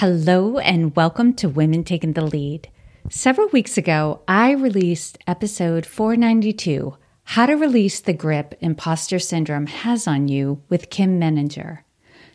Hello, 0.00 0.56
and 0.56 0.96
welcome 0.96 1.34
to 1.34 1.48
Women 1.50 1.84
Taking 1.84 2.14
the 2.14 2.24
Lead. 2.24 2.70
Several 3.10 3.48
weeks 3.48 3.76
ago, 3.76 4.22
I 4.26 4.52
released 4.52 5.18
episode 5.26 5.84
492 5.84 6.96
How 7.24 7.44
to 7.44 7.52
Release 7.52 8.00
the 8.00 8.14
Grip 8.14 8.54
Imposter 8.62 9.18
Syndrome 9.18 9.66
Has 9.66 10.06
on 10.06 10.28
You 10.28 10.62
with 10.70 10.88
Kim 10.88 11.20
Meninger. 11.20 11.80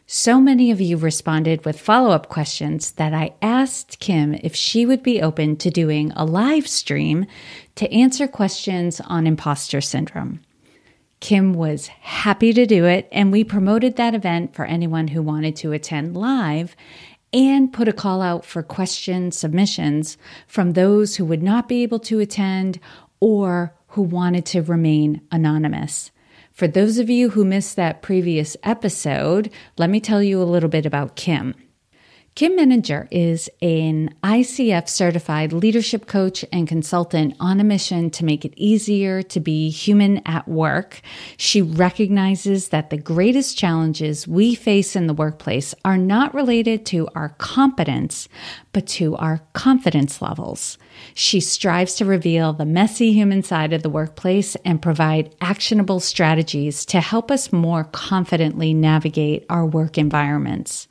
So 0.06 0.40
many 0.40 0.70
of 0.70 0.80
you 0.80 0.96
responded 0.98 1.66
with 1.66 1.80
follow 1.80 2.12
up 2.12 2.30
questions 2.30 2.92
that 2.92 3.16
I 3.16 3.34
asked 3.42 3.98
Kim 3.98 4.36
if 4.36 4.56
she 4.56 4.86
would 4.86 5.02
be 5.02 5.20
open 5.20 5.56
to 5.58 5.72
doing 5.72 6.12
a 6.16 6.24
live 6.24 6.68
stream 6.68 7.26
to 7.74 7.92
answer 7.92 8.28
questions 8.28 9.02
on 9.02 9.26
imposter 9.26 9.82
syndrome. 9.82 10.40
Kim 11.20 11.54
was 11.54 11.88
happy 11.88 12.54
to 12.54 12.68
do 12.68 12.86
it, 12.86 13.08
and 13.12 13.32
we 13.32 13.44
promoted 13.44 13.96
that 13.96 14.14
event 14.14 14.54
for 14.54 14.66
anyone 14.66 15.08
who 15.08 15.24
wanted 15.24 15.56
to 15.56 15.72
attend 15.72 16.16
live 16.16 16.76
and 17.36 17.74
put 17.74 17.90
a 17.90 17.94
call 17.94 18.22
out 18.22 18.46
for 18.46 18.64
question 18.64 19.30
submissions 19.30 20.18
from 20.48 20.72
those 20.72 21.18
who 21.18 21.26
would 21.26 21.44
not 21.44 21.68
be 21.68 21.84
able 21.84 22.00
to 22.00 22.22
attend 22.22 22.80
or 23.20 23.76
who 23.90 24.02
wanted 24.02 24.46
to 24.46 24.62
remain 24.62 25.20
anonymous. 25.34 26.12
For 26.54 26.70
those 26.70 26.98
of 26.98 27.10
you 27.10 27.32
who 27.32 27.44
missed 27.44 27.76
that 27.76 28.02
previous 28.02 28.56
episode, 28.64 29.52
let 29.78 29.90
me 29.90 30.00
tell 30.00 30.24
you 30.24 30.42
a 30.42 30.44
little 30.44 30.70
bit 30.70 30.86
about 30.86 31.18
Kim. 31.18 31.54
Kim 32.36 32.58
Meninger 32.58 33.08
is 33.12 33.50
an 33.62 34.14
ICF 34.22 34.90
certified 34.90 35.54
leadership 35.54 36.06
coach 36.06 36.44
and 36.52 36.68
consultant 36.68 37.34
on 37.40 37.62
a 37.62 37.64
mission 37.64 38.10
to 38.10 38.26
make 38.26 38.44
it 38.44 38.54
easier 38.58 39.22
to 39.22 39.40
be 39.40 39.70
human 39.70 40.22
at 40.26 40.46
work. 40.46 41.00
She 41.38 41.62
recognizes 41.62 42.68
that 42.70 42.90
the 42.90 42.98
greatest 42.98 43.58
challenges 43.58 44.28
we 44.28 44.54
face 44.54 44.98
in 44.98 45.08
the 45.08 45.14
workplace 45.14 45.74
are 45.86 45.98
not 45.98 46.34
related 46.34 46.86
to 46.88 47.08
our 47.16 47.30
competence, 47.38 48.28
but 48.74 48.86
to 48.88 49.16
our 49.16 49.40
confidence 49.54 50.22
levels. 50.22 50.78
She 51.14 51.40
strives 51.40 51.96
to 51.96 52.06
reveal 52.06 52.52
the 52.52 52.66
messy 52.66 53.14
human 53.14 53.44
side 53.44 53.72
of 53.72 53.82
the 53.82 53.90
workplace 53.90 54.58
and 54.66 54.82
provide 54.82 55.34
actionable 55.40 56.02
strategies 56.02 56.86
to 56.88 57.00
help 57.00 57.32
us 57.32 57.54
more 57.54 57.86
confidently 57.86 58.74
navigate 58.74 59.46
our 59.50 59.66
work 59.66 59.98
environments. 59.98 60.90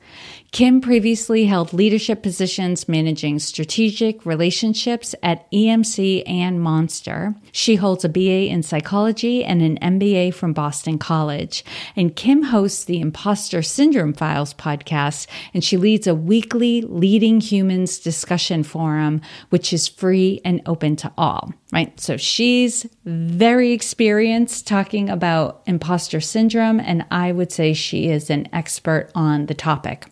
Kim 0.51 0.79
previously 0.79 1.45
held 1.45 1.73
leadership 1.73 2.23
positions 2.23 2.87
managing 2.87 3.39
strategic 3.39 4.25
relationships 4.25 5.13
at 5.21 5.51
EMC 5.51 6.23
and 6.25 6.61
Monster. 6.61 7.35
She 7.51 7.75
holds 7.75 8.05
a 8.05 8.09
BA 8.09 8.47
in 8.47 8.63
psychology 8.63 9.43
and 9.43 9.61
an 9.61 9.77
MBA 9.79 10.33
from 10.33 10.53
Boston 10.53 10.97
College. 10.97 11.65
And 11.95 12.15
Kim 12.15 12.43
hosts 12.43 12.85
the 12.85 13.01
Imposter 13.01 13.61
Syndrome 13.61 14.13
Files 14.13 14.53
podcast, 14.53 15.27
and 15.53 15.61
she 15.61 15.75
leads 15.75 16.07
a 16.07 16.15
weekly 16.15 16.81
Leading 16.83 17.41
Humans 17.41 17.99
discussion 17.99 18.63
forum, 18.63 19.19
which 19.49 19.73
is 19.73 19.89
free 19.89 20.39
and 20.45 20.61
open 20.65 20.95
to 20.97 21.11
all, 21.17 21.53
right? 21.73 21.99
So 21.99 22.15
she's 22.15 22.85
very 23.03 23.73
experienced 23.73 24.67
talking 24.67 25.09
about 25.09 25.63
imposter 25.65 26.21
syndrome, 26.21 26.79
and 26.79 27.05
I 27.11 27.33
would 27.33 27.51
say 27.51 27.73
she 27.73 28.07
is 28.07 28.29
an 28.29 28.47
expert 28.53 29.11
on 29.13 29.47
the 29.47 29.53
topic. 29.53 30.05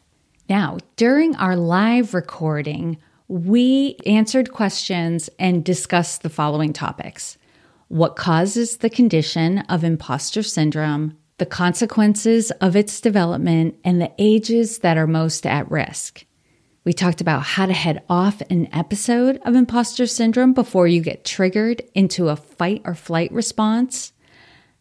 Now, 0.49 0.77
during 0.97 1.35
our 1.37 1.55
live 1.55 2.13
recording, 2.13 2.97
we 3.27 3.97
answered 4.05 4.51
questions 4.51 5.29
and 5.39 5.63
discussed 5.63 6.21
the 6.21 6.29
following 6.29 6.73
topics 6.73 7.37
what 7.87 8.15
causes 8.15 8.77
the 8.77 8.89
condition 8.89 9.59
of 9.69 9.83
imposter 9.83 10.41
syndrome, 10.41 11.15
the 11.37 11.45
consequences 11.45 12.49
of 12.59 12.75
its 12.75 12.99
development, 12.99 13.75
and 13.83 14.01
the 14.01 14.11
ages 14.17 14.79
that 14.79 14.97
are 14.97 15.05
most 15.05 15.45
at 15.45 15.69
risk. 15.69 16.25
We 16.85 16.93
talked 16.93 17.21
about 17.21 17.43
how 17.43 17.67
to 17.67 17.73
head 17.73 18.03
off 18.09 18.41
an 18.49 18.67
episode 18.73 19.39
of 19.45 19.55
imposter 19.55 20.07
syndrome 20.07 20.53
before 20.53 20.87
you 20.87 21.01
get 21.01 21.23
triggered 21.23 21.83
into 21.93 22.29
a 22.29 22.35
fight 22.35 22.81
or 22.83 22.95
flight 22.95 23.31
response 23.31 24.12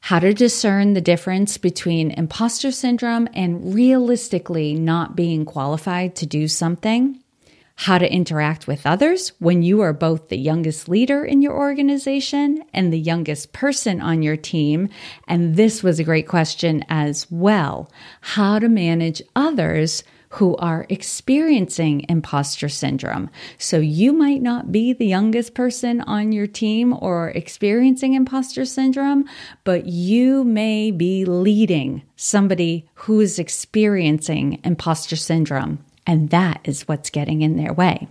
how 0.03 0.19
to 0.19 0.35
discern 0.35 0.95
the 0.95 1.01
difference 1.01 1.57
between 1.59 2.11
imposter 2.11 2.73
syndrome 2.73 3.29
and 3.35 3.73
realistically 3.73 4.75
not 4.75 5.15
being 5.15 5.45
qualified 5.45 6.17
to 6.17 6.27
do 6.27 6.49
something, 6.49 7.17
how 7.77 7.99
to 7.99 8.13
interact 8.13 8.67
with 8.67 8.85
others 8.85 9.29
when 9.39 9.63
you 9.63 9.81
are 9.81 9.93
both 9.93 10.29
the 10.29 10.37
youngest 10.37 10.89
leader 10.89 11.25
in 11.25 11.41
your 11.41 11.57
organization 11.57 12.65
and 12.75 12.93
the 12.93 12.99
youngest 12.99 13.53
person 13.53 14.01
on 14.01 14.23
your 14.23 14.37
team. 14.37 14.89
And 15.29 15.55
this 15.55 15.85
was 15.85 16.01
a 16.01 16.05
great 16.05 16.27
question 16.27 16.84
as 16.89 17.31
well 17.31 17.89
how 18.23 18.59
to 18.59 18.69
manage 18.69 19.23
others 19.37 20.03
who 20.32 20.56
are 20.56 20.87
experiencing 20.88 22.06
imposter 22.09 22.69
syndrome. 22.69 23.28
So 23.59 23.78
you 23.78 24.15
might 24.15 24.41
not 24.41 24.72
be 24.72 24.94
the 24.94 25.06
youngest 25.06 25.54
person 25.54 26.00
on 26.03 26.32
your 26.32 26.47
team 26.47 26.97
or 26.98 27.28
experiencing 27.31 28.15
imposter 28.15 28.65
syndrome, 28.65 29.28
but 29.65 29.87
you 29.87 30.42
may 30.42 30.91
be 30.91 31.26
leading 31.26 32.03
somebody 32.16 32.88
who 32.94 33.21
is 33.21 33.38
experiencing 33.38 34.59
imposter 34.65 35.16
syndrome. 35.16 35.84
And 36.06 36.31
that 36.31 36.60
is 36.65 36.88
what's 36.88 37.10
getting 37.10 37.42
in 37.42 37.59
their 37.59 37.75
way. 37.75 38.09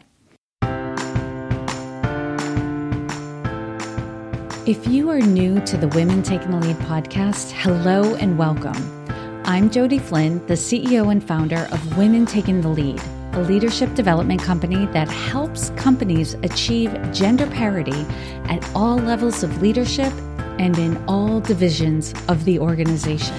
If 4.68 4.86
you 4.88 5.10
are 5.10 5.20
new 5.20 5.60
to 5.62 5.76
the 5.76 5.88
Women 5.88 6.22
Taking 6.22 6.52
the 6.52 6.58
Lead 6.58 6.78
podcast, 6.78 7.52
hello 7.52 8.14
and 8.16 8.38
welcome. 8.38 9.01
I'm 9.44 9.72
Jodi 9.72 9.98
Flynn, 9.98 10.46
the 10.46 10.54
CEO 10.54 11.12
and 11.12 11.24
founder 11.24 11.68
of 11.72 11.98
Women 11.98 12.28
Taking 12.28 12.62
the 12.62 12.68
Lead, 12.68 13.02
a 13.34 13.42
leadership 13.42 13.92
development 13.96 14.40
company 14.40 14.86
that 14.88 15.10
helps 15.10 15.72
companies 15.72 16.36
achieve 16.44 16.96
gender 17.12 17.48
parity 17.48 18.06
at 18.46 18.64
all 18.76 18.98
levels 18.98 19.42
of 19.42 19.60
leadership 19.60 20.14
and 20.60 20.78
in 20.78 21.04
all 21.06 21.40
divisions 21.40 22.14
of 22.28 22.46
the 22.46 22.60
organization. 22.60 23.36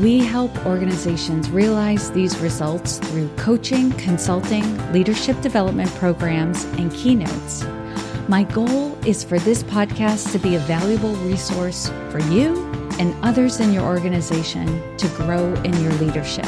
We 0.00 0.20
help 0.20 0.56
organizations 0.64 1.50
realize 1.50 2.12
these 2.12 2.38
results 2.38 2.98
through 2.98 3.28
coaching, 3.36 3.90
consulting, 3.92 4.92
leadership 4.92 5.40
development 5.40 5.90
programs, 5.96 6.62
and 6.78 6.92
keynotes. 6.92 7.64
My 8.28 8.44
goal 8.44 8.96
is 9.04 9.24
for 9.24 9.40
this 9.40 9.64
podcast 9.64 10.30
to 10.30 10.38
be 10.38 10.54
a 10.54 10.60
valuable 10.60 11.14
resource 11.16 11.88
for 12.10 12.20
you 12.20 12.73
and 12.98 13.14
others 13.24 13.60
in 13.60 13.72
your 13.72 13.84
organization 13.84 14.66
to 14.96 15.08
grow 15.08 15.54
in 15.62 15.80
your 15.82 15.92
leadership. 15.94 16.46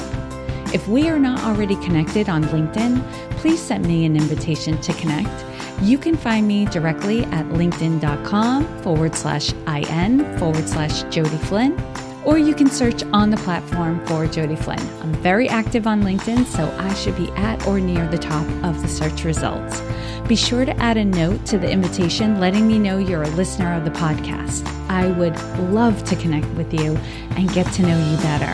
If 0.73 0.89
we 0.89 1.09
are 1.09 1.19
not 1.19 1.41
already 1.41 1.77
connected 1.77 2.29
on 2.29 2.45
LinkedIn, 2.45 3.03
please 3.39 3.61
send 3.61 3.87
me 3.87 4.05
an 4.05 4.17
invitation 4.17 4.81
to 4.81 4.93
connect. 4.95 5.45
You 5.83 5.99
can 5.99 6.17
find 6.17 6.47
me 6.49 6.65
directly 6.67 7.25
at 7.25 7.47
linkedin.com 7.47 8.83
forward 8.83 9.15
slash 9.15 9.53
IN 9.67 10.39
forward 10.39 10.69
slash 10.69 11.03
Jodi 11.05 11.39
Flynn, 11.39 11.77
or 12.26 12.37
you 12.37 12.54
can 12.54 12.69
search 12.69 13.04
on 13.12 13.31
the 13.31 13.37
platform 13.38 14.04
for 14.06 14.26
Jodi 14.26 14.56
Flynn. 14.56 14.81
I'm 15.00 15.14
very 15.22 15.48
active 15.48 15.87
on 15.87 16.03
LinkedIn, 16.03 16.44
so 16.44 16.69
I 16.78 16.92
should 16.94 17.16
be 17.16 17.31
at 17.31 17.64
or 17.66 17.78
near 17.78 18.06
the 18.09 18.19
top 18.19 18.47
of 18.64 18.82
the 18.82 18.88
search 18.88 19.22
results. 19.25 19.81
Be 20.26 20.34
sure 20.34 20.64
to 20.64 20.76
add 20.78 20.97
a 20.97 21.04
note 21.04 21.47
to 21.47 21.56
the 21.56 21.70
invitation 21.70 22.41
letting 22.41 22.66
me 22.66 22.81
know 22.81 22.98
you're 22.98 23.22
a 23.22 23.31
listener 23.31 23.72
of 23.72 23.84
the 23.84 23.92
podcast. 23.92 24.66
I 24.91 25.06
would 25.12 25.41
love 25.72 26.03
to 26.04 26.16
connect 26.16 26.48
with 26.54 26.75
you 26.75 26.97
and 27.37 27.53
get 27.53 27.72
to 27.75 27.82
know 27.82 28.10
you 28.10 28.16
better. 28.16 28.53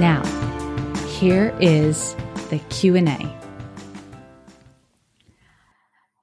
Now, 0.00 0.24
here 1.06 1.56
is 1.60 2.16
the 2.50 2.58
Q&A. 2.70 3.39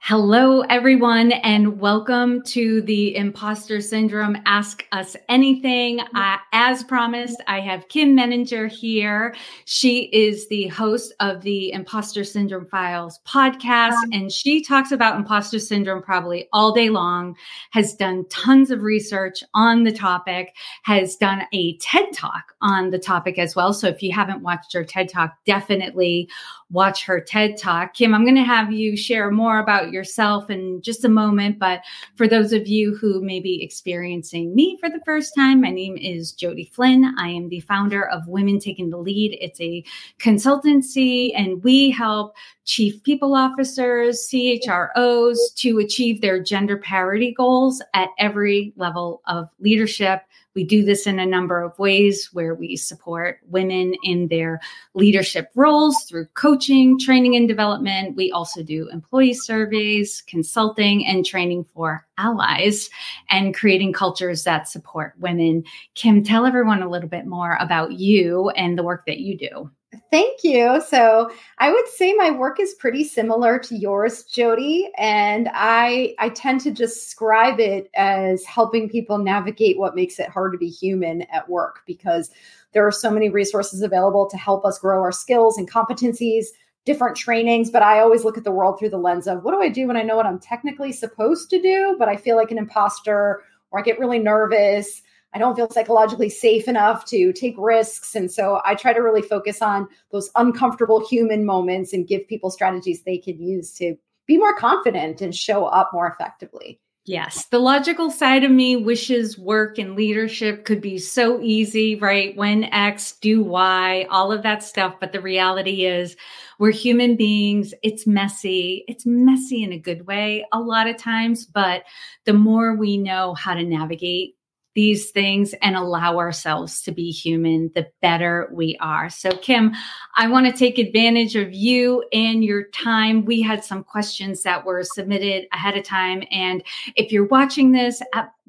Hello, 0.09 0.61
everyone, 0.61 1.33
and 1.33 1.81
welcome 1.81 2.41
to 2.43 2.81
the 2.83 3.13
Imposter 3.13 3.81
Syndrome 3.81 4.37
Ask 4.45 4.85
Us 4.93 5.17
Anything. 5.27 5.99
Uh, 5.99 6.37
as 6.53 6.81
promised, 6.81 7.43
I 7.45 7.59
have 7.59 7.89
Kim 7.89 8.15
Meninger 8.15 8.71
here. 8.71 9.35
She 9.65 10.03
is 10.13 10.47
the 10.47 10.67
host 10.67 11.13
of 11.19 11.41
the 11.41 11.73
Imposter 11.73 12.23
Syndrome 12.23 12.67
Files 12.67 13.19
podcast, 13.27 14.01
and 14.13 14.31
she 14.31 14.63
talks 14.63 14.93
about 14.93 15.17
imposter 15.17 15.59
syndrome 15.59 16.01
probably 16.01 16.47
all 16.53 16.71
day 16.71 16.87
long, 16.89 17.35
has 17.71 17.93
done 17.93 18.23
tons 18.29 18.71
of 18.71 18.83
research 18.83 19.43
on 19.55 19.83
the 19.83 19.91
topic, 19.91 20.55
has 20.83 21.17
done 21.17 21.41
a 21.51 21.75
TED 21.79 22.13
Talk 22.13 22.53
on 22.61 22.91
the 22.91 22.99
topic 22.99 23.37
as 23.37 23.57
well. 23.57 23.73
So 23.73 23.89
if 23.89 24.01
you 24.01 24.13
haven't 24.13 24.41
watched 24.41 24.71
her 24.71 24.85
TED 24.85 25.09
Talk, 25.09 25.35
definitely 25.45 26.29
watch 26.69 27.03
her 27.05 27.19
TED 27.19 27.57
Talk. 27.57 27.93
Kim, 27.93 28.13
I'm 28.13 28.23
going 28.23 28.35
to 28.35 28.43
have 28.43 28.71
you 28.71 28.95
share 28.95 29.31
more 29.31 29.59
about 29.59 29.91
yourself 29.97 30.49
in 30.49 30.81
just 30.81 31.03
a 31.03 31.09
moment. 31.09 31.57
But 31.57 31.81
for 32.15 32.27
those 32.27 32.53
of 32.53 32.67
you 32.67 32.95
who 32.95 33.21
may 33.21 33.39
be 33.39 33.63
experiencing 33.63 34.53
me 34.53 34.77
for 34.79 34.89
the 34.89 35.01
first 35.03 35.33
time, 35.35 35.61
my 35.61 35.71
name 35.71 35.97
is 35.97 36.31
Jodi 36.31 36.71
Flynn. 36.71 37.15
I 37.17 37.29
am 37.29 37.49
the 37.49 37.61
founder 37.61 38.07
of 38.07 38.27
Women 38.27 38.59
Taking 38.59 38.91
the 38.91 38.97
Lead. 38.97 39.37
It's 39.41 39.59
a 39.59 39.83
consultancy, 40.19 41.31
and 41.35 41.63
we 41.63 41.89
help 41.89 42.35
chief 42.65 43.01
people 43.03 43.33
officers, 43.33 44.29
CHROs 44.31 45.37
to 45.55 45.79
achieve 45.79 46.21
their 46.21 46.41
gender 46.41 46.77
parity 46.77 47.33
goals 47.33 47.81
at 47.95 48.09
every 48.19 48.73
level 48.75 49.21
of 49.25 49.49
leadership 49.59 50.21
We 50.57 50.63
do 50.63 50.83
this 50.83 51.05
in 51.05 51.19
a 51.19 51.25
number 51.27 51.61
of 51.61 51.77
ways 51.77 52.31
where 52.33 52.55
we 52.55 52.77
support 52.77 53.41
women 53.47 53.93
in 54.01 54.27
their 54.27 54.59
leadership 54.95 55.51
roles 55.53 55.95
through 56.09 56.25
coaching, 56.33 56.97
training, 56.97 57.35
and 57.35 57.47
development. 57.47 58.15
We 58.15 58.31
also 58.31 58.63
do 58.63 58.89
employee 58.89 59.35
surveys, 59.35 60.23
consulting, 60.25 61.05
and 61.05 61.23
training 61.23 61.65
for 61.75 62.07
allies 62.17 62.89
and 63.29 63.53
creating 63.53 63.93
cultures 63.93 64.45
that 64.45 64.67
support 64.67 65.13
women. 65.19 65.63
Kim, 65.93 66.23
tell 66.23 66.47
everyone 66.47 66.81
a 66.81 66.89
little 66.89 67.07
bit 67.07 67.27
more 67.27 67.55
about 67.61 67.91
you 67.91 68.49
and 68.49 68.75
the 68.75 68.83
work 68.83 69.05
that 69.05 69.19
you 69.19 69.37
do. 69.37 69.69
Thank 70.11 70.43
you. 70.43 70.81
So 70.87 71.29
I 71.59 71.71
would 71.71 71.87
say 71.87 72.13
my 72.13 72.31
work 72.31 72.59
is 72.59 72.73
pretty 72.75 73.03
similar 73.03 73.59
to 73.59 73.75
yours, 73.75 74.23
Jodi, 74.23 74.89
and 74.97 75.49
I 75.53 76.15
I 76.19 76.29
tend 76.29 76.61
to 76.61 76.71
describe 76.71 77.59
it 77.59 77.89
as 77.95 78.43
helping 78.45 78.89
people 78.89 79.17
navigate 79.17 79.77
what 79.77 79.95
makes 79.95 80.19
it 80.19 80.29
hard 80.29 80.51
to 80.53 80.57
be 80.57 80.69
human 80.69 81.23
at 81.23 81.49
work 81.49 81.81
because 81.85 82.31
there 82.73 82.85
are 82.85 82.91
so 82.91 83.09
many 83.09 83.29
resources 83.29 83.81
available 83.81 84.27
to 84.29 84.37
help 84.37 84.65
us 84.65 84.79
grow 84.79 85.01
our 85.01 85.11
skills 85.11 85.57
and 85.57 85.69
competencies, 85.69 86.45
different 86.85 87.15
trainings, 87.15 87.69
but 87.71 87.81
I 87.81 87.99
always 87.99 88.23
look 88.23 88.37
at 88.37 88.43
the 88.43 88.51
world 88.51 88.77
through 88.77 88.89
the 88.89 88.97
lens 88.97 89.27
of 89.27 89.43
what 89.43 89.51
do 89.51 89.61
I 89.61 89.69
do 89.69 89.87
when 89.87 89.97
I 89.97 90.03
know 90.03 90.15
what 90.15 90.25
I'm 90.25 90.39
technically 90.39 90.91
supposed 90.91 91.49
to 91.51 91.61
do, 91.61 91.95
but 91.97 92.09
I 92.09 92.17
feel 92.17 92.35
like 92.35 92.51
an 92.51 92.57
imposter 92.57 93.41
or 93.71 93.79
I 93.79 93.83
get 93.83 93.99
really 93.99 94.19
nervous 94.19 95.01
I 95.37 95.39
don't 95.39 95.55
feel 95.55 95.69
psychologically 95.69 96.29
safe 96.29 96.67
enough 96.67 97.05
to 97.05 97.31
take 97.31 97.53
risks. 97.59 98.15
And 98.15 98.31
so 98.31 98.59
I 98.65 98.73
try 98.73 98.91
to 98.91 99.01
really 99.01 99.21
focus 99.21 99.61
on 99.61 99.87
those 100.11 100.31
uncomfortable 100.35 101.07
human 101.07 101.45
moments 101.45 101.93
and 101.93 102.07
give 102.07 102.27
people 102.27 102.49
strategies 102.49 103.03
they 103.03 103.19
can 103.19 103.39
use 103.39 103.71
to 103.73 103.95
be 104.25 104.39
more 104.39 104.55
confident 104.55 105.21
and 105.21 105.35
show 105.35 105.65
up 105.65 105.91
more 105.93 106.07
effectively. 106.07 106.79
Yes, 107.05 107.45
the 107.45 107.59
logical 107.59 108.09
side 108.09 108.43
of 108.43 108.49
me 108.49 108.77
wishes 108.77 109.37
work 109.37 109.77
and 109.77 109.95
leadership 109.95 110.65
could 110.65 110.81
be 110.81 110.97
so 110.97 111.39
easy, 111.39 111.95
right? 111.95 112.35
When 112.35 112.63
X, 112.63 113.11
do 113.21 113.43
Y, 113.43 114.07
all 114.09 114.31
of 114.31 114.41
that 114.41 114.63
stuff. 114.63 114.95
But 114.99 115.11
the 115.11 115.21
reality 115.21 115.85
is, 115.85 116.17
we're 116.57 116.71
human 116.71 117.15
beings. 117.15 117.75
It's 117.83 118.07
messy. 118.07 118.85
It's 118.87 119.05
messy 119.05 119.61
in 119.61 119.71
a 119.71 119.77
good 119.77 120.07
way 120.07 120.47
a 120.51 120.59
lot 120.59 120.87
of 120.87 120.97
times. 120.97 121.45
But 121.45 121.83
the 122.25 122.33
more 122.33 122.75
we 122.75 122.97
know 122.97 123.35
how 123.35 123.53
to 123.53 123.63
navigate 123.63 124.36
these 124.77 125.09
things 125.09 125.55
and 125.63 125.75
allow 125.75 126.19
ourselves 126.19 126.83
to 126.83 126.91
be 126.91 127.09
human, 127.09 127.71
the 127.73 127.87
better 127.99 128.47
we 128.53 128.77
are. 128.79 129.09
So, 129.09 129.31
Kim, 129.31 129.73
I 130.15 130.27
want 130.27 130.45
to 130.45 130.51
take 130.51 130.77
advantage 130.77 131.35
of 131.35 131.51
you 131.51 132.05
and 132.13 132.43
your 132.43 132.65
time. 132.65 133.25
We 133.25 133.41
had 133.41 133.63
some 133.63 133.83
questions 133.83 134.43
that 134.43 134.63
were 134.63 134.83
submitted 134.83 135.47
ahead 135.51 135.75
of 135.75 135.83
time. 135.83 136.21
And 136.29 136.61
if 136.95 137.11
you're 137.11 137.25
watching 137.25 137.71
this, 137.71 138.03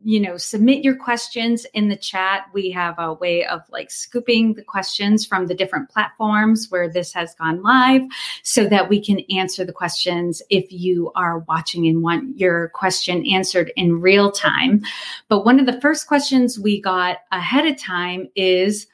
you 0.04 0.20
know, 0.20 0.36
submit 0.36 0.84
your 0.84 0.96
questions 0.96 1.66
in 1.74 1.88
the 1.88 1.96
chat. 1.96 2.46
We 2.52 2.70
have 2.70 2.98
a 2.98 3.14
way 3.14 3.44
of 3.44 3.62
like 3.70 3.90
scooping 3.90 4.54
the 4.54 4.62
questions 4.62 5.26
from 5.26 5.46
the 5.46 5.54
different 5.54 5.90
platforms 5.90 6.66
where 6.70 6.88
this 6.88 7.12
has 7.12 7.34
gone 7.34 7.62
live 7.62 8.02
so 8.42 8.66
that 8.66 8.88
we 8.88 9.04
can 9.04 9.20
answer 9.30 9.64
the 9.64 9.72
questions 9.72 10.42
if 10.50 10.70
you 10.70 11.10
are 11.14 11.40
watching 11.40 11.86
and 11.86 12.02
want 12.02 12.38
your 12.38 12.68
question 12.70 13.26
answered 13.26 13.72
in 13.76 14.00
real 14.00 14.30
time. 14.30 14.82
But 15.28 15.44
one 15.44 15.58
of 15.60 15.66
the 15.66 15.80
first 15.80 16.06
questions 16.06 16.58
we 16.58 16.80
got 16.80 17.18
ahead 17.32 17.66
of 17.66 17.78
time 17.78 18.28
is 18.36 18.86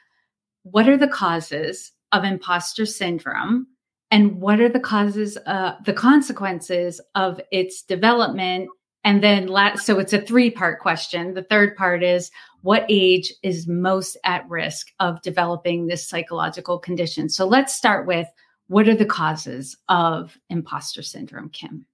what 0.62 0.88
are 0.88 0.96
the 0.96 1.08
causes 1.08 1.92
of 2.12 2.24
imposter 2.24 2.86
syndrome? 2.86 3.66
And 4.10 4.40
what 4.40 4.60
are 4.60 4.68
the 4.68 4.80
causes, 4.80 5.36
uh, 5.46 5.74
the 5.84 5.92
consequences 5.92 7.00
of 7.14 7.40
its 7.50 7.82
development 7.82 8.68
and 9.04 9.22
then, 9.22 9.48
last, 9.48 9.84
so 9.84 9.98
it's 9.98 10.14
a 10.14 10.20
three 10.20 10.50
part 10.50 10.80
question. 10.80 11.34
The 11.34 11.42
third 11.42 11.76
part 11.76 12.02
is 12.02 12.30
what 12.62 12.86
age 12.88 13.32
is 13.42 13.68
most 13.68 14.16
at 14.24 14.48
risk 14.48 14.90
of 14.98 15.20
developing 15.20 15.86
this 15.86 16.08
psychological 16.08 16.78
condition? 16.78 17.28
So 17.28 17.46
let's 17.46 17.74
start 17.74 18.06
with 18.06 18.26
what 18.68 18.88
are 18.88 18.96
the 18.96 19.04
causes 19.04 19.76
of 19.90 20.38
imposter 20.48 21.02
syndrome, 21.02 21.50
Kim? 21.50 21.84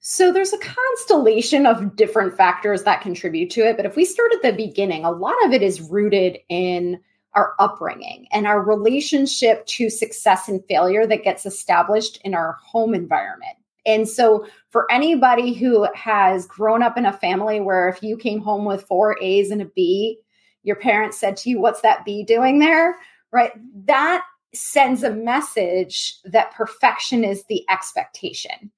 So 0.00 0.32
there's 0.32 0.52
a 0.52 0.58
constellation 0.58 1.66
of 1.66 1.94
different 1.94 2.36
factors 2.36 2.82
that 2.82 3.02
contribute 3.02 3.50
to 3.50 3.68
it. 3.68 3.76
But 3.76 3.86
if 3.86 3.94
we 3.94 4.04
start 4.04 4.32
at 4.32 4.42
the 4.42 4.52
beginning, 4.52 5.04
a 5.04 5.10
lot 5.12 5.36
of 5.44 5.52
it 5.52 5.62
is 5.62 5.80
rooted 5.80 6.38
in 6.48 7.00
our 7.34 7.54
upbringing 7.60 8.26
and 8.32 8.46
our 8.46 8.60
relationship 8.60 9.64
to 9.66 9.90
success 9.90 10.48
and 10.48 10.64
failure 10.66 11.06
that 11.06 11.22
gets 11.22 11.46
established 11.46 12.20
in 12.24 12.34
our 12.34 12.58
home 12.64 12.94
environment. 12.94 13.56
And 13.86 14.08
so, 14.08 14.46
for 14.70 14.90
anybody 14.90 15.54
who 15.54 15.86
has 15.94 16.46
grown 16.46 16.82
up 16.82 16.98
in 16.98 17.06
a 17.06 17.12
family 17.12 17.60
where 17.60 17.88
if 17.88 18.02
you 18.02 18.16
came 18.16 18.40
home 18.40 18.64
with 18.64 18.82
four 18.82 19.16
A's 19.22 19.50
and 19.50 19.62
a 19.62 19.66
B, 19.66 20.18
your 20.62 20.76
parents 20.76 21.18
said 21.18 21.36
to 21.38 21.50
you, 21.50 21.60
What's 21.60 21.80
that 21.82 22.04
B 22.04 22.22
doing 22.24 22.58
there? 22.58 22.96
Right? 23.32 23.52
That 23.86 24.22
sends 24.54 25.02
a 25.02 25.14
message 25.14 26.16
that 26.24 26.52
perfection 26.52 27.24
is 27.24 27.44
the 27.44 27.64
expectation. 27.68 28.70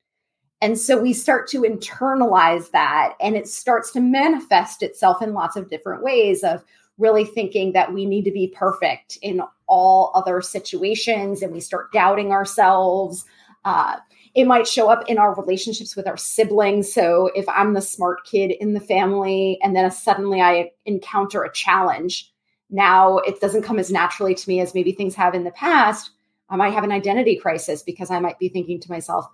And 0.62 0.79
so 0.79 1.00
we 1.00 1.12
start 1.12 1.49
to 1.49 1.62
internalize 1.62 2.70
that, 2.73 3.14
and 3.20 3.35
it 3.35 3.49
starts 3.49 3.91
to 3.93 4.00
manifest 4.00 4.82
itself 4.82 5.23
in 5.23 5.32
lots 5.32 5.56
of 5.56 5.70
different 5.70 6.03
ways 6.03 6.43
of 6.43 6.62
really 6.99 7.25
thinking 7.25 7.73
that 7.73 7.94
we 7.94 8.05
need 8.05 8.25
to 8.26 8.31
be 8.31 8.49
perfect 8.49 9.19
in 9.23 9.41
all 9.67 10.12
other 10.14 10.43
situations, 10.43 11.41
and 11.41 11.53
we 11.53 11.61
start 11.61 11.93
doubting 11.93 12.31
ourselves. 12.31 13.25
Uh, 13.64 13.96
it 14.35 14.47
might 14.47 14.67
show 14.67 14.88
up 14.88 15.09
in 15.09 15.19
our 15.19 15.35
relationships 15.35 15.97
with 15.97 16.06
our 16.06 16.17
siblings. 16.17 16.93
So 16.93 17.31
if 17.35 17.49
I'm 17.49 17.75
the 17.75 17.81
smart 17.81 18.25
kid 18.25 18.53
in 18.53 18.75
the 18.75 18.81
family 18.81 19.59
and 19.62 19.75
then 19.75 19.91
suddenly 19.91 20.41
I 20.41 20.71
encounter 20.87 21.43
a 21.43 21.53
challenge, 21.53 22.32
now 22.71 23.19
it 23.19 23.41
doesn't 23.41 23.62
come 23.62 23.79
as 23.79 23.91
naturally 23.91 24.35
to 24.35 24.49
me 24.49 24.61
as 24.61 24.75
maybe 24.75 24.93
things 24.93 25.17
have 25.17 25.35
in 25.35 25.44
the 25.44 25.50
past. 25.50 26.11
I 26.49 26.56
might 26.56 26.75
have 26.75 26.85
an 26.85 26.93
identity 26.93 27.37
crisis 27.37 27.82
because 27.82 28.11
I 28.11 28.21
might 28.21 28.38
be 28.38 28.49
thinking 28.49 28.81
to 28.81 28.91
myself, 28.91 29.27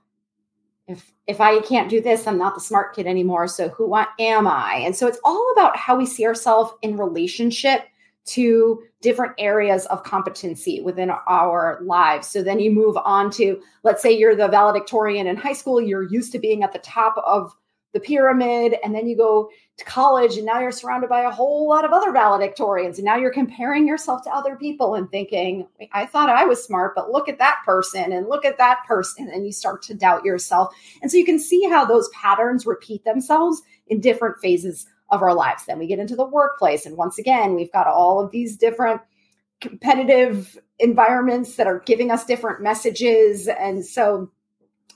if 0.86 1.10
if 1.26 1.40
I 1.40 1.60
can't 1.60 1.90
do 1.90 2.00
this, 2.00 2.26
I'm 2.26 2.38
not 2.38 2.54
the 2.54 2.60
smart 2.60 2.94
kid 2.94 3.06
anymore. 3.06 3.48
So 3.48 3.68
who 3.70 3.94
am 3.94 4.46
I? 4.46 4.82
And 4.84 4.94
so 4.94 5.08
it's 5.08 5.18
all 5.24 5.52
about 5.52 5.76
how 5.76 5.96
we 5.96 6.06
see 6.06 6.24
ourselves 6.24 6.72
in 6.82 6.96
relationship 6.96 7.82
to 8.26 8.82
different 9.00 9.32
areas 9.38 9.86
of 9.86 10.02
competency 10.02 10.80
within 10.80 11.10
our 11.10 11.78
lives. 11.82 12.26
So 12.28 12.42
then 12.42 12.58
you 12.58 12.70
move 12.70 12.96
on 13.04 13.30
to, 13.32 13.60
let's 13.84 14.02
say 14.02 14.12
you're 14.12 14.36
the 14.36 14.48
valedictorian 14.48 15.26
in 15.26 15.36
high 15.36 15.52
school, 15.52 15.80
you're 15.80 16.10
used 16.10 16.32
to 16.32 16.38
being 16.38 16.62
at 16.62 16.72
the 16.72 16.80
top 16.80 17.16
of 17.24 17.54
the 17.92 18.00
pyramid, 18.00 18.76
and 18.84 18.94
then 18.94 19.06
you 19.06 19.16
go 19.16 19.48
to 19.78 19.84
college, 19.84 20.36
and 20.36 20.44
now 20.44 20.60
you're 20.60 20.72
surrounded 20.72 21.08
by 21.08 21.22
a 21.22 21.30
whole 21.30 21.66
lot 21.66 21.84
of 21.84 21.92
other 21.92 22.10
valedictorians. 22.10 22.96
And 22.96 23.04
now 23.04 23.16
you're 23.16 23.32
comparing 23.32 23.86
yourself 23.86 24.22
to 24.24 24.34
other 24.34 24.56
people 24.56 24.96
and 24.96 25.10
thinking, 25.10 25.66
I 25.92 26.04
thought 26.04 26.28
I 26.28 26.44
was 26.44 26.62
smart, 26.62 26.94
but 26.94 27.10
look 27.10 27.28
at 27.28 27.38
that 27.38 27.60
person 27.64 28.12
and 28.12 28.28
look 28.28 28.44
at 28.44 28.58
that 28.58 28.80
person. 28.86 29.30
And 29.32 29.46
you 29.46 29.52
start 29.52 29.82
to 29.82 29.94
doubt 29.94 30.24
yourself. 30.24 30.74
And 31.00 31.10
so 31.10 31.16
you 31.16 31.24
can 31.24 31.38
see 31.38 31.66
how 31.68 31.86
those 31.86 32.10
patterns 32.10 32.66
repeat 32.66 33.04
themselves 33.04 33.62
in 33.86 34.00
different 34.00 34.40
phases 34.40 34.86
of 35.10 35.22
our 35.22 35.34
lives. 35.34 35.64
Then 35.66 35.78
we 35.78 35.86
get 35.86 35.98
into 35.98 36.16
the 36.16 36.26
workplace. 36.26 36.86
And 36.86 36.96
once 36.96 37.18
again, 37.18 37.54
we've 37.54 37.72
got 37.72 37.86
all 37.86 38.20
of 38.20 38.30
these 38.30 38.56
different 38.56 39.00
competitive 39.60 40.58
environments 40.78 41.56
that 41.56 41.66
are 41.66 41.80
giving 41.80 42.10
us 42.10 42.24
different 42.24 42.62
messages. 42.62 43.48
And 43.48 43.84
so 43.84 44.30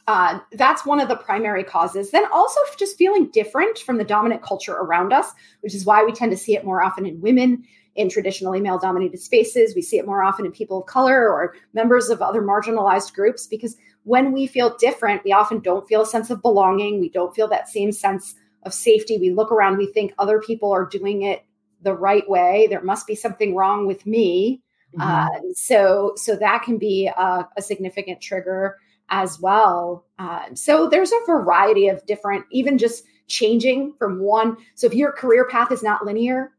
uh, 0.07 0.41
that's 0.53 0.85
one 0.85 1.01
of 1.01 1.09
the 1.09 1.17
primary 1.17 1.65
causes. 1.65 2.11
Then 2.11 2.25
also 2.33 2.61
just 2.79 2.99
feeling 2.99 3.31
different 3.31 3.79
from 3.79 3.97
the 3.97 4.05
dominant 4.05 4.43
culture 4.43 4.75
around 4.75 5.13
us, 5.13 5.31
which 5.61 5.75
is 5.75 5.87
why 5.87 6.05
we 6.05 6.13
tend 6.13 6.33
to 6.33 6.37
see 6.37 6.57
it 6.57 6.65
more 6.65 6.83
often 6.83 7.07
in 7.07 7.21
women 7.21 7.65
in 7.97 8.09
traditionally 8.09 8.61
male 8.61 8.79
dominated 8.79 9.19
spaces. 9.19 9.75
We 9.75 9.83
see 9.83 9.99
it 9.99 10.07
more 10.07 10.23
often 10.23 10.47
in 10.47 10.53
people 10.53 10.81
of 10.81 10.87
color 10.87 11.29
or 11.29 11.55
members 11.75 12.09
of 12.09 12.23
other 12.23 12.43
marginalized 12.43 13.15
groups 13.15 13.47
because 13.47 13.77
when 14.05 14.33
we 14.33 14.47
feel 14.47 14.77
different, 14.79 15.25
we 15.25 15.33
often 15.33 15.61
don't 15.61 15.87
feel 15.87 16.03
a 16.03 16.07
sense 16.07 16.31
of 16.31 16.43
belonging. 16.43 17.01
We 17.01 17.11
don't 17.11 17.35
feel 17.35 17.49
that 17.49 17.69
same 17.69 17.93
sense 17.93 18.35
of 18.65 18.75
safety. 18.75 19.19
We 19.19 19.31
look 19.31 19.51
around, 19.51 19.79
we 19.79 19.87
think 19.87 20.13
other 20.19 20.41
people 20.41 20.73
are 20.73 20.87
doing 20.87 21.23
it 21.23 21.45
the 21.83 21.95
right 21.95 22.29
way. 22.29 22.67
There 22.69 22.83
must 22.83 23.07
be 23.07 23.15
something 23.15 23.55
wrong 23.55 23.87
with 23.87 24.07
me. 24.07 24.63
Mm-hmm. 24.97 25.09
Uh, 25.09 25.53
so, 25.55 26.13
so 26.17 26.37
that 26.37 26.63
can 26.63 26.79
be 26.79 27.07
a, 27.07 27.49
a 27.57 27.63
significant 27.63 28.21
trigger 28.21 28.77
as 29.09 29.41
well. 29.41 30.05
Uh, 30.19 30.47
so 30.55 30.89
there's 30.89 31.13
a 31.13 31.27
variety 31.27 31.89
of 31.89 32.05
different, 32.07 32.45
even 32.51 32.79
just 32.79 33.05
changing 33.29 33.95
from 33.99 34.21
one. 34.21 34.57
So 34.75 34.87
if 34.87 34.95
your 34.95 35.13
career 35.13 35.47
path 35.49 35.73
is 35.73 35.83
not 35.83 36.05
linear, 36.05 36.53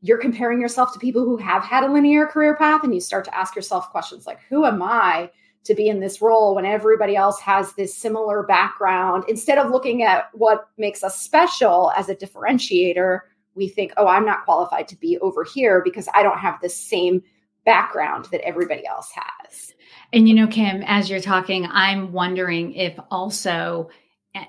you're 0.00 0.18
comparing 0.18 0.60
yourself 0.60 0.92
to 0.92 0.98
people 0.98 1.24
who 1.24 1.36
have 1.36 1.62
had 1.62 1.84
a 1.84 1.92
linear 1.92 2.26
career 2.26 2.56
path, 2.56 2.82
and 2.82 2.92
you 2.92 3.00
start 3.00 3.24
to 3.24 3.36
ask 3.36 3.54
yourself 3.54 3.90
questions 3.90 4.26
like, 4.26 4.40
"Who 4.48 4.64
am 4.64 4.82
I?" 4.82 5.30
To 5.64 5.74
be 5.74 5.88
in 5.88 6.00
this 6.00 6.20
role 6.20 6.54
when 6.54 6.64
everybody 6.64 7.16
else 7.16 7.40
has 7.40 7.72
this 7.74 7.96
similar 7.96 8.42
background. 8.42 9.24
Instead 9.28 9.58
of 9.58 9.70
looking 9.70 10.02
at 10.02 10.28
what 10.32 10.68
makes 10.76 11.04
us 11.04 11.20
special 11.20 11.92
as 11.96 12.08
a 12.08 12.16
differentiator, 12.16 13.20
we 13.54 13.68
think, 13.68 13.92
oh, 13.96 14.06
I'm 14.06 14.26
not 14.26 14.44
qualified 14.44 14.88
to 14.88 14.96
be 14.96 15.18
over 15.18 15.44
here 15.44 15.82
because 15.84 16.08
I 16.14 16.22
don't 16.22 16.38
have 16.38 16.60
the 16.60 16.68
same 16.68 17.22
background 17.64 18.26
that 18.32 18.40
everybody 18.40 18.86
else 18.86 19.10
has. 19.14 19.74
And 20.12 20.28
you 20.28 20.34
know, 20.34 20.46
Kim, 20.46 20.82
as 20.86 21.08
you're 21.08 21.20
talking, 21.20 21.66
I'm 21.70 22.12
wondering 22.12 22.72
if 22.72 22.98
also 23.10 23.88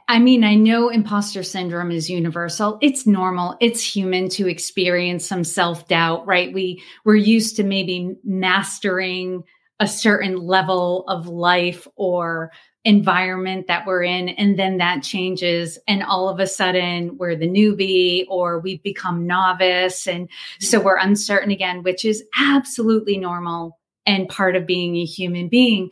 I 0.07 0.19
mean, 0.19 0.45
I 0.45 0.55
know 0.55 0.87
imposter 0.87 1.43
syndrome 1.43 1.91
is 1.91 2.09
universal. 2.09 2.77
It's 2.81 3.05
normal. 3.05 3.57
It's 3.59 3.83
human 3.83 4.29
to 4.29 4.47
experience 4.47 5.27
some 5.27 5.43
self-doubt, 5.43 6.25
right? 6.25 6.53
We 6.53 6.81
we're 7.03 7.15
used 7.15 7.57
to 7.57 7.63
maybe 7.63 8.15
mastering 8.23 9.43
a 9.79 9.87
certain 9.87 10.37
level 10.37 11.05
of 11.07 11.27
life 11.27 11.87
or 11.95 12.51
environment 12.85 13.67
that 13.67 13.85
we're 13.85 14.03
in 14.03 14.29
and 14.29 14.59
then 14.59 14.77
that 14.77 15.01
changes 15.01 15.79
and 15.87 16.03
all 16.03 16.27
of 16.27 16.39
a 16.39 16.47
sudden 16.47 17.17
we're 17.17 17.35
the 17.35 17.47
newbie 17.47 18.25
or 18.27 18.59
we've 18.59 18.83
become 18.83 19.25
novice. 19.25 20.05
And 20.05 20.29
so 20.59 20.81
we're 20.81 20.97
uncertain 20.97 21.49
again 21.49 21.81
which 21.83 22.03
is 22.03 22.23
absolutely 22.37 23.17
normal 23.17 23.79
and 24.05 24.27
part 24.27 24.55
of 24.57 24.65
being 24.67 24.97
a 24.97 25.05
human 25.05 25.47
being. 25.47 25.89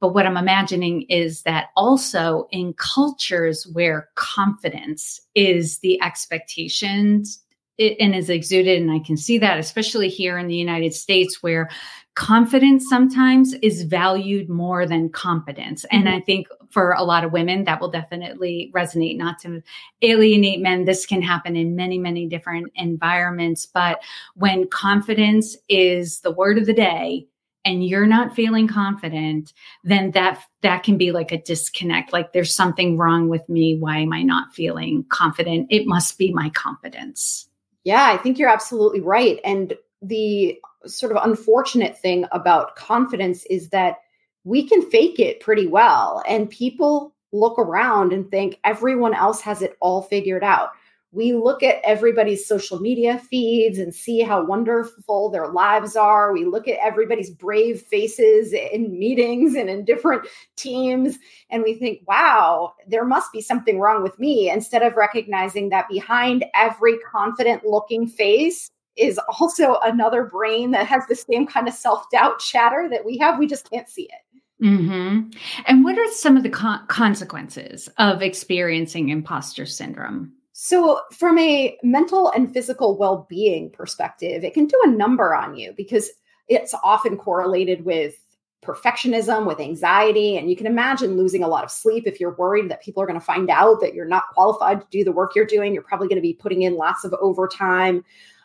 But 0.00 0.14
what 0.14 0.26
I'm 0.26 0.36
imagining 0.36 1.02
is 1.02 1.42
that 1.42 1.68
also 1.76 2.48
in 2.50 2.74
cultures 2.74 3.68
where 3.72 4.08
confidence 4.16 5.20
is 5.36 5.78
the 5.78 6.02
expectations 6.02 7.40
and 7.78 8.14
is 8.14 8.28
exuded, 8.28 8.82
and 8.82 8.90
I 8.90 8.98
can 8.98 9.16
see 9.16 9.38
that, 9.38 9.58
especially 9.58 10.08
here 10.08 10.38
in 10.38 10.48
the 10.48 10.56
United 10.56 10.92
States, 10.92 11.42
where 11.42 11.70
confidence 12.14 12.88
sometimes 12.88 13.54
is 13.62 13.84
valued 13.84 14.48
more 14.48 14.86
than 14.86 15.08
competence. 15.08 15.84
Mm-hmm. 15.84 16.06
And 16.06 16.14
I 16.14 16.20
think 16.20 16.48
for 16.70 16.92
a 16.92 17.02
lot 17.02 17.24
of 17.24 17.32
women, 17.32 17.64
that 17.64 17.80
will 17.80 17.90
definitely 17.90 18.70
resonate, 18.74 19.16
not 19.16 19.38
to 19.40 19.62
alienate 20.02 20.60
men. 20.60 20.84
This 20.84 21.06
can 21.06 21.22
happen 21.22 21.56
in 21.56 21.76
many, 21.76 21.98
many 21.98 22.26
different 22.26 22.72
environments. 22.74 23.66
But 23.66 24.02
when 24.34 24.68
confidence 24.68 25.56
is 25.68 26.20
the 26.20 26.30
word 26.30 26.58
of 26.58 26.66
the 26.66 26.72
day, 26.72 27.26
and 27.64 27.86
you're 27.86 28.06
not 28.06 28.34
feeling 28.34 28.66
confident 28.66 29.52
then 29.84 30.10
that 30.10 30.42
that 30.62 30.82
can 30.82 30.98
be 30.98 31.12
like 31.12 31.30
a 31.30 31.40
disconnect 31.42 32.12
like 32.12 32.32
there's 32.32 32.52
something 32.52 32.98
wrong 32.98 33.28
with 33.28 33.48
me 33.48 33.76
why 33.78 33.98
am 33.98 34.12
i 34.12 34.20
not 34.20 34.52
feeling 34.52 35.04
confident 35.10 35.68
it 35.70 35.86
must 35.86 36.18
be 36.18 36.32
my 36.32 36.50
competence 36.50 37.48
yeah 37.84 38.10
i 38.10 38.16
think 38.16 38.36
you're 38.36 38.48
absolutely 38.48 39.00
right 39.00 39.38
and 39.44 39.74
the 40.02 40.58
sort 40.86 41.12
of 41.12 41.22
unfortunate 41.24 41.98
thing 41.98 42.26
about 42.32 42.76
confidence 42.76 43.44
is 43.46 43.70
that 43.70 43.96
we 44.44 44.66
can 44.66 44.82
fake 44.90 45.18
it 45.18 45.40
pretty 45.40 45.66
well 45.66 46.22
and 46.28 46.50
people 46.50 47.14
look 47.32 47.58
around 47.58 48.12
and 48.12 48.30
think 48.30 48.58
everyone 48.64 49.14
else 49.14 49.40
has 49.40 49.62
it 49.62 49.76
all 49.80 50.02
figured 50.02 50.44
out 50.44 50.70
we 51.12 51.34
look 51.34 51.62
at 51.62 51.80
everybody's 51.84 52.46
social 52.46 52.80
media 52.80 53.18
feeds 53.18 53.78
and 53.78 53.94
see 53.94 54.20
how 54.20 54.44
wonderful 54.44 55.28
their 55.28 55.48
lives 55.48 55.94
are. 55.94 56.32
We 56.32 56.46
look 56.46 56.66
at 56.66 56.78
everybody's 56.82 57.30
brave 57.30 57.82
faces 57.82 58.54
in 58.54 58.98
meetings 58.98 59.54
and 59.54 59.68
in 59.68 59.84
different 59.84 60.26
teams, 60.56 61.18
and 61.50 61.62
we 61.62 61.74
think, 61.74 62.00
wow, 62.08 62.72
there 62.88 63.04
must 63.04 63.30
be 63.30 63.42
something 63.42 63.78
wrong 63.78 64.02
with 64.02 64.18
me, 64.18 64.50
instead 64.50 64.82
of 64.82 64.96
recognizing 64.96 65.68
that 65.68 65.88
behind 65.88 66.46
every 66.54 66.98
confident 66.98 67.66
looking 67.66 68.06
face 68.06 68.70
is 68.96 69.18
also 69.40 69.76
another 69.82 70.24
brain 70.24 70.70
that 70.72 70.86
has 70.86 71.06
the 71.06 71.14
same 71.14 71.46
kind 71.46 71.68
of 71.68 71.74
self 71.74 72.10
doubt 72.10 72.38
chatter 72.38 72.88
that 72.90 73.04
we 73.04 73.18
have. 73.18 73.38
We 73.38 73.46
just 73.46 73.70
can't 73.70 73.88
see 73.88 74.04
it. 74.04 74.64
Mm-hmm. 74.64 75.30
And 75.66 75.84
what 75.84 75.98
are 75.98 76.12
some 76.12 76.36
of 76.36 76.44
the 76.44 76.50
con- 76.50 76.86
consequences 76.86 77.88
of 77.98 78.22
experiencing 78.22 79.08
imposter 79.08 79.66
syndrome? 79.66 80.32
So, 80.52 81.00
from 81.12 81.38
a 81.38 81.76
mental 81.82 82.30
and 82.30 82.52
physical 82.52 82.96
well 82.96 83.26
being 83.28 83.70
perspective, 83.70 84.44
it 84.44 84.54
can 84.54 84.66
do 84.66 84.80
a 84.84 84.90
number 84.90 85.34
on 85.34 85.56
you 85.56 85.72
because 85.76 86.10
it's 86.48 86.74
often 86.84 87.16
correlated 87.16 87.84
with 87.84 88.14
perfectionism, 88.62 89.46
with 89.46 89.58
anxiety. 89.58 90.36
And 90.36 90.48
you 90.48 90.54
can 90.54 90.68
imagine 90.68 91.16
losing 91.16 91.42
a 91.42 91.48
lot 91.48 91.64
of 91.64 91.70
sleep 91.70 92.06
if 92.06 92.20
you're 92.20 92.36
worried 92.36 92.70
that 92.70 92.82
people 92.82 93.02
are 93.02 93.06
going 93.06 93.18
to 93.18 93.24
find 93.24 93.50
out 93.50 93.80
that 93.80 93.94
you're 93.94 94.06
not 94.06 94.28
qualified 94.32 94.80
to 94.80 94.86
do 94.90 95.02
the 95.02 95.10
work 95.10 95.34
you're 95.34 95.44
doing. 95.44 95.74
You're 95.74 95.82
probably 95.82 96.06
going 96.06 96.16
to 96.16 96.22
be 96.22 96.34
putting 96.34 96.62
in 96.62 96.76
lots 96.76 97.04
of 97.04 97.12
overtime 97.20 98.04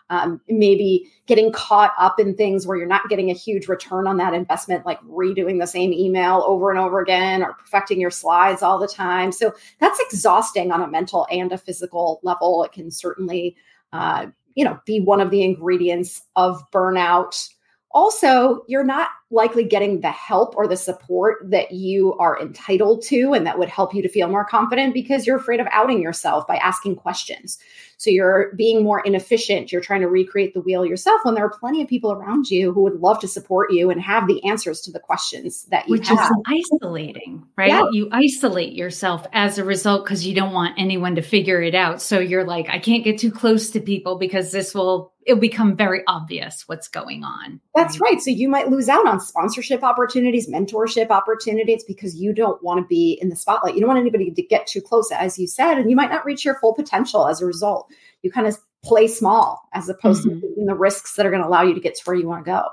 um, 0.09 0.39
maybe 0.47 1.11
getting 1.25 1.51
caught 1.51 1.93
up 1.99 2.19
in 2.19 2.35
things 2.35 2.65
where 2.65 2.77
you're 2.77 2.87
not 2.87 3.09
getting 3.09 3.29
a 3.29 3.33
huge 3.33 3.67
return 3.67 4.07
on 4.07 4.17
that 4.17 4.33
investment, 4.33 4.85
like 4.85 5.01
redoing 5.01 5.59
the 5.59 5.67
same 5.67 5.91
email 5.91 6.43
over 6.45 6.69
and 6.69 6.79
over 6.79 6.99
again 7.01 7.43
or 7.43 7.53
perfecting 7.53 7.99
your 7.99 8.11
slides 8.11 8.63
all 8.63 8.79
the 8.79 8.87
time. 8.87 9.31
So 9.31 9.53
that's 9.79 9.99
exhausting 9.99 10.71
on 10.71 10.81
a 10.81 10.87
mental 10.87 11.27
and 11.29 11.51
a 11.51 11.57
physical 11.57 12.19
level. 12.23 12.63
It 12.63 12.71
can 12.71 12.89
certainly, 12.89 13.57
uh, 13.91 14.27
you 14.55 14.63
know, 14.63 14.79
be 14.85 14.99
one 15.01 15.21
of 15.21 15.29
the 15.29 15.43
ingredients 15.43 16.23
of 16.35 16.63
burnout. 16.71 17.49
Also, 17.91 18.63
you're 18.67 18.83
not 18.83 19.09
likely 19.29 19.63
getting 19.63 19.99
the 19.99 20.11
help 20.11 20.55
or 20.55 20.67
the 20.67 20.77
support 20.77 21.37
that 21.49 21.71
you 21.73 22.13
are 22.13 22.39
entitled 22.39 23.03
to 23.03 23.33
and 23.33 23.45
that 23.45 23.59
would 23.59 23.67
help 23.67 23.93
you 23.93 24.01
to 24.01 24.07
feel 24.07 24.29
more 24.29 24.45
confident 24.45 24.93
because 24.93 25.27
you're 25.27 25.35
afraid 25.35 25.59
of 25.59 25.67
outing 25.71 26.01
yourself 26.01 26.47
by 26.47 26.55
asking 26.55 26.95
questions. 26.95 27.57
So 27.97 28.11
you're 28.11 28.53
being 28.55 28.83
more 28.83 29.01
inefficient. 29.01 29.71
You're 29.71 29.81
trying 29.81 30.01
to 30.01 30.07
recreate 30.07 30.53
the 30.53 30.61
wheel 30.61 30.85
yourself 30.85 31.21
when 31.23 31.33
there 31.33 31.43
are 31.43 31.49
plenty 31.59 31.81
of 31.81 31.87
people 31.87 32.11
around 32.11 32.49
you 32.49 32.71
who 32.71 32.83
would 32.83 33.01
love 33.01 33.19
to 33.19 33.27
support 33.27 33.73
you 33.73 33.89
and 33.89 33.99
have 34.01 34.27
the 34.27 34.43
answers 34.45 34.81
to 34.81 34.91
the 34.91 34.99
questions 34.99 35.65
that 35.71 35.87
you 35.87 35.93
Which 35.93 36.07
have. 36.07 36.19
is 36.19 36.31
isolating, 36.71 37.43
right? 37.57 37.69
Yeah. 37.69 37.87
You 37.91 38.07
isolate 38.11 38.73
yourself 38.73 39.25
as 39.33 39.57
a 39.57 39.63
result 39.63 40.05
because 40.05 40.25
you 40.25 40.35
don't 40.35 40.53
want 40.53 40.75
anyone 40.77 41.15
to 41.15 41.21
figure 41.23 41.61
it 41.61 41.73
out. 41.73 42.01
So 42.01 42.19
you're 42.19 42.45
like, 42.45 42.69
I 42.69 42.77
can't 42.77 43.03
get 43.03 43.17
too 43.17 43.31
close 43.31 43.71
to 43.71 43.79
people 43.81 44.19
because 44.19 44.51
this 44.51 44.75
will 44.75 45.11
it'll 45.27 45.39
become 45.39 45.75
very 45.75 46.03
obvious 46.07 46.63
what's 46.67 46.87
going 46.87 47.23
on. 47.23 47.59
That's 47.75 47.99
right. 47.99 48.21
So 48.21 48.31
you 48.31 48.47
might 48.47 48.69
lose 48.69 48.87
out 48.87 49.05
on 49.05 49.16
sponsorship 49.19 49.83
opportunities, 49.83 50.47
mentorship 50.49 51.09
opportunities 51.09 51.83
because 51.83 52.15
you 52.15 52.33
don't 52.33 52.61
want 52.63 52.81
to 52.81 52.87
be 52.87 53.17
in 53.21 53.29
the 53.29 53.35
spotlight. 53.35 53.75
You 53.75 53.81
don't 53.81 53.89
want 53.89 53.99
anybody 53.99 54.31
to 54.31 54.41
get 54.41 54.67
too 54.67 54.81
close, 54.81 55.11
as 55.11 55.37
you 55.37 55.47
said, 55.47 55.77
and 55.77 55.89
you 55.89 55.95
might 55.95 56.09
not 56.09 56.25
reach 56.25 56.45
your 56.45 56.55
full 56.59 56.73
potential 56.73 57.27
as 57.27 57.41
a 57.41 57.45
result. 57.45 57.87
You 58.23 58.31
kind 58.31 58.47
of 58.47 58.57
play 58.83 59.07
small 59.07 59.67
as 59.73 59.89
opposed 59.89 60.25
mm-hmm. 60.25 60.39
to 60.39 60.47
taking 60.47 60.65
the 60.65 60.75
risks 60.75 61.15
that 61.15 61.25
are 61.25 61.29
going 61.29 61.41
to 61.41 61.47
allow 61.47 61.63
you 61.63 61.73
to 61.73 61.79
get 61.79 61.95
to 61.95 62.01
where 62.05 62.15
you 62.15 62.27
want 62.27 62.45
to 62.45 62.51
go. 62.51 62.63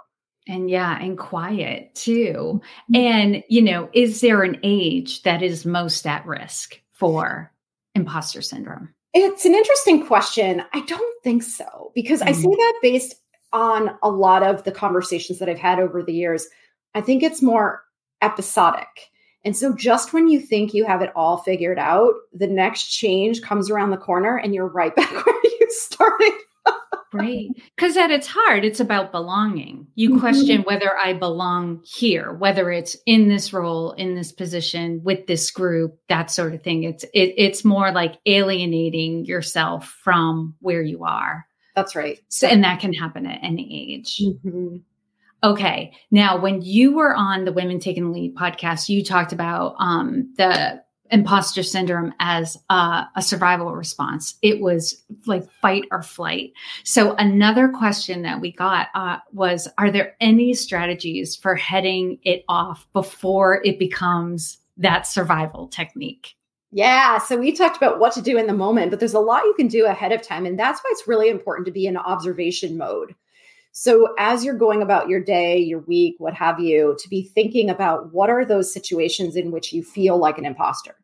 And 0.47 0.69
yeah, 0.69 0.99
and 1.01 1.17
quiet 1.17 1.95
too. 1.95 2.61
Mm-hmm. 2.93 2.97
And, 2.97 3.45
you 3.49 3.63
know, 3.63 3.89
is 3.93 4.21
there 4.21 4.43
an 4.43 4.59
age 4.63 5.23
that 5.23 5.43
is 5.43 5.65
most 5.65 6.07
at 6.07 6.27
risk 6.27 6.81
for 6.93 7.51
imposter 7.95 8.43
syndrome? 8.43 8.93
It's 9.15 9.45
an 9.45 9.55
interesting 9.55 10.07
question. 10.07 10.63
I 10.73 10.81
don't 10.81 11.23
think 11.23 11.45
so 11.45 11.93
because 11.95 12.21
mm-hmm. 12.21 12.29
I 12.29 12.33
see 12.33 12.49
that 12.49 12.79
based 12.83 13.15
on 13.55 13.97
a 14.03 14.11
lot 14.11 14.43
of 14.43 14.65
the 14.65 14.73
conversations 14.73 15.39
that 15.39 15.49
I've 15.49 15.59
had 15.59 15.79
over 15.79 16.03
the 16.03 16.13
years. 16.13 16.47
I 16.95 17.01
think 17.01 17.23
it's 17.23 17.41
more 17.41 17.83
episodic. 18.21 18.89
And 19.45 19.57
so 19.57 19.75
just 19.75 20.13
when 20.13 20.29
you 20.29 20.41
think 20.41 20.75
you 20.75 20.85
have 20.85 21.03
it 21.03 21.13
all 21.15 21.39
figured 21.39 21.79
out, 21.79 22.15
the 22.33 22.47
next 22.47 22.91
change 22.91 23.43
comes 23.43 23.71
around 23.71 23.91
the 23.91 23.97
corner 23.97 24.37
and 24.37 24.55
you're 24.55 24.67
right 24.67 24.95
back 24.97 25.11
where 25.11 25.37
you 25.45 25.67
started. 25.71 26.33
right. 27.13 27.49
Because 27.77 27.97
at 27.97 28.11
its 28.11 28.27
heart, 28.27 28.65
it's 28.65 28.81
about 28.81 29.13
belonging. 29.13 29.87
You 29.95 30.11
mm-hmm. 30.11 30.21
question 30.21 30.63
whether 30.63 30.97
I 30.97 31.13
belong 31.13 31.83
here, 31.85 32.33
whether 32.33 32.73
it's 32.73 32.97
in 33.07 33.29
this 33.29 33.53
role, 33.53 33.93
in 33.93 34.15
this 34.15 34.33
position, 34.33 35.03
with 35.05 35.27
this 35.27 35.51
group, 35.51 35.99
that 36.09 36.31
sort 36.31 36.55
of 36.55 36.63
thing. 36.63 36.83
It's 36.83 37.05
it, 37.05 37.35
it's 37.37 37.65
more 37.65 37.93
like 37.93 38.19
alienating 38.27 39.27
yourself 39.27 39.97
from 40.03 40.57
where 40.61 40.83
you 40.83 41.05
are. 41.05 41.47
That's 41.75 41.97
right. 41.97 42.21
So, 42.29 42.47
and 42.47 42.63
that 42.65 42.81
can 42.81 42.93
happen 42.93 43.27
at 43.27 43.41
any 43.43 43.95
age. 43.95 44.21
Mm-hmm. 44.23 44.77
Okay. 45.43 45.93
Now, 46.11 46.41
when 46.41 46.63
you 46.63 46.95
were 46.95 47.15
on 47.15 47.45
the 47.45 47.53
Women 47.53 47.79
Taking 47.79 48.13
Lead 48.13 48.35
podcast, 48.35 48.89
you 48.89 49.05
talked 49.05 49.33
about 49.33 49.75
um, 49.79 50.33
the 50.39 50.83
imposter 51.11 51.63
syndrome 51.63 52.15
as 52.19 52.57
a 52.71 53.07
survival 53.21 53.75
response. 53.75 54.35
It 54.41 54.61
was 54.61 55.05
like 55.27 55.49
fight 55.61 55.85
or 55.91 56.03
flight. 56.03 56.53
So, 56.85 57.15
another 57.17 57.69
question 57.69 58.23
that 58.23 58.41
we 58.41 58.53
got 58.53 58.89
uh, 58.95 59.19
was 59.33 59.69
Are 59.77 59.91
there 59.91 60.17
any 60.21 60.55
strategies 60.55 61.37
for 61.37 61.57
heading 61.57 62.19
it 62.23 62.45
off 62.49 62.87
before 62.93 63.63
it 63.65 63.79
becomes 63.79 64.59
that 64.79 65.07
survival 65.07 65.69
technique? 65.69 66.37
Yeah. 66.77 67.19
So 67.19 67.37
we 67.37 67.53
talked 67.53 67.77
about 67.77 68.01
what 68.01 68.13
to 68.15 68.21
do 68.21 68.37
in 68.37 68.49
the 68.49 68.53
moment, 68.53 68.91
but 68.91 68.99
there's 68.99 69.15
a 69.15 69.21
lot 69.21 69.45
you 69.45 69.55
can 69.55 69.69
do 69.69 69.87
ahead 69.87 70.11
of 70.11 70.23
time. 70.23 70.45
And 70.45 70.59
that's 70.59 70.81
why 70.81 70.91
it's 70.91 71.07
really 71.07 71.29
important 71.29 71.67
to 71.67 71.73
be 71.73 71.87
in 71.87 71.97
observation 71.97 72.77
mode. 72.77 73.15
So 73.71 74.13
as 74.19 74.45
you're 74.45 74.59
going 74.59 74.83
about 74.83 75.09
your 75.09 75.23
day, 75.23 75.57
your 75.57 75.79
week, 75.79 76.17
what 76.19 76.35
have 76.35 76.59
you, 76.59 76.97
to 76.99 77.09
be 77.09 77.23
thinking 77.23 77.71
about 77.71 78.13
what 78.13 78.29
are 78.29 78.45
those 78.45 78.73
situations 78.73 79.37
in 79.37 79.53
which 79.53 79.73
you 79.73 79.85
feel 79.85 80.19
like 80.19 80.37
an 80.37 80.47
imposter. 80.47 80.97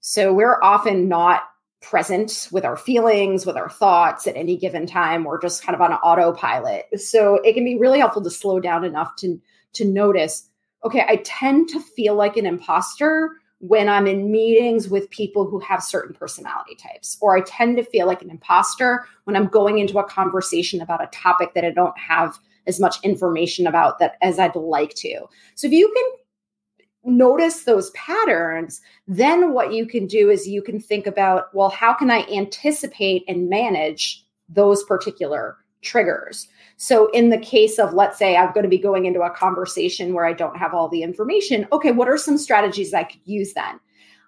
So 0.00 0.32
we're 0.32 0.62
often 0.62 1.08
not 1.08 1.42
present 1.82 2.48
with 2.52 2.64
our 2.64 2.76
feelings, 2.76 3.44
with 3.44 3.56
our 3.56 3.68
thoughts 3.68 4.28
at 4.28 4.36
any 4.36 4.56
given 4.56 4.86
time. 4.86 5.24
We're 5.24 5.40
just 5.40 5.64
kind 5.64 5.74
of 5.74 5.80
on 5.80 5.92
autopilot. 5.92 6.86
So 7.00 7.40
it 7.42 7.54
can 7.54 7.64
be 7.64 7.76
really 7.76 7.98
helpful 7.98 8.22
to 8.22 8.30
slow 8.30 8.60
down 8.60 8.84
enough 8.84 9.16
to 9.16 9.40
to 9.72 9.84
notice, 9.84 10.48
okay, 10.84 11.04
I 11.08 11.16
tend 11.24 11.68
to 11.70 11.80
feel 11.80 12.14
like 12.14 12.36
an 12.36 12.46
imposter 12.46 13.39
when 13.60 13.88
I'm 13.88 14.06
in 14.06 14.32
meetings 14.32 14.88
with 14.88 15.10
people 15.10 15.46
who 15.46 15.60
have 15.60 15.82
certain 15.82 16.14
personality 16.14 16.74
types, 16.74 17.18
or 17.20 17.36
I 17.36 17.42
tend 17.42 17.76
to 17.76 17.84
feel 17.84 18.06
like 18.06 18.22
an 18.22 18.30
imposter 18.30 19.06
when 19.24 19.36
I'm 19.36 19.48
going 19.48 19.78
into 19.78 19.98
a 19.98 20.08
conversation 20.08 20.80
about 20.80 21.02
a 21.02 21.08
topic 21.08 21.52
that 21.54 21.64
I 21.64 21.70
don't 21.70 21.98
have 21.98 22.38
as 22.66 22.80
much 22.80 22.96
information 23.02 23.66
about 23.66 23.98
that 23.98 24.16
as 24.22 24.38
I'd 24.38 24.56
like 24.56 24.94
to. 24.94 25.26
So 25.54 25.66
if 25.66 25.72
you 25.74 25.92
can 25.94 27.16
notice 27.16 27.64
those 27.64 27.90
patterns, 27.90 28.80
then 29.06 29.52
what 29.52 29.72
you 29.74 29.86
can 29.86 30.06
do 30.06 30.30
is 30.30 30.48
you 30.48 30.62
can 30.62 30.80
think 30.80 31.06
about, 31.06 31.54
well, 31.54 31.70
how 31.70 31.92
can 31.92 32.10
I 32.10 32.26
anticipate 32.32 33.24
and 33.28 33.48
manage 33.48 34.24
those 34.48 34.84
particular 34.84 35.56
triggers? 35.82 36.48
So, 36.76 37.10
in 37.10 37.30
the 37.30 37.38
case 37.38 37.78
of, 37.78 37.92
let's 37.92 38.18
say, 38.18 38.36
I'm 38.36 38.52
going 38.52 38.64
to 38.64 38.68
be 38.70 38.78
going 38.78 39.04
into 39.04 39.20
a 39.20 39.30
conversation 39.30 40.14
where 40.14 40.24
I 40.24 40.32
don't 40.32 40.56
have 40.56 40.72
all 40.72 40.88
the 40.88 41.02
information, 41.02 41.66
okay, 41.72 41.92
what 41.92 42.08
are 42.08 42.16
some 42.16 42.38
strategies 42.38 42.94
I 42.94 43.04
could 43.04 43.20
use 43.24 43.52
then? 43.52 43.78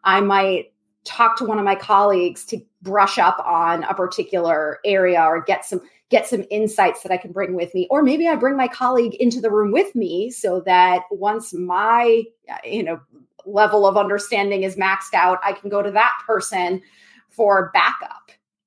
I 0.04 0.20
might 0.20 0.72
talk 1.04 1.36
to 1.38 1.44
one 1.44 1.58
of 1.58 1.64
my 1.64 1.74
colleagues 1.74 2.44
to 2.46 2.60
brush 2.82 3.18
up 3.18 3.38
on 3.44 3.84
a 3.84 3.94
particular 3.94 4.78
area 4.84 5.22
or 5.22 5.42
get 5.42 5.64
some 5.64 5.80
get 6.10 6.28
some 6.28 6.44
insights 6.50 7.02
that 7.02 7.10
I 7.10 7.16
can 7.16 7.32
bring 7.32 7.54
with 7.54 7.74
me. 7.74 7.88
Or 7.90 8.02
maybe 8.02 8.28
I 8.28 8.36
bring 8.36 8.54
my 8.54 8.68
colleague 8.68 9.14
into 9.14 9.40
the 9.40 9.50
room 9.50 9.72
with 9.72 9.94
me 9.94 10.30
so 10.30 10.60
that 10.66 11.04
once 11.10 11.54
my, 11.54 12.22
you 12.64 12.82
know, 12.82 13.00
level 13.46 13.86
of 13.86 13.96
understanding 13.96 14.62
is 14.62 14.76
maxed 14.76 15.14
out, 15.14 15.38
I 15.42 15.54
can 15.54 15.70
go 15.70 15.80
to 15.80 15.90
that 15.90 16.12
person 16.26 16.82
for 17.30 17.70
backup 17.72 18.21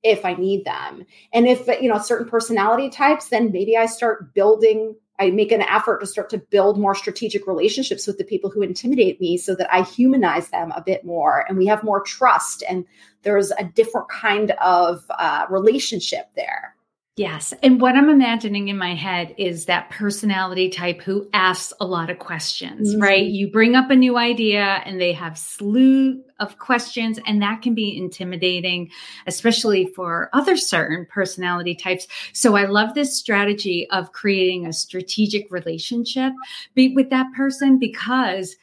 if 0.06 0.24
I 0.24 0.36
need 0.36 0.64
them. 0.64 1.06
And 1.34 1.48
if, 1.48 1.68
you 1.82 1.90
know, 1.90 1.98
certain 1.98 2.30
personality 2.30 2.90
types, 2.90 3.30
then 3.30 3.52
maybe 3.52 3.76
I 3.76 3.88
start 3.88 4.34
building 4.34 4.96
I 5.18 5.30
make 5.30 5.54
an 5.54 5.62
effort 5.62 6.00
to 6.00 6.06
start 6.06 6.30
to 6.32 6.38
build 6.38 6.78
more 6.78 6.94
strategic 6.94 7.48
relationships 7.48 8.06
with 8.06 8.18
the 8.18 8.26
people 8.26 8.50
who 8.50 8.62
intimidate 8.62 9.22
me 9.22 9.38
so 9.38 9.56
that 9.56 9.74
I 9.74 9.84
humanize 9.84 10.50
them 10.50 10.74
a 10.76 10.82
bit 10.82 11.06
more 11.06 11.46
and 11.48 11.58
we 11.58 11.66
have 11.68 11.84
more 11.84 12.02
trust 12.02 12.64
and 12.68 12.86
there's 13.22 13.52
a 13.52 13.64
different 13.64 14.10
kind 14.10 14.52
of 14.62 15.06
uh, 15.18 15.46
relationship 15.50 16.30
there. 16.36 16.75
Yes. 17.18 17.54
And 17.64 17.80
what 17.80 17.96
I'm 17.96 18.10
imagining 18.10 18.68
in 18.68 18.78
my 18.78 18.94
head 18.94 19.36
is 19.38 19.66
that 19.66 19.90
personality 19.90 20.68
type 20.68 21.02
who 21.02 21.30
asks 21.32 21.72
a 21.80 21.86
lot 21.86 22.10
of 22.10 22.20
questions, 22.20 22.92
mm-hmm. 22.92 23.02
right? 23.02 23.24
You 23.24 23.50
bring 23.50 23.74
up 23.74 23.90
a 23.90 23.96
new 23.96 24.18
idea 24.18 24.82
and 24.86 25.00
they 25.00 25.14
have 25.14 25.38
slew 25.38 26.22
of 26.42 26.60
questions 26.60 27.18
and 27.26 27.42
that 27.42 27.62
can 27.62 27.74
be 27.74 27.98
intimidating, 27.98 28.92
especially 29.28 29.86
for 29.96 30.30
other 30.34 30.58
certain 30.58 31.08
personality 31.10 31.74
types. 31.74 32.06
So 32.34 32.58
I 32.58 32.66
love 32.66 32.96
this 32.96 33.18
strategy 33.18 33.90
of 33.92 34.12
creating 34.12 34.66
a 34.66 34.74
strategic 34.74 35.50
relationship 35.50 36.34
with 36.76 37.12
that 37.12 37.28
person 37.34 37.80
because 37.80 38.58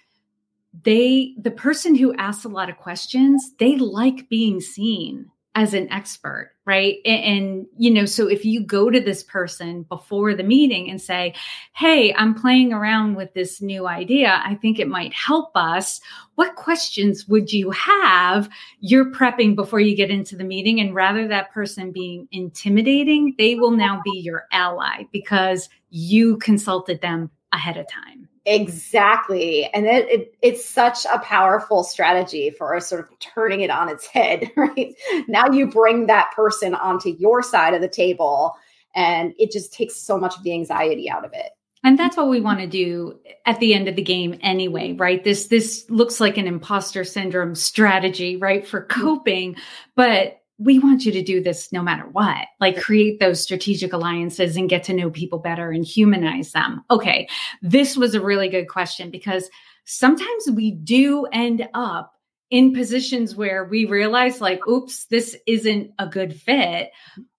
they, 0.84 1.32
the 1.38 1.50
person 1.50 1.94
who 1.94 2.14
asks 2.16 2.44
a 2.44 2.50
lot 2.50 2.68
of 2.68 2.76
questions, 2.76 3.52
they 3.58 3.76
like 3.76 4.28
being 4.28 4.60
seen 4.60 5.31
as 5.54 5.74
an 5.74 5.90
expert, 5.92 6.52
right? 6.64 6.96
And, 7.04 7.24
and, 7.24 7.66
you 7.76 7.90
know, 7.90 8.06
so 8.06 8.26
if 8.26 8.44
you 8.44 8.64
go 8.64 8.88
to 8.88 9.00
this 9.00 9.22
person 9.22 9.82
before 9.82 10.34
the 10.34 10.42
meeting 10.42 10.88
and 10.88 11.00
say, 11.00 11.34
Hey, 11.74 12.14
I'm 12.14 12.34
playing 12.34 12.72
around 12.72 13.16
with 13.16 13.34
this 13.34 13.60
new 13.60 13.86
idea. 13.86 14.40
I 14.44 14.54
think 14.54 14.78
it 14.78 14.88
might 14.88 15.12
help 15.12 15.50
us. 15.54 16.00
What 16.36 16.54
questions 16.54 17.28
would 17.28 17.52
you 17.52 17.70
have? 17.72 18.48
You're 18.80 19.12
prepping 19.12 19.54
before 19.54 19.80
you 19.80 19.94
get 19.94 20.10
into 20.10 20.36
the 20.36 20.44
meeting. 20.44 20.80
And 20.80 20.94
rather 20.94 21.28
that 21.28 21.52
person 21.52 21.92
being 21.92 22.28
intimidating, 22.32 23.34
they 23.36 23.54
will 23.54 23.72
now 23.72 24.00
be 24.04 24.18
your 24.18 24.46
ally 24.52 25.04
because 25.12 25.68
you 25.90 26.38
consulted 26.38 27.02
them 27.02 27.30
ahead 27.52 27.76
of 27.76 27.86
time. 27.88 28.28
Exactly. 28.44 29.66
And 29.72 29.86
it, 29.86 30.08
it, 30.08 30.34
it's 30.42 30.64
such 30.64 31.04
a 31.06 31.18
powerful 31.20 31.84
strategy 31.84 32.50
for 32.50 32.78
sort 32.80 33.02
of 33.02 33.18
turning 33.20 33.60
it 33.60 33.70
on 33.70 33.88
its 33.88 34.06
head, 34.06 34.50
right? 34.56 34.94
Now 35.28 35.50
you 35.50 35.68
bring 35.68 36.06
that 36.06 36.32
person 36.34 36.74
onto 36.74 37.10
your 37.10 37.42
side 37.42 37.74
of 37.74 37.80
the 37.80 37.88
table 37.88 38.56
and 38.94 39.32
it 39.38 39.52
just 39.52 39.72
takes 39.72 39.96
so 39.96 40.18
much 40.18 40.36
of 40.36 40.42
the 40.42 40.52
anxiety 40.52 41.08
out 41.08 41.24
of 41.24 41.32
it. 41.32 41.52
And 41.84 41.98
that's 41.98 42.16
what 42.16 42.28
we 42.28 42.40
want 42.40 42.60
to 42.60 42.66
do 42.66 43.18
at 43.44 43.58
the 43.58 43.74
end 43.74 43.88
of 43.88 43.96
the 43.96 44.02
game 44.02 44.38
anyway, 44.40 44.92
right? 44.92 45.22
This 45.22 45.48
this 45.48 45.84
looks 45.90 46.20
like 46.20 46.38
an 46.38 46.46
imposter 46.46 47.02
syndrome 47.02 47.56
strategy, 47.56 48.36
right, 48.36 48.66
for 48.66 48.82
mm-hmm. 48.82 49.00
coping, 49.00 49.56
but 49.96 50.41
we 50.62 50.78
want 50.78 51.04
you 51.04 51.12
to 51.12 51.22
do 51.22 51.42
this 51.42 51.72
no 51.72 51.82
matter 51.82 52.04
what, 52.12 52.46
like 52.60 52.80
create 52.80 53.20
those 53.20 53.42
strategic 53.42 53.92
alliances 53.92 54.56
and 54.56 54.68
get 54.68 54.84
to 54.84 54.92
know 54.92 55.10
people 55.10 55.38
better 55.38 55.70
and 55.70 55.84
humanize 55.84 56.52
them. 56.52 56.82
Okay. 56.90 57.28
This 57.62 57.96
was 57.96 58.14
a 58.14 58.20
really 58.20 58.48
good 58.48 58.68
question 58.68 59.10
because 59.10 59.50
sometimes 59.84 60.50
we 60.52 60.70
do 60.70 61.26
end 61.32 61.68
up 61.74 62.14
in 62.50 62.74
positions 62.74 63.34
where 63.34 63.64
we 63.64 63.86
realize, 63.86 64.40
like, 64.40 64.66
oops, 64.68 65.06
this 65.06 65.36
isn't 65.46 65.90
a 65.98 66.06
good 66.06 66.38
fit. 66.38 66.90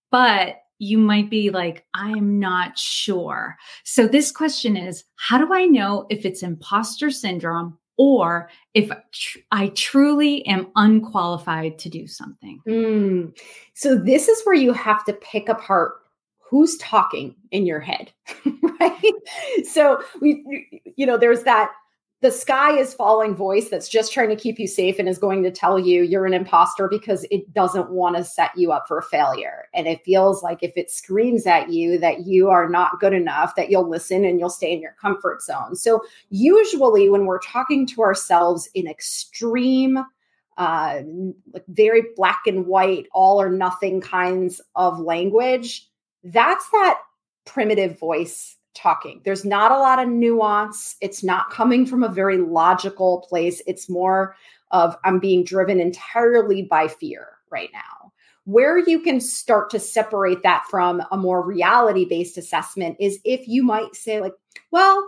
But 0.10 0.56
you 0.80 0.98
might 0.98 1.30
be 1.30 1.50
like, 1.50 1.86
I'm 1.94 2.40
not 2.40 2.78
sure. 2.78 3.56
So, 3.84 4.08
this 4.08 4.32
question 4.32 4.76
is 4.76 5.06
How 5.16 5.38
do 5.38 5.54
I 5.54 5.66
know 5.66 6.08
if 6.10 6.26
it's 6.26 6.44
imposter 6.44 7.12
syndrome 7.12 7.78
or 7.98 8.50
if 8.74 8.90
tr- 9.12 9.40
I 9.52 9.68
truly 9.70 10.46
am 10.46 10.72
unqualified 10.76 11.78
to 11.80 11.90
do 11.90 12.08
something. 12.08 12.62
Mm. 12.68 13.38
So, 13.74 13.96
this 13.96 14.28
is 14.28 14.42
where 14.44 14.56
you 14.56 14.74
have 14.74 15.04
to 15.06 15.14
pick 15.14 15.50
apart 15.50 15.94
who's 16.40 16.78
talking 16.78 17.36
in 17.52 17.66
your 17.66 17.80
head, 17.80 18.12
right? 18.80 19.14
So, 19.66 20.04
we, 20.22 20.84
you 20.96 21.06
know, 21.06 21.18
there's 21.18 21.44
that 21.44 21.72
the 22.24 22.32
sky 22.32 22.72
is 22.80 22.94
falling 22.94 23.36
voice 23.36 23.68
that's 23.68 23.90
just 23.90 24.14
trying 24.14 24.30
to 24.30 24.36
keep 24.38 24.58
you 24.58 24.66
safe 24.66 24.98
and 24.98 25.10
is 25.10 25.18
going 25.18 25.44
to 25.44 25.52
tell 25.52 25.78
you 25.78 26.04
you're 26.04 26.26
an 26.26 26.34
imposter 26.34 26.88
because 26.88 27.26
it 27.30 27.54
doesn't 27.54 27.90
want 27.90 28.16
to 28.16 28.24
set 28.24 28.52
you 28.56 28.72
up 28.72 28.88
for 28.88 29.02
failure. 29.02 29.68
And 29.74 29.88
it 29.88 30.06
feels 30.06 30.42
like 30.42 30.60
if 30.64 30.72
it 30.78 30.90
screams 30.90 31.46
at 31.46 31.70
you 31.70 32.00
that 32.00 32.26
you 32.26 32.50
are 32.50 32.70
not 32.70 33.02
good 33.02 33.12
enough, 33.12 33.56
that 33.58 33.70
you'll 33.70 33.90
listen 33.90 34.24
and 34.24 34.40
you'll 34.40 34.50
stay 34.50 34.72
in 34.72 34.80
your 34.80 34.96
comfort 35.02 35.42
zone. 35.42 35.76
So, 35.76 36.00
usually, 36.30 37.10
when 37.10 37.26
we're 37.26 37.40
talking 37.40 37.86
to 37.88 38.02
ourselves 38.04 38.70
in 38.74 38.88
extreme, 38.88 40.00
uh, 40.56 41.02
like 41.54 41.66
very 41.68 42.04
black 42.16 42.44
and 42.46 42.68
white, 42.68 43.08
all 43.12 43.42
or 43.42 43.50
nothing 43.50 44.00
kinds 44.00 44.62
of 44.78 44.98
language, 44.98 45.90
that's 46.24 46.70
that 46.70 47.02
primitive 47.44 48.00
voice 48.00 48.56
talking. 48.74 49.22
There's 49.24 49.46
not 49.46 49.72
a 49.72 49.78
lot 49.78 50.02
of 50.02 50.10
nuance. 50.10 50.96
It's 51.02 51.24
not 51.24 51.50
coming 51.50 51.86
from 51.86 52.04
a 52.04 52.10
very 52.10 52.38
logical 52.38 53.26
place. 53.30 53.62
It's 53.68 53.90
more 53.90 54.36
of 54.72 54.98
I'm 55.04 55.20
being 55.20 55.44
driven 55.44 55.80
entirely 55.80 56.64
by 56.64 56.88
fear 56.88 57.28
right 57.52 57.70
now. 57.74 58.12
Where 58.46 58.78
you 58.78 59.00
can 59.00 59.22
start 59.22 59.70
to 59.70 59.80
separate 59.80 60.44
that 60.44 60.66
from 60.70 61.02
a 61.12 61.18
more 61.18 61.46
reality 61.46 62.06
based 62.06 62.38
assessment 62.38 62.98
is 63.00 63.20
if 63.24 63.48
you 63.48 63.64
might 63.64 63.96
say, 63.96 64.20
like, 64.20 64.34
well, 64.72 65.08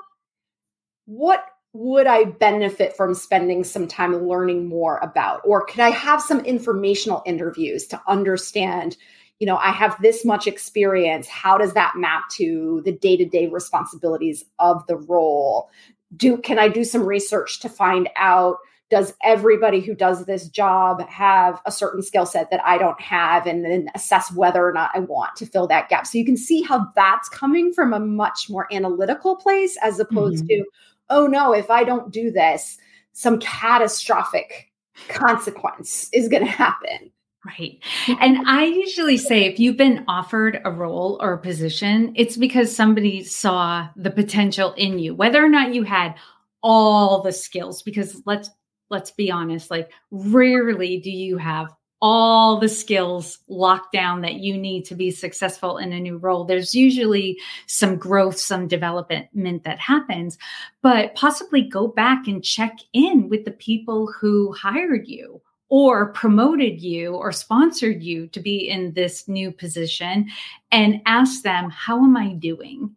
what 1.06 1.46
would 1.74 2.08
I 2.08 2.24
benefit 2.24 2.96
from 2.96 3.14
spending 3.14 3.66
some 3.66 3.88
time 3.88 4.16
learning 4.26 4.70
more 4.70 4.98
about? 5.00 5.42
Or 5.44 5.66
could 5.66 5.82
I 5.82 5.90
have 5.90 6.22
some 6.22 6.40
informational 6.40 7.22
interviews 7.26 7.86
to 7.88 8.02
understand, 8.08 8.96
you 9.40 9.48
know, 9.48 9.58
I 9.58 9.72
have 9.72 10.02
this 10.02 10.24
much 10.24 10.48
experience. 10.48 11.28
How 11.28 11.58
does 11.58 11.74
that 11.74 11.96
map 11.98 12.24
to 12.34 12.82
the 12.86 12.92
day 12.92 13.18
to 13.18 13.26
day 13.26 13.48
responsibilities 13.48 14.46
of 14.60 14.86
the 14.88 14.98
role? 14.98 15.70
Do 16.16 16.38
can 16.38 16.60
I 16.60 16.70
do 16.70 16.84
some 16.84 17.06
research 17.06 17.60
to 17.62 17.70
find 17.70 18.10
out? 18.16 18.58
Does 18.92 19.14
everybody 19.24 19.82
who 19.82 19.96
does 19.96 20.26
this 20.26 20.48
job 20.48 21.02
have 21.10 21.60
a 21.66 21.72
certain 21.72 22.04
skill 22.04 22.26
set 22.26 22.52
that 22.52 22.64
I 22.64 22.78
don't 22.78 23.02
have, 23.02 23.48
and 23.48 23.66
then 23.66 23.88
assess 23.96 24.32
whether 24.32 24.66
or 24.66 24.72
not 24.72 24.92
I 24.94 25.00
want 25.00 25.36
to 25.38 25.46
fill 25.46 25.68
that 25.68 25.90
gap? 25.90 26.06
So 26.06 26.20
you 26.20 26.26
can 26.26 26.38
see 26.38 26.62
how 26.62 26.86
that's 26.96 27.28
coming 27.28 27.74
from 27.74 27.94
a 27.94 28.00
much 28.00 28.48
more 28.48 28.72
analytical 28.72 29.36
place 29.36 29.76
as 29.82 30.00
opposed 30.00 30.46
mm-hmm. 30.46 30.62
to, 30.62 30.66
oh 31.10 31.26
no, 31.26 31.52
if 31.52 31.72
I 31.72 31.84
don't 31.84 32.14
do 32.14 32.30
this, 32.30 32.78
some 33.14 33.40
catastrophic 33.40 34.72
consequence 35.10 36.10
is 36.14 36.30
going 36.30 36.46
to 36.46 36.52
happen. 36.52 37.12
Right. 37.46 37.80
And 38.08 38.48
I 38.48 38.66
usually 38.66 39.18
say 39.18 39.46
if 39.46 39.60
you've 39.60 39.78
been 39.78 40.04
offered 40.08 40.62
a 40.66 40.72
role 40.72 41.20
or 41.22 41.34
a 41.34 41.38
position, 41.38 42.12
it's 42.16 42.38
because 42.38 42.76
somebody 42.76 43.24
saw 43.24 43.88
the 43.96 44.10
potential 44.10 44.74
in 44.74 44.98
you, 44.98 45.14
whether 45.14 45.46
or 45.46 45.50
not 45.50 45.76
you 45.76 45.84
had 45.84 46.16
all 46.64 47.22
the 47.22 47.32
skills 47.32 47.84
because 47.84 48.20
let's 48.26 48.50
let's 48.90 49.12
be 49.12 49.30
honest, 49.30 49.70
like 49.70 49.92
rarely 50.10 51.00
do 51.00 51.12
you 51.12 51.38
have 51.38 51.72
all 52.02 52.60
the 52.60 52.70
skills 52.70 53.40
locked 53.48 53.92
down 53.92 54.22
that 54.22 54.36
you 54.36 54.58
need 54.58 54.84
to 54.86 54.96
be 54.96 55.12
successful 55.12 55.78
in 55.78 55.94
a 55.94 56.00
new 56.00 56.18
role. 56.18 56.44
There's 56.44 56.76
usually 56.76 57.40
some 57.68 57.96
growth, 57.96 58.38
some 58.38 58.68
development 58.68 59.30
that 59.64 59.80
happens, 59.80 60.38
but 60.82 61.16
possibly 61.16 61.62
go 61.62 61.88
back 61.88 62.28
and 62.28 62.44
check 62.44 62.78
in 62.94 63.30
with 63.30 63.46
the 63.46 63.52
people 63.52 64.12
who 64.12 64.52
hired 64.52 65.08
you 65.08 65.42
or 65.70 66.12
promoted 66.14 66.82
you 66.82 67.16
or 67.16 67.32
sponsored 67.32 68.04
you 68.04 68.28
to 68.28 68.40
be 68.40 68.70
in 68.70 68.94
this 68.94 69.28
new 69.28 69.52
position 69.52 70.28
and 70.72 71.02
ask 71.06 71.44
them, 71.44 71.70
How 71.70 72.04
am 72.04 72.16
I 72.16 72.34
doing? 72.34 72.96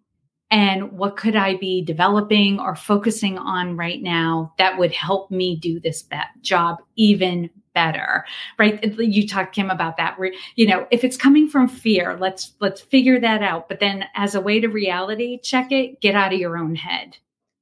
And 0.50 0.92
what 0.92 1.16
could 1.18 1.36
I 1.36 1.56
be 1.56 1.84
developing 1.84 2.58
or 2.58 2.74
focusing 2.74 3.36
on 3.36 3.76
right 3.76 4.02
now 4.02 4.54
that 4.56 4.78
would 4.78 4.92
help 4.92 5.30
me 5.30 5.56
do 5.56 5.78
this 5.78 6.02
be- 6.02 6.16
job 6.40 6.78
even 6.96 7.50
better 7.74 8.24
right 8.58 8.82
you 8.98 9.28
talked 9.28 9.54
kim 9.54 9.70
about 9.70 9.96
that 9.98 10.18
you 10.56 10.66
know 10.66 10.84
if 10.90 11.04
it's 11.04 11.16
coming 11.16 11.46
from 11.48 11.68
fear 11.68 12.16
let's 12.18 12.54
let's 12.58 12.80
figure 12.80 13.20
that 13.20 13.40
out 13.40 13.68
but 13.68 13.78
then 13.78 14.04
as 14.16 14.34
a 14.34 14.40
way 14.40 14.58
to 14.58 14.66
reality 14.66 15.38
check 15.44 15.70
it 15.70 16.00
get 16.00 16.16
out 16.16 16.32
of 16.32 16.40
your 16.40 16.58
own 16.58 16.74
head 16.74 17.16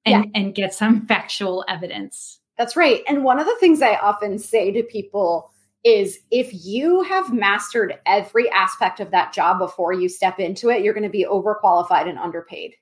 and, 0.06 0.24
yeah. 0.24 0.40
and 0.40 0.54
get 0.54 0.72
some 0.72 1.06
factual 1.08 1.64
evidence. 1.68 2.40
That's 2.58 2.76
right. 2.76 3.02
And 3.08 3.24
one 3.24 3.38
of 3.38 3.46
the 3.46 3.56
things 3.60 3.82
I 3.82 3.96
often 3.96 4.38
say 4.38 4.70
to 4.72 4.82
people 4.82 5.50
is 5.84 6.18
if 6.30 6.50
you 6.52 7.02
have 7.02 7.32
mastered 7.32 7.98
every 8.06 8.50
aspect 8.50 8.98
of 8.98 9.12
that 9.12 9.32
job 9.32 9.58
before 9.58 9.92
you 9.92 10.08
step 10.08 10.40
into 10.40 10.68
it, 10.68 10.82
you're 10.82 10.94
going 10.94 11.04
to 11.04 11.08
be 11.08 11.24
overqualified 11.24 12.08
and 12.08 12.18
underpaid. 12.18 12.74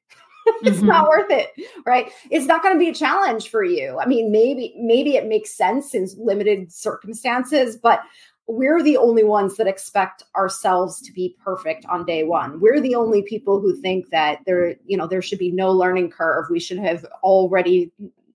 it's 0.62 0.78
mm-hmm. 0.78 0.86
not 0.86 1.08
worth 1.08 1.30
it, 1.30 1.50
right? 1.86 2.10
It's 2.30 2.46
not 2.46 2.62
going 2.62 2.74
to 2.74 2.78
be 2.78 2.88
a 2.88 2.94
challenge 2.94 3.48
for 3.48 3.64
you. 3.64 3.98
I 3.98 4.06
mean, 4.06 4.30
maybe 4.30 4.74
maybe 4.78 5.16
it 5.16 5.26
makes 5.26 5.50
sense 5.50 5.94
in 5.94 6.06
limited 6.18 6.72
circumstances, 6.72 7.76
but 7.76 8.00
we're 8.46 8.82
the 8.82 8.98
only 8.98 9.24
ones 9.24 9.56
that 9.56 9.66
expect 9.66 10.22
ourselves 10.36 11.00
to 11.00 11.12
be 11.12 11.34
perfect 11.42 11.86
on 11.86 12.04
day 12.04 12.24
one. 12.24 12.60
We're 12.60 12.80
the 12.80 12.94
only 12.94 13.22
people 13.22 13.60
who 13.60 13.74
think 13.80 14.10
that 14.10 14.40
there, 14.44 14.76
you 14.84 14.98
know, 14.98 15.06
there 15.06 15.22
should 15.22 15.38
be 15.38 15.50
no 15.50 15.72
learning 15.72 16.10
curve. 16.10 16.46
We 16.50 16.60
should 16.60 16.78
have 16.78 17.06
already 17.22 17.90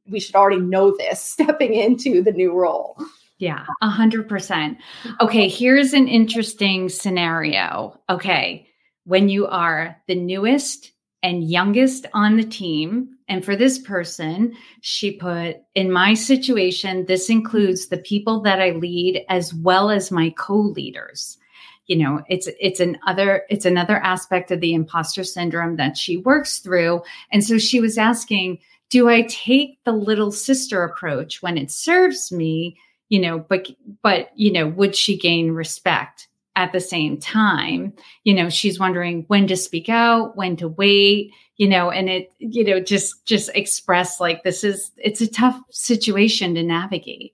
we 0.09 0.19
should 0.19 0.35
already 0.35 0.61
know 0.61 0.95
this 0.97 1.21
stepping 1.23 1.73
into 1.73 2.21
the 2.21 2.31
new 2.31 2.53
role. 2.53 2.97
Yeah, 3.37 3.65
a 3.81 3.89
hundred 3.89 4.27
percent. 4.27 4.77
Okay, 5.21 5.47
here's 5.47 5.93
an 5.93 6.07
interesting 6.07 6.89
scenario. 6.89 7.97
Okay, 8.09 8.67
when 9.05 9.29
you 9.29 9.47
are 9.47 9.95
the 10.07 10.15
newest 10.15 10.91
and 11.23 11.49
youngest 11.49 12.05
on 12.13 12.35
the 12.35 12.43
team, 12.43 13.17
and 13.29 13.45
for 13.45 13.55
this 13.55 13.77
person, 13.77 14.53
she 14.81 15.11
put, 15.11 15.57
in 15.75 15.91
my 15.91 16.15
situation, 16.15 17.05
this 17.05 17.29
includes 17.29 17.87
the 17.87 17.99
people 17.99 18.41
that 18.41 18.59
I 18.59 18.71
lead 18.71 19.23
as 19.29 19.53
well 19.53 19.91
as 19.91 20.11
my 20.11 20.33
co-leaders. 20.37 21.37
You 21.85 21.97
know, 21.97 22.21
it's 22.27 22.47
it's 22.59 22.79
another 22.79 23.43
it's 23.49 23.65
another 23.65 23.97
aspect 23.97 24.51
of 24.51 24.59
the 24.59 24.73
imposter 24.73 25.23
syndrome 25.23 25.77
that 25.77 25.97
she 25.97 26.17
works 26.17 26.59
through. 26.59 27.01
And 27.31 27.43
so 27.43 27.57
she 27.57 27.79
was 27.79 27.97
asking, 27.97 28.59
do 28.89 29.09
I 29.09 29.23
take 29.23 29.79
the 29.83 29.91
little 29.91 30.31
sister 30.31 30.83
approach 30.83 31.41
when 31.41 31.57
it 31.57 31.71
serves 31.71 32.31
me? 32.31 32.77
You 33.09 33.19
know, 33.19 33.39
but 33.39 33.67
but 34.03 34.29
you 34.35 34.51
know, 34.51 34.67
would 34.67 34.95
she 34.95 35.17
gain 35.17 35.51
respect 35.51 36.27
at 36.55 36.71
the 36.73 36.79
same 36.79 37.17
time? 37.17 37.93
You 38.23 38.33
know, 38.33 38.49
she's 38.49 38.79
wondering 38.79 39.23
when 39.27 39.47
to 39.47 39.55
speak 39.55 39.89
out, 39.89 40.35
when 40.35 40.57
to 40.57 40.67
wait, 40.67 41.31
you 41.57 41.67
know, 41.67 41.89
and 41.89 42.09
it, 42.09 42.31
you 42.39 42.63
know, 42.63 42.79
just 42.79 43.25
just 43.25 43.49
express 43.55 44.19
like 44.19 44.43
this 44.43 44.63
is 44.63 44.91
it's 44.97 45.21
a 45.21 45.27
tough 45.27 45.59
situation 45.69 46.55
to 46.55 46.63
navigate. 46.63 47.33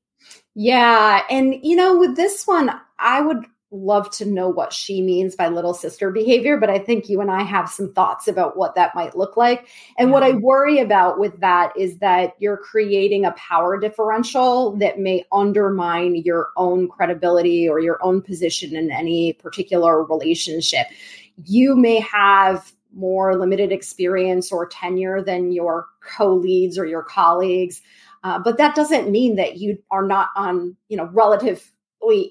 Yeah. 0.55 1.23
And 1.29 1.55
you 1.61 1.75
know, 1.75 1.97
with 1.97 2.15
this 2.15 2.47
one, 2.47 2.71
I 2.99 3.21
would 3.21 3.45
love 3.75 4.09
to 4.09 4.25
know 4.25 4.49
what 4.49 4.71
she 4.71 5.01
means 5.01 5.35
by 5.35 5.47
little 5.47 5.73
sister 5.73 6.11
behavior, 6.11 6.57
but 6.57 6.69
I 6.69 6.79
think 6.79 7.09
you 7.09 7.21
and 7.21 7.29
I 7.29 7.43
have 7.43 7.69
some 7.69 7.91
thoughts 7.91 8.27
about 8.27 8.57
what 8.57 8.75
that 8.75 8.95
might 8.95 9.17
look 9.17 9.35
like. 9.37 9.67
And 9.97 10.09
yeah. 10.09 10.13
what 10.13 10.23
I 10.23 10.31
worry 10.31 10.79
about 10.79 11.19
with 11.19 11.39
that 11.41 11.73
is 11.77 11.97
that 11.99 12.33
you're 12.39 12.57
creating 12.57 13.25
a 13.25 13.31
power 13.31 13.79
differential 13.79 14.75
that 14.77 14.99
may 14.99 15.25
undermine 15.31 16.15
your 16.15 16.49
own 16.57 16.87
credibility 16.87 17.67
or 17.67 17.79
your 17.79 18.03
own 18.03 18.21
position 18.21 18.75
in 18.75 18.91
any 18.91 19.33
particular 19.33 20.03
relationship. 20.03 20.87
You 21.43 21.75
may 21.75 21.99
have 21.99 22.73
more 22.93 23.37
limited 23.37 23.71
experience 23.71 24.51
or 24.51 24.67
tenure 24.67 25.21
than 25.21 25.51
your 25.51 25.87
co 26.01 26.33
leads 26.33 26.77
or 26.77 26.85
your 26.85 27.03
colleagues. 27.03 27.81
Uh, 28.23 28.39
but 28.39 28.57
that 28.57 28.73
doesn't 28.73 29.11
mean 29.11 29.35
that 29.35 29.57
you 29.57 29.77
are 29.91 30.05
not 30.05 30.29
on 30.35 30.75
you 30.87 30.97
know 30.97 31.09
relative 31.13 31.71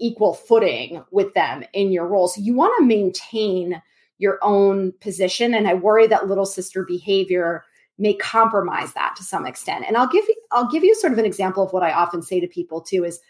equal 0.00 0.34
footing 0.34 1.02
with 1.10 1.34
them 1.34 1.64
in 1.72 1.90
your 1.90 2.06
role. 2.06 2.28
So 2.28 2.40
you 2.40 2.54
want 2.54 2.74
to 2.78 2.84
maintain 2.84 3.82
your 4.18 4.38
own 4.42 4.92
position. 5.00 5.54
And 5.54 5.66
I 5.66 5.74
worry 5.74 6.06
that 6.06 6.28
little 6.28 6.46
sister 6.46 6.84
behavior 6.84 7.64
may 7.98 8.14
compromise 8.14 8.92
that 8.94 9.14
to 9.16 9.22
some 9.22 9.46
extent. 9.46 9.84
And 9.86 9.96
I'll 9.96 10.08
give 10.08 10.24
you, 10.28 10.34
I'll 10.52 10.70
give 10.70 10.84
you 10.84 10.94
sort 10.94 11.12
of 11.12 11.18
an 11.18 11.24
example 11.24 11.62
of 11.62 11.72
what 11.72 11.82
I 11.82 11.92
often 11.92 12.22
say 12.22 12.40
to 12.40 12.46
people 12.46 12.80
too 12.80 13.04
is 13.04 13.20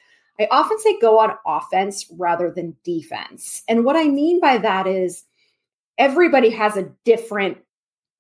I 0.41 0.49
often 0.51 0.79
say 0.81 0.99
go 1.01 1.19
on 1.21 1.37
offense 1.47 2.07
rather 2.17 2.51
than 2.51 2.77
defense. 2.85 3.63
And 3.69 3.85
what 3.85 3.97
I 3.97 4.05
mean 4.05 4.41
by 4.41 4.59
that 4.59 4.87
is 4.87 5.25
everybody 5.99 6.51
has 6.51 6.77
a 6.77 6.91
different 7.05 7.59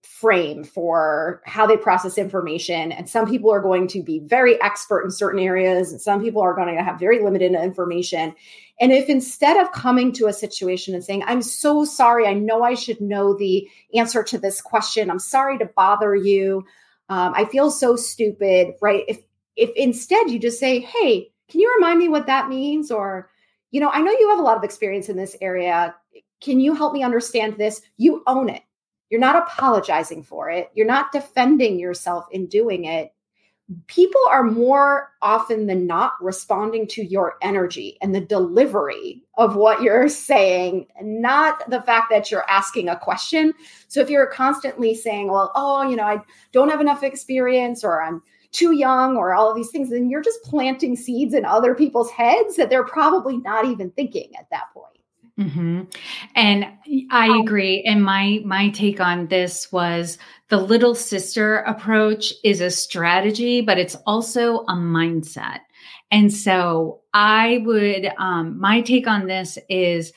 frame 0.04 0.64
for 0.64 1.42
how 1.44 1.66
they 1.66 1.76
process 1.76 2.18
information. 2.18 2.92
And 2.92 3.08
some 3.08 3.28
people 3.28 3.50
are 3.50 3.60
going 3.60 3.88
to 3.88 4.02
be 4.02 4.20
very 4.20 4.60
expert 4.62 5.02
in 5.02 5.10
certain 5.10 5.40
areas, 5.40 5.92
and 5.92 6.00
some 6.00 6.22
people 6.22 6.42
are 6.42 6.54
going 6.54 6.74
to 6.74 6.82
have 6.82 7.00
very 7.00 7.22
limited 7.22 7.52
information. 7.52 8.34
And 8.80 8.92
if 8.92 9.08
instead 9.08 9.56
of 9.56 9.72
coming 9.72 10.12
to 10.14 10.26
a 10.26 10.32
situation 10.32 10.94
and 10.94 11.04
saying, 11.04 11.22
I'm 11.26 11.42
so 11.42 11.84
sorry, 11.84 12.26
I 12.26 12.34
know 12.34 12.62
I 12.62 12.74
should 12.74 13.00
know 13.00 13.36
the 13.36 13.68
answer 13.94 14.22
to 14.24 14.38
this 14.38 14.60
question, 14.60 15.10
I'm 15.10 15.18
sorry 15.18 15.58
to 15.58 15.70
bother 15.76 16.14
you, 16.14 16.64
um, 17.08 17.32
I 17.36 17.44
feel 17.46 17.70
so 17.70 17.96
stupid, 17.96 18.74
right? 18.80 19.04
If 19.08 19.20
if 19.56 19.70
instead 19.76 20.30
you 20.30 20.38
just 20.38 20.58
say, 20.58 20.80
Hey, 20.80 21.30
can 21.48 21.60
you 21.60 21.72
remind 21.76 21.98
me 21.98 22.08
what 22.08 22.26
that 22.26 22.48
means? 22.48 22.90
Or, 22.90 23.30
you 23.70 23.80
know, 23.80 23.90
I 23.90 24.00
know 24.00 24.10
you 24.10 24.30
have 24.30 24.38
a 24.38 24.42
lot 24.42 24.56
of 24.56 24.64
experience 24.64 25.08
in 25.08 25.16
this 25.16 25.36
area. 25.40 25.94
Can 26.40 26.60
you 26.60 26.74
help 26.74 26.92
me 26.92 27.02
understand 27.02 27.56
this? 27.56 27.80
You 27.96 28.22
own 28.26 28.48
it 28.48 28.62
you're 29.14 29.20
not 29.20 29.36
apologizing 29.36 30.24
for 30.24 30.50
it. 30.50 30.72
You're 30.74 30.88
not 30.88 31.12
defending 31.12 31.78
yourself 31.78 32.26
in 32.32 32.46
doing 32.46 32.86
it. 32.86 33.14
People 33.86 34.20
are 34.28 34.42
more 34.42 35.12
often 35.22 35.68
than 35.68 35.86
not 35.86 36.14
responding 36.20 36.88
to 36.88 37.04
your 37.04 37.34
energy 37.40 37.96
and 38.02 38.12
the 38.12 38.20
delivery 38.20 39.22
of 39.38 39.54
what 39.54 39.82
you're 39.82 40.08
saying, 40.08 40.88
not 41.00 41.70
the 41.70 41.80
fact 41.82 42.10
that 42.10 42.28
you're 42.28 42.50
asking 42.50 42.88
a 42.88 42.98
question. 42.98 43.54
So 43.86 44.00
if 44.00 44.10
you're 44.10 44.26
constantly 44.26 44.96
saying, 44.96 45.30
well, 45.30 45.52
oh, 45.54 45.88
you 45.88 45.94
know, 45.94 46.02
I 46.02 46.18
don't 46.50 46.68
have 46.68 46.80
enough 46.80 47.04
experience 47.04 47.84
or 47.84 48.02
I'm 48.02 48.20
too 48.50 48.72
young 48.72 49.16
or 49.16 49.32
all 49.32 49.48
of 49.48 49.54
these 49.54 49.70
things, 49.70 49.90
then 49.90 50.10
you're 50.10 50.22
just 50.22 50.42
planting 50.42 50.96
seeds 50.96 51.34
in 51.34 51.44
other 51.44 51.72
people's 51.76 52.10
heads 52.10 52.56
that 52.56 52.68
they're 52.68 52.82
probably 52.82 53.36
not 53.36 53.64
even 53.64 53.92
thinking 53.92 54.32
at 54.36 54.50
that 54.50 54.73
point. 54.73 54.73
Mm-hmm. 55.38 55.82
And 56.36 56.66
I 57.10 57.28
um, 57.28 57.40
agree. 57.40 57.82
And 57.82 58.04
my 58.04 58.40
my 58.44 58.70
take 58.70 59.00
on 59.00 59.26
this 59.26 59.72
was 59.72 60.16
the 60.48 60.58
little 60.58 60.94
sister 60.94 61.56
approach 61.58 62.32
is 62.44 62.60
a 62.60 62.70
strategy, 62.70 63.60
but 63.60 63.78
it's 63.78 63.96
also 64.06 64.60
a 64.60 64.74
mindset. 64.74 65.60
And 66.12 66.32
so 66.32 67.00
I 67.12 67.62
would 67.64 68.12
um, 68.18 68.60
my 68.60 68.80
take 68.82 69.08
on 69.08 69.26
this 69.26 69.58
is 69.68 70.12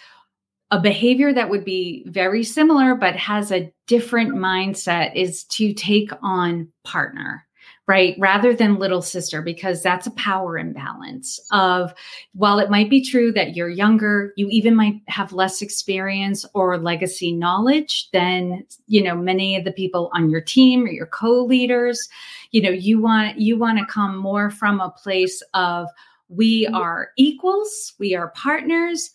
a 0.69 0.79
behavior 0.79 1.33
that 1.33 1.49
would 1.49 1.63
be 1.63 2.03
very 2.07 2.43
similar 2.43 2.93
but 2.93 3.15
has 3.15 3.51
a 3.51 3.71
different 3.87 4.35
mindset 4.35 5.15
is 5.15 5.45
to 5.45 5.73
take 5.73 6.11
on 6.21 6.67
partner 6.83 7.46
right? 7.87 8.15
Rather 8.19 8.53
than 8.53 8.79
little 8.79 9.01
sister, 9.01 9.41
because 9.41 9.81
that's 9.81 10.07
a 10.07 10.11
power 10.11 10.57
imbalance 10.57 11.39
of, 11.51 11.93
while 12.33 12.59
it 12.59 12.69
might 12.69 12.89
be 12.89 13.01
true 13.01 13.31
that 13.31 13.55
you're 13.55 13.69
younger, 13.69 14.33
you 14.35 14.49
even 14.49 14.75
might 14.75 14.95
have 15.07 15.31
less 15.31 15.61
experience 15.61 16.45
or 16.53 16.77
legacy 16.77 17.31
knowledge 17.31 18.09
than, 18.11 18.65
you 18.87 19.01
know, 19.01 19.15
many 19.15 19.55
of 19.55 19.63
the 19.63 19.71
people 19.71 20.11
on 20.13 20.29
your 20.29 20.41
team 20.41 20.83
or 20.83 20.89
your 20.89 21.05
co-leaders. 21.05 22.09
You 22.51 22.61
know, 22.61 22.71
you 22.71 22.99
want, 22.99 23.39
you 23.39 23.57
want 23.57 23.79
to 23.79 23.85
come 23.85 24.17
more 24.17 24.49
from 24.49 24.81
a 24.81 24.91
place 24.91 25.41
of, 25.53 25.87
we 26.27 26.65
mm-hmm. 26.65 26.75
are 26.75 27.11
equals, 27.15 27.93
we 27.99 28.15
are 28.15 28.31
partners. 28.31 29.11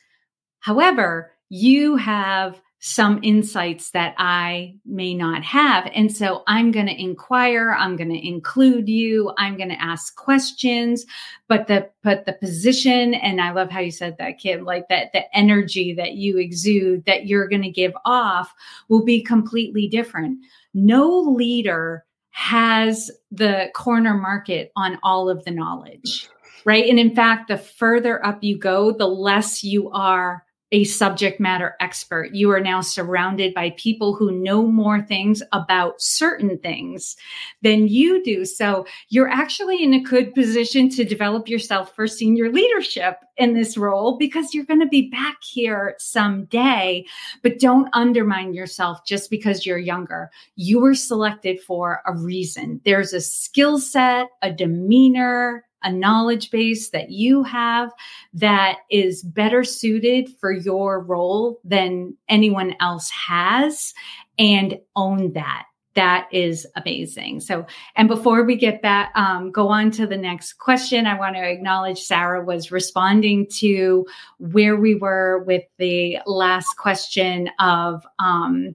However, 0.61 1.33
you 1.51 1.97
have 1.97 2.62
some 2.85 3.21
insights 3.23 3.93
that 3.93 4.13
I 4.19 4.75
may 4.85 5.15
not 5.15 5.45
have. 5.45 5.89
And 5.95 6.11
so 6.11 6.43
I'm 6.49 6.73
going 6.73 6.87
to 6.87 7.01
inquire, 7.01 7.77
I'm 7.79 7.95
going 7.95 8.11
to 8.11 8.27
include 8.27 8.89
you, 8.89 9.33
I'm 9.39 9.57
going 9.57 9.69
to 9.69 9.81
ask 9.81 10.17
questions, 10.17 11.07
but 11.47 11.69
the 11.69 11.89
but 12.03 12.27
the 12.27 12.33
position 12.33 13.15
and 13.15 13.41
I 13.41 13.53
love 13.53 13.71
how 13.71 13.79
you 13.79 13.93
said 13.93 14.17
that 14.19 14.39
Kim, 14.39 14.65
like 14.65 14.89
that 14.89 15.13
the 15.13 15.23
energy 15.33 15.95
that 15.95 16.15
you 16.15 16.39
exude 16.39 17.05
that 17.05 17.27
you're 17.27 17.47
going 17.47 17.63
to 17.63 17.71
give 17.71 17.93
off 18.05 18.53
will 18.89 19.05
be 19.05 19.23
completely 19.23 19.87
different. 19.87 20.39
No 20.75 21.09
leader 21.21 22.05
has 22.31 23.13
the 23.31 23.71
corner 23.75 24.15
market 24.15 24.73
on 24.75 24.99
all 25.05 25.31
of 25.31 25.45
the 25.45 25.53
knowledge. 25.53 26.29
Right. 26.65 26.89
And 26.89 26.99
in 26.99 27.15
fact, 27.15 27.47
the 27.47 27.59
further 27.59 28.25
up 28.27 28.43
you 28.43 28.59
go, 28.59 28.91
the 28.91 29.07
less 29.07 29.63
you 29.63 29.89
are 29.91 30.45
a 30.73 30.85
subject 30.85 31.39
matter 31.39 31.77
expert. 31.81 32.35
You 32.35 32.51
are 32.51 32.61
now 32.61 32.81
surrounded 32.81 33.53
by 33.55 33.71
people 33.77 34.15
who 34.15 34.33
know 34.33 34.67
more 34.67 35.03
things 35.03 35.43
about 35.53 36.01
certain 36.01 36.59
things 36.59 37.15
than 37.61 37.89
you 37.89 38.25
do. 38.25 38.47
So 38.47 38.87
you're 39.11 39.29
actually 39.29 39.83
in 39.83 39.93
a 39.93 40.03
good 40.03 40.35
position 40.35 40.89
to 40.91 41.05
develop 41.05 41.47
yourself 41.49 41.95
for 41.95 42.07
senior 42.07 42.51
leadership 42.51 43.19
in 43.37 43.53
this 43.55 43.77
role 43.77 44.17
because 44.17 44.55
you're 44.55 44.65
going 44.65 44.81
to 44.81 44.87
be 44.87 45.11
back 45.11 45.37
here 45.43 45.95
someday. 45.99 47.05
But 47.43 47.61
don't 47.61 47.89
undermine 47.93 48.55
yourself 48.55 49.05
just 49.07 49.31
because 49.31 49.67
you're 49.67 49.79
younger. 49.79 50.31
You 50.57 50.81
were 50.81 50.95
selected 50.95 51.61
for 51.61 52.01
a 52.07 52.17
reason. 52.17 52.81
There's 52.85 53.13
a 53.13 53.21
skill 53.21 53.79
set, 53.79 54.29
a 54.41 54.51
demeanor, 54.51 55.65
a 55.83 55.93
knowledge 55.93 56.51
base 56.51 56.91
that 56.91 57.11
you 57.11 57.43
have 57.43 57.91
that 58.35 58.79
is 58.91 59.23
better 59.23 59.65
suited 59.65 60.29
for 60.41 60.53
your 60.53 61.01
role 61.01 61.61
than 61.65 62.17
anyone 62.29 62.75
else 62.81 63.11
has 63.11 63.95
and 64.39 64.79
own 64.97 65.33
that 65.33 65.65
that 65.95 66.29
is 66.33 66.67
amazing. 66.77 67.41
So, 67.41 67.67
and 67.97 68.09
before 68.09 68.45
we 68.45 68.57
get 68.57 68.83
that, 68.83 69.13
um, 69.15 69.51
go 69.51 69.69
on 69.69 69.91
to 69.93 70.07
the 70.07 70.17
next 70.17 70.55
question, 70.55 71.07
I 71.07 71.19
want 71.19 71.37
to 71.37 71.43
acknowledge 71.43 72.01
Sarah 72.01 72.45
was 72.45 72.73
responding 72.73 73.47
to 73.59 74.07
where 74.39 74.77
we 74.77 74.95
were 74.95 75.45
with 75.47 75.65
the 75.79 76.19
last 76.27 76.77
question 76.79 77.51
of, 77.59 78.07
um, 78.19 78.75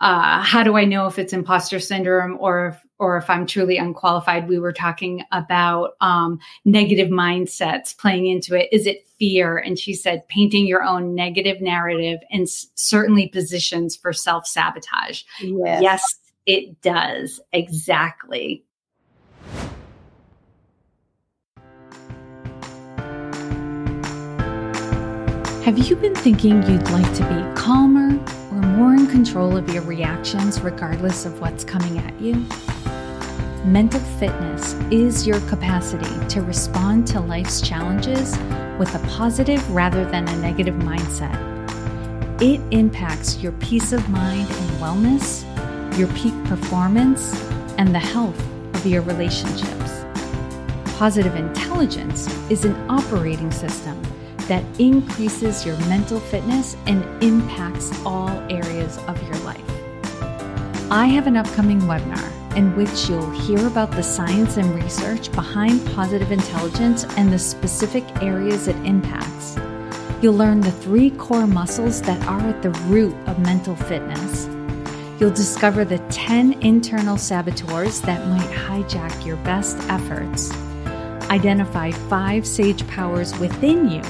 uh, 0.00 0.42
how 0.42 0.62
do 0.62 0.76
I 0.76 0.84
know 0.84 1.06
if 1.06 1.18
it's 1.18 1.32
imposter 1.32 1.80
syndrome 1.80 2.36
or 2.40 2.68
if, 2.68 2.86
or 3.00 3.16
if 3.16 3.28
I'm 3.28 3.46
truly 3.46 3.78
unqualified? 3.78 4.48
We 4.48 4.58
were 4.58 4.72
talking 4.72 5.24
about 5.32 5.92
um, 6.00 6.38
negative 6.64 7.08
mindsets 7.08 7.96
playing 7.96 8.26
into 8.26 8.54
it. 8.54 8.68
Is 8.70 8.86
it 8.86 9.08
fear? 9.18 9.58
And 9.58 9.78
she 9.78 9.94
said 9.94 10.28
painting 10.28 10.66
your 10.66 10.84
own 10.84 11.14
negative 11.14 11.60
narrative 11.60 12.20
and 12.30 12.42
s- 12.42 12.66
certainly 12.74 13.28
positions 13.28 13.96
for 13.96 14.12
self 14.12 14.46
sabotage. 14.46 15.22
Yes. 15.40 15.82
yes, 15.82 16.18
it 16.46 16.80
does 16.82 17.40
exactly. 17.52 18.64
Have 25.64 25.78
you 25.78 25.96
been 25.96 26.14
thinking 26.14 26.62
you'd 26.64 26.90
like 26.90 27.14
to 27.14 27.24
be 27.28 27.60
calmer? 27.60 28.18
or 28.50 28.60
more 28.62 28.94
in 28.94 29.06
control 29.06 29.56
of 29.56 29.72
your 29.72 29.82
reactions 29.82 30.60
regardless 30.60 31.24
of 31.24 31.40
what's 31.40 31.64
coming 31.64 31.98
at 31.98 32.20
you? 32.20 32.44
Mental 33.64 34.00
fitness 34.00 34.72
is 34.90 35.26
your 35.26 35.38
capacity 35.40 36.08
to 36.28 36.40
respond 36.40 37.06
to 37.06 37.20
life's 37.20 37.60
challenges 37.60 38.38
with 38.78 38.94
a 38.94 39.06
positive 39.10 39.70
rather 39.70 40.02
than 40.06 40.26
a 40.26 40.36
negative 40.36 40.76
mindset. 40.76 41.36
It 42.40 42.58
impacts 42.70 43.36
your 43.42 43.52
peace 43.52 43.92
of 43.92 44.08
mind 44.08 44.48
and 44.48 44.70
wellness, 44.80 45.44
your 45.98 46.08
peak 46.14 46.32
performance, 46.44 47.38
and 47.76 47.94
the 47.94 47.98
health 47.98 48.40
of 48.74 48.86
your 48.86 49.02
relationships. 49.02 50.06
Positive 50.96 51.36
intelligence 51.36 52.28
is 52.48 52.64
an 52.64 52.74
operating 52.90 53.50
system 53.50 54.00
that 54.48 54.64
increases 54.80 55.66
your 55.66 55.76
mental 55.80 56.18
fitness 56.18 56.78
and 56.86 57.04
impacts 57.22 57.92
all 58.06 58.30
areas 58.48 58.96
of 59.06 59.22
your 59.24 59.36
life. 59.40 59.60
I 60.90 61.08
have 61.08 61.26
an 61.26 61.36
upcoming 61.36 61.80
webinar 61.82 62.39
in 62.56 62.74
which 62.76 63.08
you'll 63.08 63.30
hear 63.30 63.66
about 63.66 63.90
the 63.90 64.02
science 64.02 64.56
and 64.56 64.74
research 64.74 65.30
behind 65.32 65.84
positive 65.94 66.32
intelligence 66.32 67.04
and 67.16 67.32
the 67.32 67.38
specific 67.38 68.04
areas 68.22 68.68
it 68.68 68.76
impacts. 68.84 69.56
You'll 70.22 70.34
learn 70.34 70.60
the 70.60 70.72
three 70.72 71.10
core 71.10 71.46
muscles 71.46 72.02
that 72.02 72.22
are 72.26 72.40
at 72.40 72.62
the 72.62 72.70
root 72.88 73.14
of 73.26 73.38
mental 73.38 73.76
fitness. 73.76 74.46
You'll 75.18 75.30
discover 75.30 75.84
the 75.84 75.98
10 76.10 76.62
internal 76.62 77.16
saboteurs 77.16 78.00
that 78.02 78.26
might 78.28 78.50
hijack 78.50 79.24
your 79.24 79.36
best 79.36 79.78
efforts. 79.88 80.50
Identify 81.30 81.92
five 81.92 82.46
sage 82.46 82.86
powers 82.88 83.38
within 83.38 83.88
you 83.88 84.02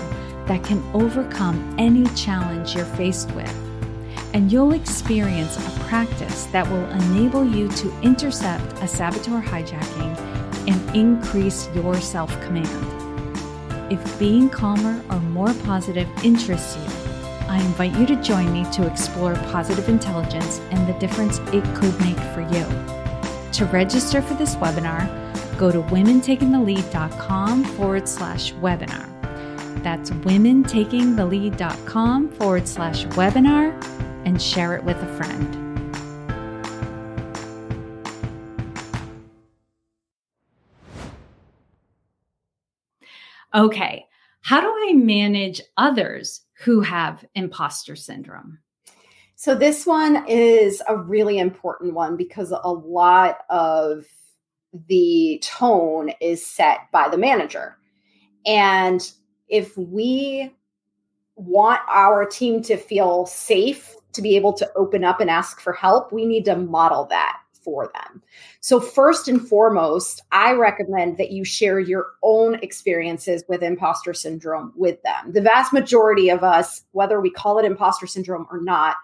that 0.46 0.64
can 0.64 0.82
overcome 0.94 1.76
any 1.78 2.06
challenge 2.14 2.74
you're 2.74 2.84
faced 2.84 3.30
with. 3.32 3.69
And 4.32 4.52
you'll 4.52 4.72
experience 4.72 5.56
a 5.56 5.70
practice 5.80 6.44
that 6.46 6.66
will 6.70 6.88
enable 6.90 7.44
you 7.44 7.68
to 7.68 8.00
intercept 8.00 8.80
a 8.82 8.86
saboteur 8.86 9.42
hijacking 9.42 10.16
and 10.68 10.96
increase 10.96 11.68
your 11.74 12.00
self 12.00 12.30
command. 12.42 12.68
If 13.92 14.18
being 14.18 14.48
calmer 14.48 15.02
or 15.10 15.18
more 15.18 15.52
positive 15.64 16.08
interests 16.24 16.76
you, 16.76 16.84
I 17.48 17.60
invite 17.60 17.98
you 17.98 18.06
to 18.06 18.14
join 18.22 18.52
me 18.52 18.64
to 18.72 18.86
explore 18.86 19.34
positive 19.50 19.88
intelligence 19.88 20.60
and 20.70 20.86
the 20.86 20.92
difference 21.00 21.38
it 21.52 21.64
could 21.74 21.98
make 22.00 22.20
for 22.32 22.42
you. 22.42 22.64
To 23.54 23.64
register 23.72 24.22
for 24.22 24.34
this 24.34 24.54
webinar, 24.54 25.08
go 25.58 25.72
to 25.72 25.82
womentakingthelead.com 25.82 27.64
forward 27.64 28.08
slash 28.08 28.52
webinar. 28.54 29.08
That's 29.82 30.10
womentakingthelead.com 30.10 32.28
forward 32.30 32.68
slash 32.68 33.06
webinar 33.06 33.74
and 34.24 34.40
share 34.40 34.74
it 34.74 34.84
with 34.84 34.96
a 34.96 35.16
friend. 35.16 35.56
Okay, 43.54 44.06
how 44.42 44.60
do 44.60 44.68
I 44.68 44.92
manage 44.94 45.60
others 45.76 46.42
who 46.54 46.80
have 46.80 47.24
imposter 47.34 47.96
syndrome? 47.96 48.58
So, 49.34 49.54
this 49.54 49.86
one 49.86 50.24
is 50.28 50.82
a 50.86 50.96
really 50.96 51.38
important 51.38 51.94
one 51.94 52.16
because 52.16 52.52
a 52.52 52.68
lot 52.68 53.38
of 53.48 54.04
the 54.86 55.42
tone 55.42 56.12
is 56.20 56.44
set 56.44 56.90
by 56.92 57.08
the 57.08 57.16
manager. 57.16 57.76
And 58.46 59.10
if 59.48 59.76
we 59.76 60.54
want 61.36 61.80
our 61.88 62.24
team 62.24 62.62
to 62.62 62.76
feel 62.76 63.26
safe 63.26 63.96
to 64.12 64.22
be 64.22 64.36
able 64.36 64.52
to 64.54 64.70
open 64.76 65.04
up 65.04 65.20
and 65.20 65.30
ask 65.30 65.60
for 65.60 65.72
help, 65.72 66.12
we 66.12 66.26
need 66.26 66.44
to 66.46 66.56
model 66.56 67.06
that 67.06 67.38
for 67.62 67.90
them. 67.94 68.22
So, 68.60 68.80
first 68.80 69.28
and 69.28 69.46
foremost, 69.46 70.22
I 70.32 70.52
recommend 70.52 71.18
that 71.18 71.30
you 71.30 71.44
share 71.44 71.78
your 71.78 72.06
own 72.22 72.56
experiences 72.56 73.44
with 73.48 73.62
imposter 73.62 74.14
syndrome 74.14 74.72
with 74.76 75.02
them. 75.02 75.32
The 75.32 75.42
vast 75.42 75.72
majority 75.72 76.30
of 76.30 76.42
us, 76.42 76.82
whether 76.92 77.20
we 77.20 77.30
call 77.30 77.58
it 77.58 77.64
imposter 77.64 78.06
syndrome 78.06 78.46
or 78.50 78.60
not, 78.60 78.96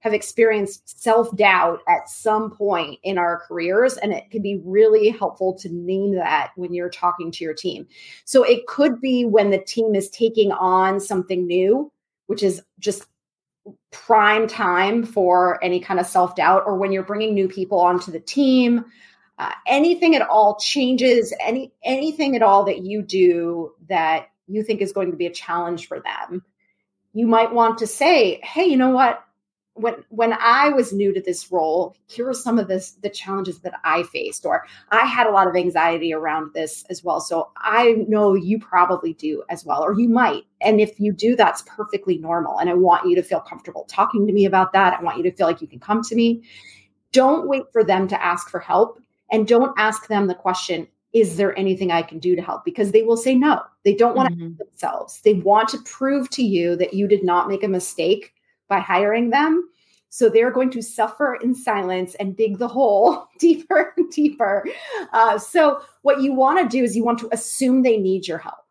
have 0.00 0.14
experienced 0.14 1.00
self 1.00 1.34
doubt 1.36 1.80
at 1.88 2.08
some 2.08 2.50
point 2.50 2.98
in 3.02 3.18
our 3.18 3.42
careers. 3.46 3.96
And 3.96 4.12
it 4.12 4.30
can 4.30 4.42
be 4.42 4.60
really 4.64 5.10
helpful 5.10 5.54
to 5.58 5.68
name 5.68 6.14
that 6.16 6.52
when 6.56 6.74
you're 6.74 6.90
talking 6.90 7.30
to 7.32 7.44
your 7.44 7.54
team. 7.54 7.86
So 8.24 8.42
it 8.42 8.66
could 8.66 9.00
be 9.00 9.24
when 9.24 9.50
the 9.50 9.58
team 9.58 9.94
is 9.94 10.10
taking 10.10 10.52
on 10.52 11.00
something 11.00 11.46
new, 11.46 11.92
which 12.26 12.42
is 12.42 12.62
just 12.78 13.04
prime 13.90 14.46
time 14.46 15.04
for 15.04 15.62
any 15.62 15.80
kind 15.80 16.00
of 16.00 16.06
self 16.06 16.36
doubt, 16.36 16.64
or 16.66 16.76
when 16.76 16.92
you're 16.92 17.02
bringing 17.02 17.34
new 17.34 17.48
people 17.48 17.80
onto 17.80 18.10
the 18.10 18.20
team. 18.20 18.84
Uh, 19.38 19.52
anything 19.66 20.14
at 20.14 20.28
all 20.28 20.58
changes 20.60 21.32
any 21.40 21.72
anything 21.82 22.36
at 22.36 22.42
all 22.42 22.64
that 22.64 22.84
you 22.84 23.00
do 23.00 23.72
that 23.88 24.26
you 24.46 24.62
think 24.62 24.82
is 24.82 24.92
going 24.92 25.10
to 25.10 25.16
be 25.16 25.24
a 25.24 25.32
challenge 25.32 25.88
for 25.88 25.98
them 25.98 26.44
you 27.14 27.26
might 27.26 27.50
want 27.50 27.78
to 27.78 27.86
say 27.86 28.38
hey 28.44 28.66
you 28.66 28.76
know 28.76 28.90
what 28.90 29.24
when 29.80 30.04
when 30.08 30.32
I 30.32 30.70
was 30.70 30.92
new 30.92 31.12
to 31.12 31.20
this 31.20 31.50
role, 31.50 31.96
here 32.06 32.28
are 32.28 32.34
some 32.34 32.58
of 32.58 32.68
this 32.68 32.92
the 33.02 33.10
challenges 33.10 33.60
that 33.60 33.74
I 33.84 34.02
faced, 34.04 34.46
or 34.46 34.66
I 34.90 35.06
had 35.06 35.26
a 35.26 35.30
lot 35.30 35.48
of 35.48 35.56
anxiety 35.56 36.12
around 36.12 36.52
this 36.54 36.84
as 36.90 37.02
well. 37.02 37.20
So 37.20 37.50
I 37.56 38.04
know 38.08 38.34
you 38.34 38.58
probably 38.58 39.14
do 39.14 39.42
as 39.48 39.64
well, 39.64 39.82
or 39.82 39.98
you 39.98 40.08
might. 40.08 40.44
And 40.60 40.80
if 40.80 41.00
you 41.00 41.12
do, 41.12 41.36
that's 41.36 41.62
perfectly 41.62 42.18
normal. 42.18 42.58
And 42.58 42.68
I 42.68 42.74
want 42.74 43.08
you 43.08 43.16
to 43.16 43.22
feel 43.22 43.40
comfortable 43.40 43.84
talking 43.88 44.26
to 44.26 44.32
me 44.32 44.44
about 44.44 44.72
that. 44.72 44.98
I 44.98 45.02
want 45.02 45.16
you 45.16 45.22
to 45.24 45.32
feel 45.32 45.46
like 45.46 45.60
you 45.60 45.68
can 45.68 45.80
come 45.80 46.02
to 46.02 46.14
me. 46.14 46.42
Don't 47.12 47.48
wait 47.48 47.64
for 47.72 47.82
them 47.82 48.06
to 48.08 48.24
ask 48.24 48.48
for 48.48 48.60
help, 48.60 49.00
and 49.32 49.46
don't 49.46 49.78
ask 49.78 50.06
them 50.06 50.26
the 50.26 50.34
question, 50.34 50.86
is 51.12 51.36
there 51.36 51.58
anything 51.58 51.90
I 51.90 52.02
can 52.02 52.18
do 52.18 52.36
to 52.36 52.42
help? 52.42 52.64
Because 52.64 52.92
they 52.92 53.02
will 53.02 53.16
say 53.16 53.34
no. 53.34 53.62
They 53.84 53.94
don't 53.94 54.16
want 54.16 54.30
mm-hmm. 54.30 54.38
to 54.38 54.56
help 54.56 54.58
themselves. 54.58 55.20
They 55.22 55.34
want 55.34 55.68
to 55.70 55.78
prove 55.84 56.30
to 56.30 56.42
you 56.42 56.76
that 56.76 56.94
you 56.94 57.08
did 57.08 57.24
not 57.24 57.48
make 57.48 57.64
a 57.64 57.68
mistake 57.68 58.32
by 58.70 58.80
hiring 58.80 59.28
them. 59.28 59.68
So 60.08 60.28
they're 60.28 60.50
going 60.50 60.70
to 60.70 60.82
suffer 60.82 61.36
in 61.36 61.54
silence 61.54 62.14
and 62.16 62.36
dig 62.36 62.58
the 62.58 62.68
hole 62.68 63.28
deeper 63.38 63.92
and 63.96 64.10
deeper. 64.10 64.64
Uh, 65.12 65.38
so, 65.38 65.82
what 66.02 66.22
you 66.22 66.32
want 66.32 66.58
to 66.58 66.76
do 66.78 66.82
is 66.82 66.96
you 66.96 67.04
want 67.04 67.18
to 67.20 67.28
assume 67.32 67.82
they 67.82 67.98
need 67.98 68.26
your 68.26 68.38
help 68.38 68.64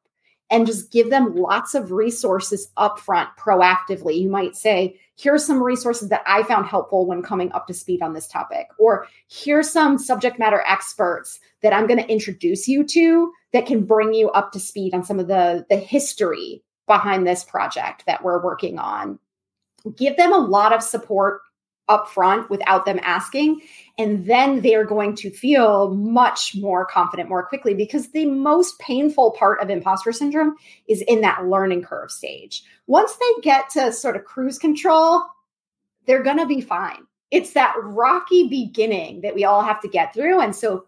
and 0.51 0.65
just 0.65 0.91
give 0.91 1.09
them 1.09 1.35
lots 1.35 1.75
of 1.75 1.91
resources 1.91 2.71
upfront 2.77 3.27
proactively. 3.37 4.19
You 4.19 4.29
might 4.29 4.55
say, 4.55 4.99
here's 5.15 5.45
some 5.45 5.61
resources 5.61 6.09
that 6.09 6.23
I 6.25 6.43
found 6.43 6.65
helpful 6.65 7.05
when 7.05 7.21
coming 7.21 7.51
up 7.51 7.67
to 7.67 7.73
speed 7.73 8.01
on 8.01 8.13
this 8.13 8.27
topic, 8.27 8.67
or 8.79 9.07
here's 9.27 9.69
some 9.69 9.97
subject 9.97 10.39
matter 10.39 10.63
experts 10.67 11.39
that 11.61 11.73
I'm 11.73 11.87
going 11.87 11.99
to 11.99 12.11
introduce 12.11 12.67
you 12.67 12.83
to 12.85 13.31
that 13.53 13.65
can 13.65 13.85
bring 13.85 14.13
you 14.13 14.29
up 14.31 14.51
to 14.53 14.59
speed 14.59 14.93
on 14.93 15.03
some 15.03 15.19
of 15.19 15.27
the, 15.27 15.65
the 15.69 15.77
history 15.77 16.63
behind 16.87 17.27
this 17.27 17.43
project 17.43 18.05
that 18.07 18.23
we're 18.23 18.43
working 18.43 18.79
on 18.79 19.19
give 19.95 20.17
them 20.17 20.33
a 20.33 20.37
lot 20.37 20.73
of 20.73 20.83
support 20.83 21.41
up 21.89 22.07
front 22.07 22.49
without 22.49 22.85
them 22.85 22.99
asking 23.01 23.59
and 23.97 24.25
then 24.27 24.61
they're 24.61 24.85
going 24.85 25.15
to 25.15 25.31
feel 25.31 25.93
much 25.95 26.55
more 26.55 26.85
confident 26.85 27.27
more 27.27 27.45
quickly 27.45 27.73
because 27.73 28.11
the 28.11 28.25
most 28.25 28.79
painful 28.79 29.31
part 29.31 29.59
of 29.59 29.69
imposter 29.69 30.11
syndrome 30.11 30.55
is 30.87 31.03
in 31.07 31.21
that 31.21 31.45
learning 31.47 31.81
curve 31.81 32.11
stage. 32.11 32.63
Once 32.87 33.15
they 33.15 33.41
get 33.41 33.69
to 33.71 33.91
sort 33.91 34.15
of 34.15 34.23
cruise 34.23 34.59
control 34.59 35.23
they're 36.05 36.23
going 36.23 36.37
to 36.37 36.47
be 36.47 36.61
fine. 36.61 37.05
It's 37.29 37.53
that 37.53 37.75
rocky 37.83 38.47
beginning 38.47 39.21
that 39.21 39.35
we 39.35 39.43
all 39.43 39.61
have 39.61 39.81
to 39.81 39.87
get 39.87 40.13
through 40.13 40.39
and 40.39 40.55
so 40.55 40.85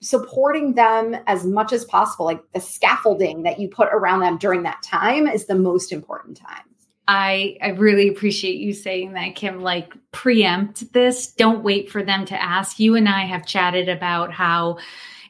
supporting 0.00 0.74
them 0.74 1.16
as 1.26 1.44
much 1.44 1.72
as 1.72 1.84
possible 1.84 2.24
like 2.24 2.40
the 2.54 2.60
scaffolding 2.60 3.42
that 3.42 3.58
you 3.58 3.68
put 3.68 3.88
around 3.88 4.20
them 4.20 4.38
during 4.38 4.62
that 4.62 4.82
time 4.82 5.26
is 5.26 5.46
the 5.46 5.54
most 5.54 5.92
important 5.92 6.36
time 6.36 6.67
I 7.08 7.56
I 7.62 7.68
really 7.70 8.08
appreciate 8.08 8.56
you 8.58 8.74
saying 8.74 9.14
that, 9.14 9.34
Kim. 9.34 9.60
Like 9.60 9.94
preempt 10.12 10.92
this. 10.92 11.32
Don't 11.32 11.64
wait 11.64 11.90
for 11.90 12.02
them 12.02 12.26
to 12.26 12.40
ask. 12.40 12.78
You 12.78 12.94
and 12.96 13.08
I 13.08 13.22
have 13.22 13.46
chatted 13.46 13.88
about 13.88 14.32
how 14.32 14.78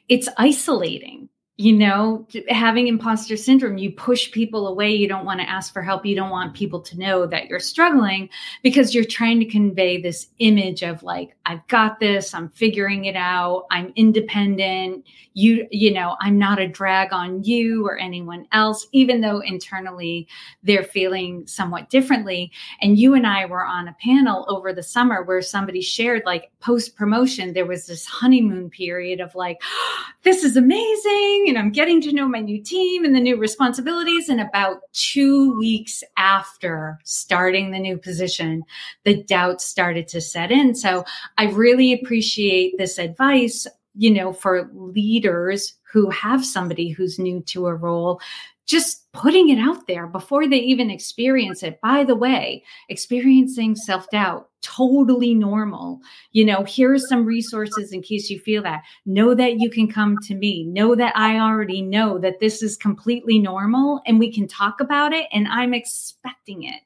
it's 0.09 0.27
isolating 0.37 1.29
you 1.59 1.73
know, 1.73 2.25
having 2.47 2.87
imposter 2.87 3.35
syndrome, 3.35 3.77
you 3.77 3.91
push 3.91 4.31
people 4.31 4.65
away. 4.65 4.95
You 4.95 5.09
don't 5.09 5.25
want 5.25 5.41
to 5.41 5.49
ask 5.49 5.73
for 5.73 5.81
help. 5.81 6.05
You 6.05 6.15
don't 6.15 6.29
want 6.29 6.53
people 6.53 6.79
to 6.79 6.97
know 6.97 7.25
that 7.25 7.47
you're 7.47 7.59
struggling 7.59 8.29
because 8.63 8.95
you're 8.95 9.03
trying 9.03 9.41
to 9.41 9.45
convey 9.45 10.01
this 10.01 10.27
image 10.39 10.83
of 10.83 11.03
like, 11.03 11.35
I've 11.45 11.67
got 11.67 11.99
this, 11.99 12.33
I'm 12.33 12.47
figuring 12.47 13.05
it 13.05 13.17
out, 13.17 13.65
I'm 13.71 13.91
independent. 13.97 15.03
You, 15.33 15.67
you 15.69 15.93
know, 15.93 16.15
I'm 16.21 16.37
not 16.39 16.59
a 16.59 16.67
drag 16.67 17.11
on 17.11 17.43
you 17.43 17.85
or 17.85 17.97
anyone 17.97 18.47
else, 18.53 18.87
even 18.93 19.19
though 19.19 19.39
internally 19.41 20.29
they're 20.63 20.83
feeling 20.83 21.45
somewhat 21.45 21.89
differently. 21.89 22.53
And 22.81 22.97
you 22.97 23.15
and 23.15 23.27
I 23.27 23.45
were 23.47 23.65
on 23.65 23.89
a 23.89 23.97
panel 24.01 24.45
over 24.47 24.71
the 24.71 24.83
summer 24.83 25.23
where 25.23 25.41
somebody 25.41 25.81
shared 25.81 26.23
like 26.25 26.51
post 26.61 26.95
promotion, 26.95 27.51
there 27.51 27.65
was 27.65 27.85
this 27.85 28.05
honeymoon 28.05 28.69
period 28.69 29.19
of 29.19 29.35
like, 29.35 29.61
this 30.23 30.45
is 30.45 30.55
amazing 30.55 31.48
and 31.49 31.57
I'm 31.57 31.71
getting 31.71 32.01
to 32.01 32.13
know 32.13 32.27
my 32.27 32.39
new 32.39 32.61
team 32.63 33.03
and 33.03 33.15
the 33.15 33.19
new 33.19 33.37
responsibilities. 33.37 34.29
And 34.29 34.39
about 34.39 34.81
two 34.93 35.57
weeks 35.57 36.03
after 36.17 36.99
starting 37.03 37.71
the 37.71 37.79
new 37.79 37.97
position, 37.97 38.63
the 39.03 39.23
doubts 39.23 39.65
started 39.65 40.07
to 40.09 40.21
set 40.21 40.51
in. 40.51 40.75
So 40.75 41.03
I 41.37 41.45
really 41.49 41.91
appreciate 41.91 42.77
this 42.77 42.97
advice, 42.97 43.67
you 43.95 44.11
know, 44.11 44.31
for 44.31 44.69
leaders 44.73 45.73
who 45.91 46.09
have 46.11 46.45
somebody 46.45 46.89
who's 46.89 47.19
new 47.19 47.41
to 47.41 47.67
a 47.67 47.75
role 47.75 48.21
just 48.69 49.11
putting 49.13 49.49
it 49.49 49.57
out 49.57 49.87
there 49.87 50.05
before 50.05 50.47
they 50.47 50.59
even 50.59 50.91
experience 50.91 51.63
it. 51.63 51.81
By 51.81 52.03
the 52.03 52.15
way, 52.15 52.63
experiencing 52.87 53.75
self 53.75 54.07
doubt, 54.11 54.49
totally 54.61 55.33
normal. 55.33 55.99
You 56.33 56.45
know, 56.45 56.63
here 56.63 56.93
are 56.93 56.99
some 56.99 57.25
resources 57.25 57.91
in 57.91 58.03
case 58.03 58.29
you 58.29 58.39
feel 58.39 58.61
that. 58.61 58.83
Know 59.07 59.33
that 59.33 59.59
you 59.59 59.71
can 59.71 59.91
come 59.91 60.17
to 60.27 60.35
me. 60.35 60.65
Know 60.65 60.93
that 60.93 61.17
I 61.17 61.39
already 61.39 61.81
know 61.81 62.19
that 62.19 62.39
this 62.39 62.61
is 62.61 62.77
completely 62.77 63.39
normal 63.39 64.01
and 64.05 64.19
we 64.19 64.31
can 64.31 64.47
talk 64.47 64.79
about 64.79 65.13
it 65.13 65.25
and 65.33 65.47
I'm 65.47 65.73
expecting 65.73 66.63
it 66.63 66.81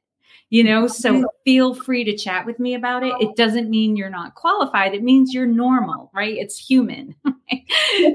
you 0.49 0.63
know 0.63 0.87
so 0.87 1.13
mm-hmm. 1.13 1.23
feel 1.45 1.73
free 1.73 2.03
to 2.03 2.15
chat 2.15 2.45
with 2.45 2.59
me 2.59 2.73
about 2.73 3.03
it. 3.03 3.13
It 3.19 3.35
doesn't 3.35 3.69
mean 3.69 3.95
you're 3.95 4.09
not 4.09 4.35
qualified 4.35 4.93
it 4.93 5.03
means 5.03 5.33
you're 5.33 5.45
normal 5.45 6.11
right? 6.13 6.35
It's 6.37 6.57
human 6.57 7.15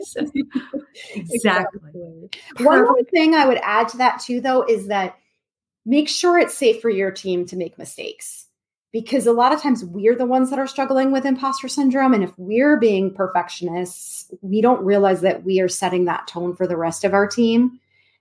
so, 0.03 0.21
exactly. 1.15 1.31
exactly. 1.35 2.31
one 2.61 2.83
more 2.83 3.03
thing 3.15 3.35
i 3.35 3.47
would 3.47 3.61
add 3.63 3.89
to 3.89 3.97
that 3.99 4.21
too 4.21 4.41
though 4.41 4.63
is 4.63 4.89
that 4.89 5.17
make 5.87 6.09
sure 6.09 6.39
it's 6.39 6.57
safe 6.57 6.81
for 6.81 6.91
your 6.91 7.11
team 7.11 7.47
to 7.47 7.57
make 7.57 7.79
mistakes 7.79 8.47
because 8.93 9.27
a 9.27 9.33
lot 9.33 9.53
of 9.53 9.61
times 9.61 9.85
we're 9.85 10.17
the 10.17 10.27
ones 10.27 10.51
that 10.51 10.59
are 10.59 10.67
struggling 10.67 11.13
with 11.13 11.27
imposter 11.27 11.69
syndrome 11.69 12.15
and 12.15 12.25
if 12.25 12.33
we're 12.37 12.79
being 12.79 13.15
perfectionists 13.15 14.19
we 14.43 14.61
don't 14.61 14.85
realize 14.85 15.21
that 15.23 15.45
we 15.45 15.61
are 15.61 15.69
setting 15.69 16.05
that 16.05 16.27
tone 16.27 16.55
for 16.55 16.67
the 16.67 16.77
rest 16.77 17.05
of 17.05 17.15
our 17.15 17.27
team. 17.27 17.81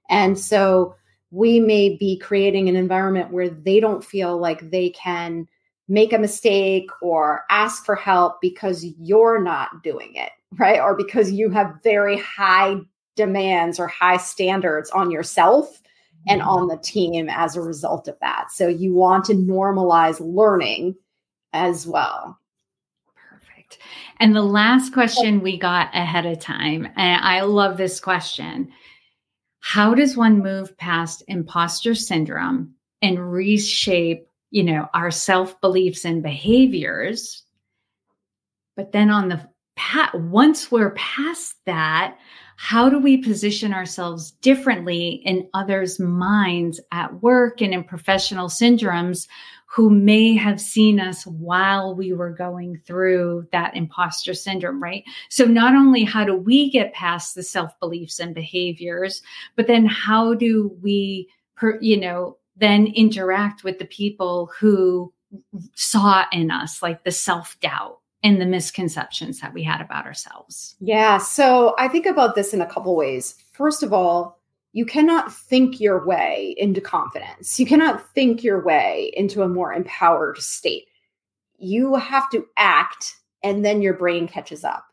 And 0.09 0.39
so 0.39 0.95
we 1.31 1.59
may 1.59 1.95
be 1.97 2.17
creating 2.17 2.69
an 2.69 2.75
environment 2.75 3.31
where 3.31 3.49
they 3.49 3.79
don't 3.79 4.03
feel 4.03 4.37
like 4.37 4.69
they 4.69 4.89
can 4.91 5.47
make 5.87 6.13
a 6.13 6.19
mistake 6.19 6.89
or 7.01 7.43
ask 7.49 7.85
for 7.85 7.95
help 7.95 8.41
because 8.41 8.85
you're 8.99 9.41
not 9.41 9.83
doing 9.83 10.13
it, 10.15 10.31
right? 10.57 10.79
Or 10.79 10.95
because 10.95 11.31
you 11.31 11.49
have 11.49 11.79
very 11.83 12.17
high 12.17 12.77
demands 13.15 13.79
or 13.79 13.87
high 13.87 14.17
standards 14.17 14.89
on 14.91 15.11
yourself 15.11 15.81
and 16.27 16.41
mm-hmm. 16.41 16.49
on 16.49 16.67
the 16.67 16.77
team 16.77 17.29
as 17.29 17.55
a 17.55 17.61
result 17.61 18.07
of 18.07 18.17
that. 18.19 18.51
So 18.51 18.67
you 18.67 18.93
want 18.93 19.25
to 19.25 19.33
normalize 19.33 20.19
learning 20.19 20.95
as 21.53 21.87
well. 21.87 22.37
Perfect. 23.15 23.79
And 24.19 24.35
the 24.35 24.43
last 24.43 24.93
question 24.93 25.41
we 25.41 25.57
got 25.57 25.93
ahead 25.95 26.25
of 26.25 26.39
time, 26.39 26.85
and 26.95 27.23
I 27.23 27.41
love 27.41 27.77
this 27.77 27.99
question 27.99 28.71
how 29.59 29.93
does 29.93 30.17
one 30.17 30.39
move 30.39 30.77
past 30.77 31.23
imposter 31.27 31.95
syndrome 31.95 32.73
and 33.01 33.31
reshape, 33.31 34.27
you 34.51 34.63
know, 34.63 34.87
our 34.93 35.11
self 35.11 35.59
beliefs 35.61 36.05
and 36.05 36.23
behaviors? 36.23 37.43
But 38.75 38.91
then 38.91 39.09
on 39.09 39.29
the 39.29 39.49
once 40.13 40.71
we're 40.71 40.91
past 40.91 41.55
that, 41.65 42.17
how 42.55 42.89
do 42.89 42.97
we 42.97 43.17
position 43.17 43.73
ourselves 43.73 44.31
differently 44.31 45.21
in 45.23 45.47
others' 45.53 45.99
minds 45.99 46.81
at 46.91 47.21
work 47.21 47.61
and 47.61 47.73
in 47.73 47.83
professional 47.83 48.47
syndromes 48.47 49.27
who 49.69 49.89
may 49.89 50.33
have 50.33 50.61
seen 50.61 50.99
us 50.99 51.27
while 51.27 51.93
we 51.93 52.13
were 52.13 52.29
going 52.29 52.81
through 52.85 53.45
that 53.51 53.75
imposter 53.75 54.33
syndrome, 54.33 54.81
right? 54.81 55.03
So, 55.29 55.45
not 55.45 55.75
only 55.75 56.03
how 56.03 56.23
do 56.23 56.35
we 56.35 56.71
get 56.71 56.93
past 56.93 57.35
the 57.35 57.43
self 57.43 57.77
beliefs 57.79 58.19
and 58.19 58.33
behaviors, 58.33 59.21
but 59.55 59.67
then 59.67 59.85
how 59.85 60.33
do 60.33 60.75
we, 60.81 61.29
you 61.81 61.99
know, 61.99 62.37
then 62.55 62.87
interact 62.87 63.63
with 63.63 63.77
the 63.77 63.85
people 63.85 64.49
who 64.57 65.13
saw 65.75 66.25
in 66.31 66.49
us 66.49 66.81
like 66.81 67.03
the 67.03 67.11
self 67.11 67.59
doubt 67.59 67.99
and 68.23 68.41
the 68.41 68.45
misconceptions 68.45 69.41
that 69.41 69.53
we 69.53 69.63
had 69.63 69.81
about 69.81 70.05
ourselves? 70.05 70.75
Yeah. 70.79 71.17
So, 71.17 71.75
I 71.77 71.89
think 71.89 72.05
about 72.05 72.35
this 72.35 72.53
in 72.53 72.61
a 72.61 72.65
couple 72.67 72.95
ways. 72.95 73.35
First 73.51 73.83
of 73.83 73.91
all, 73.91 74.36
you 74.77 74.85
cannot 74.85 75.33
think 75.33 75.79
your 75.79 76.05
way 76.05 76.53
into 76.55 76.79
confidence. 76.79 77.59
You 77.59 77.65
cannot 77.65 78.13
think 78.13 78.43
your 78.43 78.63
way 78.63 79.11
into 79.15 79.41
a 79.41 79.49
more 79.49 79.73
empowered 79.73 80.37
state. 80.37 80.85
You 81.57 81.95
have 81.95 82.29
to 82.29 82.45
act 82.57 83.15
and 83.41 83.65
then 83.65 83.81
your 83.81 83.95
brain 83.95 84.27
catches 84.27 84.63
up. 84.63 84.85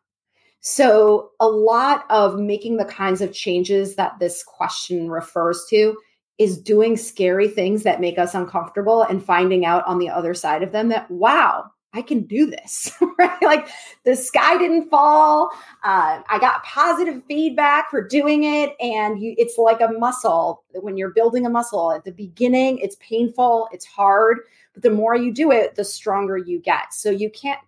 So, 0.60 1.32
a 1.38 1.46
lot 1.46 2.06
of 2.08 2.40
making 2.40 2.78
the 2.78 2.86
kinds 2.86 3.20
of 3.20 3.34
changes 3.34 3.96
that 3.96 4.18
this 4.18 4.42
question 4.42 5.10
refers 5.10 5.66
to 5.68 5.98
is 6.38 6.56
doing 6.56 6.96
scary 6.96 7.46
things 7.46 7.82
that 7.82 8.00
make 8.00 8.18
us 8.18 8.34
uncomfortable 8.34 9.02
and 9.02 9.22
finding 9.22 9.66
out 9.66 9.86
on 9.86 9.98
the 9.98 10.08
other 10.08 10.32
side 10.32 10.62
of 10.62 10.72
them 10.72 10.88
that, 10.88 11.10
wow, 11.10 11.70
I 11.94 12.02
can 12.02 12.22
do 12.22 12.46
this, 12.46 12.92
right? 13.18 13.40
Like 13.40 13.68
the 14.04 14.16
sky 14.16 14.58
didn't 14.58 14.90
fall. 14.90 15.50
Uh, 15.84 16.20
I 16.28 16.38
got 16.40 16.64
positive 16.64 17.22
feedback 17.26 17.88
for 17.88 18.06
doing 18.06 18.42
it. 18.42 18.74
And 18.80 19.22
you, 19.22 19.34
it's 19.38 19.56
like 19.56 19.80
a 19.80 19.88
muscle. 19.88 20.64
When 20.74 20.96
you're 20.96 21.10
building 21.10 21.46
a 21.46 21.50
muscle 21.50 21.92
at 21.92 22.04
the 22.04 22.12
beginning, 22.12 22.78
it's 22.78 22.96
painful, 22.96 23.68
it's 23.72 23.86
hard, 23.86 24.38
but 24.74 24.82
the 24.82 24.90
more 24.90 25.14
you 25.14 25.32
do 25.32 25.52
it, 25.52 25.76
the 25.76 25.84
stronger 25.84 26.36
you 26.36 26.60
get. 26.60 26.92
So 26.92 27.10
you 27.10 27.30
can't, 27.30 27.60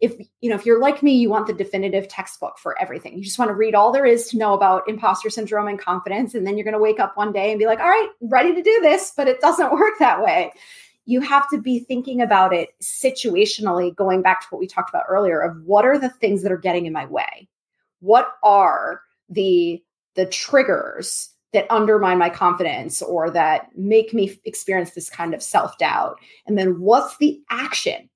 if 0.00 0.14
you 0.40 0.48
know, 0.50 0.56
if 0.56 0.64
you're 0.64 0.80
like 0.80 1.02
me, 1.02 1.14
you 1.16 1.28
want 1.28 1.46
the 1.46 1.52
definitive 1.52 2.08
textbook 2.08 2.58
for 2.58 2.80
everything. 2.80 3.16
You 3.16 3.24
just 3.24 3.38
want 3.38 3.50
to 3.50 3.54
read 3.54 3.74
all 3.74 3.92
there 3.92 4.06
is 4.06 4.28
to 4.28 4.38
know 4.38 4.54
about 4.54 4.88
imposter 4.88 5.30
syndrome 5.30 5.68
and 5.68 5.78
confidence. 5.78 6.34
And 6.34 6.46
then 6.46 6.56
you're 6.56 6.64
going 6.64 6.72
to 6.72 6.80
wake 6.80 7.00
up 7.00 7.16
one 7.16 7.32
day 7.32 7.50
and 7.50 7.58
be 7.58 7.66
like, 7.66 7.80
all 7.80 7.88
right, 7.88 8.08
ready 8.20 8.54
to 8.54 8.62
do 8.62 8.78
this, 8.82 9.12
but 9.16 9.28
it 9.28 9.40
doesn't 9.40 9.72
work 9.72 9.94
that 9.98 10.22
way 10.22 10.52
you 11.10 11.20
have 11.20 11.48
to 11.48 11.60
be 11.60 11.80
thinking 11.80 12.22
about 12.22 12.54
it 12.54 12.68
situationally, 12.80 13.94
going 13.94 14.22
back 14.22 14.42
to 14.42 14.46
what 14.50 14.60
we 14.60 14.66
talked 14.68 14.90
about 14.90 15.06
earlier 15.08 15.40
of 15.40 15.60
what 15.64 15.84
are 15.84 15.98
the 15.98 16.08
things 16.08 16.42
that 16.42 16.52
are 16.52 16.58
getting 16.58 16.86
in 16.86 16.92
my 16.92 17.04
way? 17.06 17.48
What 17.98 18.32
are 18.44 19.02
the 19.28 19.82
the 20.14 20.26
triggers 20.26 21.30
that 21.52 21.66
undermine 21.68 22.18
my 22.18 22.30
confidence 22.30 23.02
or 23.02 23.28
that 23.30 23.76
make 23.76 24.14
me 24.14 24.38
experience 24.44 24.92
this 24.92 25.10
kind 25.10 25.34
of 25.34 25.42
self-doubt? 25.42 26.20
And 26.46 26.56
then 26.56 26.80
what's 26.80 27.16
the 27.16 27.40
action 27.50 28.08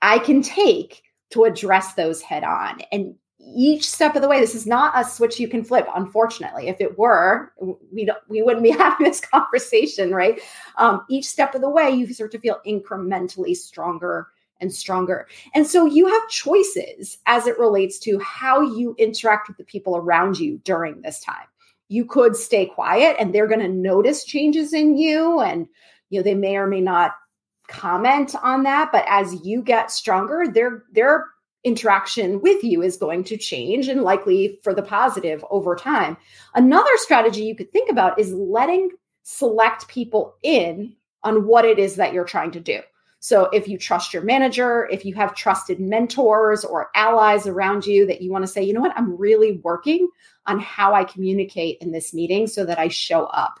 I 0.00 0.20
can 0.20 0.40
take 0.42 1.02
to 1.30 1.44
address 1.44 1.94
those 1.94 2.22
head 2.22 2.44
on? 2.44 2.78
And 2.92 3.16
each 3.54 3.88
step 3.88 4.16
of 4.16 4.22
the 4.22 4.28
way 4.28 4.40
this 4.40 4.54
is 4.54 4.66
not 4.66 4.92
a 4.96 5.08
switch 5.08 5.38
you 5.38 5.48
can 5.48 5.64
flip 5.64 5.86
unfortunately. 5.94 6.68
If 6.68 6.80
it 6.80 6.98
were 6.98 7.52
we 7.92 8.04
don't 8.04 8.18
we 8.28 8.42
wouldn't 8.42 8.64
be 8.64 8.70
having 8.78 9.06
this 9.06 9.20
conversation 9.20 10.12
right? 10.12 10.40
Um, 10.76 11.02
each 11.08 11.28
step 11.28 11.54
of 11.54 11.60
the 11.60 11.70
way 11.70 11.90
you 11.90 12.12
start 12.12 12.32
to 12.32 12.38
feel 12.38 12.60
incrementally 12.66 13.56
stronger 13.56 14.28
and 14.60 14.72
stronger. 14.72 15.28
And 15.54 15.66
so 15.66 15.84
you 15.84 16.06
have 16.06 16.28
choices 16.28 17.18
as 17.26 17.46
it 17.46 17.58
relates 17.58 17.98
to 18.00 18.18
how 18.20 18.62
you 18.62 18.94
interact 18.98 19.48
with 19.48 19.58
the 19.58 19.64
people 19.64 19.96
around 19.96 20.38
you 20.38 20.58
during 20.64 21.02
this 21.02 21.20
time. 21.20 21.46
You 21.88 22.06
could 22.06 22.34
stay 22.34 22.66
quiet 22.66 23.16
and 23.18 23.34
they're 23.34 23.46
going 23.46 23.60
to 23.60 23.68
notice 23.68 24.24
changes 24.24 24.72
in 24.72 24.96
you 24.96 25.40
and 25.40 25.66
you 26.08 26.18
know 26.18 26.24
they 26.24 26.34
may 26.34 26.56
or 26.56 26.66
may 26.66 26.80
not 26.80 27.12
comment 27.68 28.34
on 28.42 28.62
that 28.62 28.90
but 28.92 29.04
as 29.08 29.44
you 29.44 29.60
get 29.60 29.90
stronger 29.90 30.44
they're 30.52 30.84
they're 30.92 31.26
interaction 31.66 32.40
with 32.40 32.62
you 32.62 32.80
is 32.80 32.96
going 32.96 33.24
to 33.24 33.36
change 33.36 33.88
and 33.88 34.02
likely 34.02 34.60
for 34.62 34.72
the 34.72 34.82
positive 34.82 35.44
over 35.50 35.74
time. 35.74 36.16
Another 36.54 36.92
strategy 36.94 37.42
you 37.42 37.56
could 37.56 37.72
think 37.72 37.90
about 37.90 38.18
is 38.20 38.32
letting 38.32 38.90
select 39.24 39.88
people 39.88 40.36
in 40.44 40.94
on 41.24 41.44
what 41.46 41.64
it 41.64 41.80
is 41.80 41.96
that 41.96 42.12
you're 42.12 42.24
trying 42.24 42.52
to 42.52 42.60
do. 42.60 42.80
So 43.18 43.46
if 43.46 43.66
you 43.66 43.78
trust 43.78 44.14
your 44.14 44.22
manager, 44.22 44.88
if 44.92 45.04
you 45.04 45.14
have 45.16 45.34
trusted 45.34 45.80
mentors 45.80 46.64
or 46.64 46.90
allies 46.94 47.48
around 47.48 47.84
you 47.84 48.06
that 48.06 48.22
you 48.22 48.30
want 48.30 48.44
to 48.44 48.50
say, 48.50 48.62
you 48.62 48.72
know 48.72 48.80
what, 48.80 48.96
I'm 48.96 49.16
really 49.16 49.60
working 49.64 50.08
on 50.46 50.60
how 50.60 50.94
I 50.94 51.02
communicate 51.02 51.78
in 51.80 51.90
this 51.90 52.14
meeting 52.14 52.46
so 52.46 52.64
that 52.64 52.78
I 52.78 52.86
show 52.86 53.24
up 53.24 53.58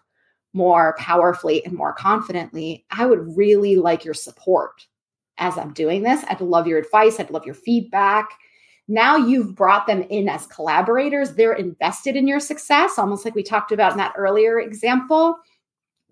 more 0.52 0.94
powerfully 0.96 1.64
and 1.64 1.74
more 1.74 1.92
confidently, 1.92 2.86
I 2.88 3.04
would 3.04 3.36
really 3.36 3.74
like 3.74 4.04
your 4.04 4.14
support 4.14 4.86
as 5.38 5.58
I'm 5.58 5.72
doing 5.72 6.02
this. 6.02 6.24
I'd 6.28 6.40
love 6.40 6.66
your 6.66 6.78
advice. 6.78 7.20
I'd 7.20 7.30
love 7.30 7.46
your 7.46 7.54
feedback. 7.54 8.30
Now 8.88 9.16
you've 9.16 9.54
brought 9.54 9.86
them 9.86 10.02
in 10.02 10.28
as 10.28 10.46
collaborators. 10.46 11.34
They're 11.34 11.52
invested 11.52 12.14
in 12.16 12.28
your 12.28 12.40
success, 12.40 12.98
almost 12.98 13.24
like 13.24 13.34
we 13.34 13.42
talked 13.42 13.72
about 13.72 13.92
in 13.92 13.98
that 13.98 14.14
earlier 14.16 14.60
example. 14.60 15.36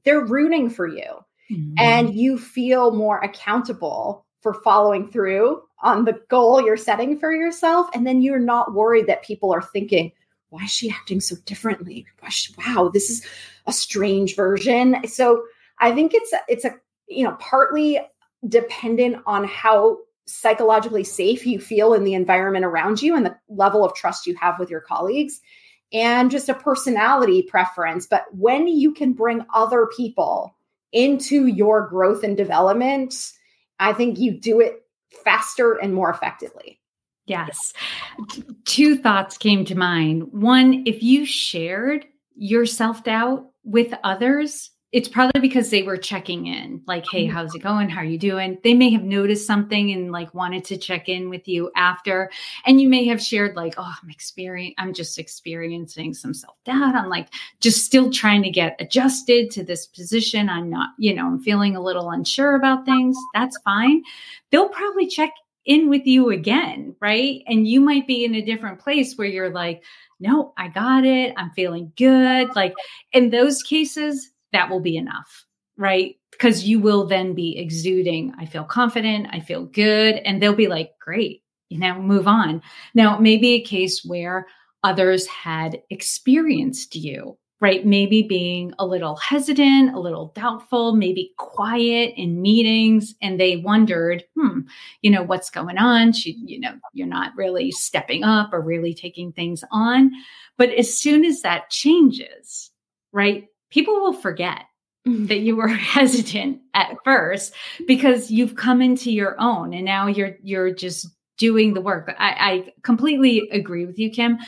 They're 0.04 0.24
rooting 0.24 0.68
for 0.68 0.86
you. 0.86 1.24
Mm-hmm. 1.50 1.74
And 1.78 2.14
you 2.14 2.38
feel 2.38 2.92
more 2.92 3.18
accountable 3.18 4.26
for 4.40 4.54
following 4.54 5.06
through 5.06 5.62
on 5.82 6.04
the 6.04 6.20
goal 6.28 6.60
you're 6.60 6.76
setting 6.76 7.18
for 7.18 7.32
yourself. 7.32 7.88
And 7.94 8.06
then 8.06 8.22
you're 8.22 8.38
not 8.38 8.74
worried 8.74 9.06
that 9.06 9.22
people 9.22 9.52
are 9.52 9.62
thinking, 9.62 10.10
why 10.48 10.64
is 10.64 10.70
she 10.70 10.90
acting 10.90 11.20
so 11.20 11.36
differently? 11.44 12.06
She, 12.28 12.54
wow, 12.58 12.90
this 12.92 13.10
is 13.10 13.26
a 13.66 13.72
strange 13.72 14.36
version. 14.36 14.96
So 15.06 15.44
I 15.80 15.92
think 15.92 16.12
it's 16.14 16.32
a, 16.32 16.38
it's 16.48 16.64
a 16.64 16.74
you 17.08 17.24
know 17.24 17.36
partly 17.38 18.00
dependent 18.48 19.22
on 19.26 19.44
how 19.44 19.98
psychologically 20.26 21.04
safe 21.04 21.46
you 21.46 21.60
feel 21.60 21.92
in 21.94 22.04
the 22.04 22.14
environment 22.14 22.64
around 22.64 23.02
you 23.02 23.14
and 23.14 23.26
the 23.26 23.36
level 23.48 23.84
of 23.84 23.94
trust 23.94 24.26
you 24.26 24.34
have 24.36 24.58
with 24.58 24.70
your 24.70 24.80
colleagues 24.80 25.40
and 25.92 26.30
just 26.30 26.48
a 26.48 26.54
personality 26.54 27.42
preference. 27.42 28.06
But 28.06 28.24
when 28.32 28.66
you 28.66 28.92
can 28.92 29.12
bring 29.12 29.44
other 29.54 29.88
people 29.96 30.56
into 30.92 31.46
your 31.46 31.88
growth 31.88 32.24
and 32.24 32.36
development, 32.36 33.14
I 33.78 33.92
think 33.92 34.18
you 34.18 34.32
do 34.32 34.60
it 34.60 34.82
faster 35.24 35.74
and 35.74 35.94
more 35.94 36.10
effectively. 36.10 36.80
Yes. 37.26 37.72
Two 38.64 38.96
thoughts 38.96 39.38
came 39.38 39.64
to 39.66 39.74
mind. 39.74 40.32
One, 40.32 40.82
if 40.86 41.02
you 41.02 41.24
shared 41.24 42.06
your 42.34 42.66
self 42.66 43.04
doubt 43.04 43.46
with 43.62 43.94
others, 44.02 44.70
it's 44.94 45.08
probably 45.08 45.40
because 45.40 45.70
they 45.70 45.82
were 45.82 45.96
checking 45.96 46.46
in 46.46 46.80
like 46.86 47.04
hey 47.10 47.26
mm-hmm. 47.26 47.34
how's 47.34 47.52
it 47.52 47.58
going? 47.58 47.88
How 47.88 48.00
are 48.00 48.04
you 48.04 48.16
doing? 48.16 48.58
They 48.62 48.74
may 48.74 48.90
have 48.90 49.02
noticed 49.02 49.44
something 49.44 49.90
and 49.90 50.12
like 50.12 50.32
wanted 50.32 50.64
to 50.66 50.76
check 50.76 51.08
in 51.08 51.28
with 51.28 51.48
you 51.48 51.72
after. 51.74 52.30
And 52.64 52.80
you 52.80 52.88
may 52.88 53.04
have 53.06 53.20
shared 53.20 53.56
like 53.56 53.74
oh 53.76 53.92
i'm 54.02 54.08
experiencing 54.08 54.76
i'm 54.78 54.94
just 54.94 55.18
experiencing 55.18 56.14
some 56.14 56.32
self-doubt. 56.32 56.94
I'm 56.94 57.08
like 57.08 57.28
just 57.58 57.84
still 57.84 58.12
trying 58.12 58.44
to 58.44 58.50
get 58.50 58.76
adjusted 58.78 59.50
to 59.50 59.64
this 59.64 59.84
position. 59.84 60.48
I'm 60.48 60.70
not 60.70 60.90
you 60.96 61.12
know 61.12 61.26
i'm 61.26 61.42
feeling 61.42 61.74
a 61.74 61.82
little 61.82 62.10
unsure 62.10 62.54
about 62.54 62.86
things. 62.86 63.16
That's 63.34 63.58
fine. 63.64 64.04
They'll 64.52 64.68
probably 64.68 65.08
check 65.08 65.30
in 65.64 65.88
with 65.88 66.06
you 66.06 66.30
again 66.30 66.94
right? 67.00 67.42
And 67.48 67.66
you 67.66 67.80
might 67.80 68.06
be 68.06 68.24
in 68.24 68.36
a 68.36 68.42
different 68.42 68.78
place 68.78 69.16
where 69.16 69.26
you're 69.26 69.50
like 69.50 69.82
no 70.20 70.52
i 70.56 70.68
got 70.68 71.04
it. 71.04 71.34
I'm 71.36 71.50
feeling 71.50 71.92
good. 71.96 72.54
Like 72.54 72.74
in 73.12 73.30
those 73.30 73.60
cases 73.64 74.30
that 74.54 74.70
will 74.70 74.80
be 74.80 74.96
enough, 74.96 75.44
right? 75.76 76.16
Because 76.30 76.64
you 76.64 76.80
will 76.80 77.06
then 77.06 77.34
be 77.34 77.58
exuding, 77.58 78.32
I 78.38 78.46
feel 78.46 78.64
confident, 78.64 79.28
I 79.30 79.40
feel 79.40 79.64
good. 79.64 80.16
And 80.16 80.42
they'll 80.42 80.54
be 80.54 80.68
like, 80.68 80.92
great, 81.00 81.42
you 81.68 81.78
know, 81.78 82.00
move 82.00 82.26
on. 82.26 82.62
Now, 82.94 83.18
maybe 83.18 83.52
a 83.52 83.60
case 83.62 84.04
where 84.04 84.46
others 84.82 85.26
had 85.26 85.82
experienced 85.90 86.94
you, 86.94 87.38
right? 87.60 87.86
Maybe 87.86 88.22
being 88.22 88.74
a 88.78 88.86
little 88.86 89.16
hesitant, 89.16 89.94
a 89.94 89.98
little 89.98 90.32
doubtful, 90.34 90.94
maybe 90.94 91.32
quiet 91.38 92.12
in 92.16 92.42
meetings. 92.42 93.14
And 93.22 93.40
they 93.40 93.56
wondered, 93.56 94.24
hmm, 94.36 94.60
you 95.02 95.10
know, 95.10 95.22
what's 95.22 95.50
going 95.50 95.78
on? 95.78 96.12
She, 96.12 96.32
you 96.44 96.60
know, 96.60 96.74
you're 96.92 97.06
not 97.06 97.32
really 97.36 97.70
stepping 97.70 98.22
up 98.22 98.52
or 98.52 98.60
really 98.60 98.92
taking 98.92 99.32
things 99.32 99.64
on. 99.70 100.10
But 100.58 100.70
as 100.70 100.96
soon 100.96 101.24
as 101.24 101.42
that 101.42 101.70
changes, 101.70 102.70
right? 103.12 103.46
People 103.74 103.94
will 103.94 104.12
forget 104.12 104.60
mm. 105.06 105.26
that 105.28 105.40
you 105.40 105.56
were 105.56 105.68
hesitant 105.96 106.60
at 106.72 106.96
first 107.04 107.52
because 107.86 108.30
you've 108.30 108.54
come 108.54 108.80
into 108.80 109.10
your 109.10 109.36
own 109.40 109.74
and 109.74 109.84
now 109.84 110.06
you're 110.06 110.36
you're 110.42 110.72
just 110.72 111.08
doing 111.36 111.74
the 111.74 111.80
work. 111.80 112.06
But 112.06 112.14
I, 112.18 112.30
I 112.30 112.72
completely 112.82 113.48
agree 113.50 113.84
with 113.84 113.98
you, 113.98 114.10
Kim. 114.10 114.38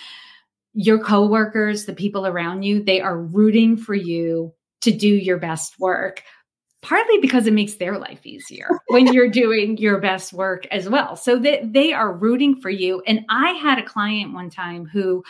Your 0.72 1.02
coworkers, 1.02 1.84
the 1.84 1.94
people 1.94 2.26
around 2.26 2.62
you, 2.62 2.82
they 2.82 3.00
are 3.00 3.20
rooting 3.20 3.76
for 3.76 3.94
you 3.94 4.54
to 4.82 4.92
do 4.92 5.08
your 5.08 5.38
best 5.38 5.78
work 5.80 6.22
partly 6.82 7.18
because 7.18 7.48
it 7.48 7.52
makes 7.52 7.74
their 7.74 7.98
life 7.98 8.24
easier 8.24 8.68
when 8.88 9.12
you're 9.12 9.28
doing 9.28 9.76
your 9.78 9.98
best 9.98 10.32
work 10.32 10.66
as 10.70 10.88
well. 10.88 11.16
So 11.16 11.36
that 11.40 11.72
they 11.72 11.92
are 11.92 12.12
rooting 12.12 12.60
for 12.60 12.70
you. 12.70 13.02
And 13.06 13.24
I 13.28 13.52
had 13.52 13.78
a 13.78 13.84
client 13.84 14.34
one 14.34 14.50
time 14.50 14.86
who 14.86 15.24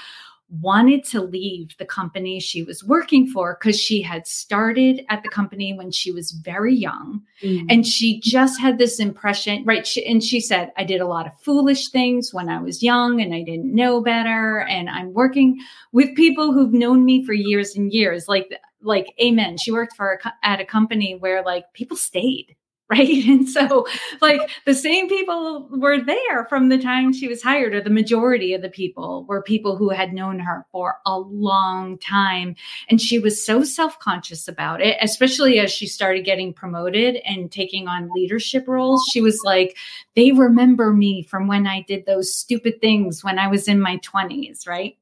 wanted 0.48 1.04
to 1.04 1.20
leave 1.20 1.76
the 1.78 1.84
company 1.84 2.38
she 2.38 2.62
was 2.62 2.84
working 2.84 3.26
for 3.26 3.58
because 3.58 3.78
she 3.80 4.00
had 4.00 4.26
started 4.26 5.04
at 5.08 5.22
the 5.22 5.28
company 5.28 5.72
when 5.72 5.90
she 5.90 6.12
was 6.12 6.30
very 6.30 6.74
young. 6.74 7.20
Mm. 7.42 7.66
And 7.68 7.86
she 7.86 8.20
just 8.20 8.60
had 8.60 8.78
this 8.78 9.00
impression, 9.00 9.64
right? 9.64 9.86
She, 9.86 10.06
and 10.06 10.22
she 10.22 10.40
said, 10.40 10.72
I 10.76 10.84
did 10.84 11.00
a 11.00 11.06
lot 11.06 11.26
of 11.26 11.38
foolish 11.40 11.88
things 11.88 12.32
when 12.32 12.48
I 12.48 12.60
was 12.60 12.82
young 12.82 13.20
and 13.20 13.34
I 13.34 13.42
didn't 13.42 13.74
know 13.74 14.00
better. 14.00 14.60
And 14.60 14.88
I'm 14.88 15.12
working 15.12 15.58
with 15.92 16.14
people 16.14 16.52
who've 16.52 16.72
known 16.72 17.04
me 17.04 17.24
for 17.24 17.32
years 17.32 17.74
and 17.74 17.92
years. 17.92 18.28
Like, 18.28 18.48
like, 18.82 19.14
amen. 19.20 19.58
She 19.58 19.72
worked 19.72 19.96
for 19.96 20.20
a, 20.24 20.32
at 20.44 20.60
a 20.60 20.64
company 20.64 21.16
where 21.18 21.42
like 21.42 21.72
people 21.72 21.96
stayed 21.96 22.54
right? 22.90 23.24
And 23.26 23.48
so, 23.48 23.84
like, 24.20 24.48
the 24.64 24.74
same 24.74 25.08
people 25.08 25.68
were 25.72 26.00
there 26.00 26.44
from 26.44 26.68
the 26.68 26.78
time 26.78 27.12
she 27.12 27.26
was 27.26 27.42
hired, 27.42 27.74
or 27.74 27.80
the 27.80 27.90
majority 27.90 28.54
of 28.54 28.62
the 28.62 28.68
people 28.68 29.24
were 29.28 29.42
people 29.42 29.76
who 29.76 29.88
had 29.88 30.12
known 30.12 30.38
her 30.38 30.64
for 30.70 30.98
a 31.04 31.18
long 31.18 31.98
time. 31.98 32.54
And 32.88 33.00
she 33.00 33.18
was 33.18 33.44
so 33.44 33.64
self 33.64 33.98
conscious 33.98 34.46
about 34.46 34.80
it, 34.80 34.96
especially 35.00 35.58
as 35.58 35.72
she 35.72 35.88
started 35.88 36.24
getting 36.24 36.52
promoted 36.52 37.16
and 37.26 37.50
taking 37.50 37.88
on 37.88 38.08
leadership 38.14 38.68
roles. 38.68 39.02
She 39.10 39.20
was 39.20 39.40
like, 39.42 39.76
they 40.14 40.30
remember 40.30 40.92
me 40.92 41.24
from 41.24 41.48
when 41.48 41.66
I 41.66 41.84
did 41.88 42.06
those 42.06 42.32
stupid 42.32 42.80
things 42.80 43.24
when 43.24 43.40
I 43.40 43.48
was 43.48 43.66
in 43.66 43.80
my 43.80 43.96
20s, 43.98 44.68
right? 44.68 44.96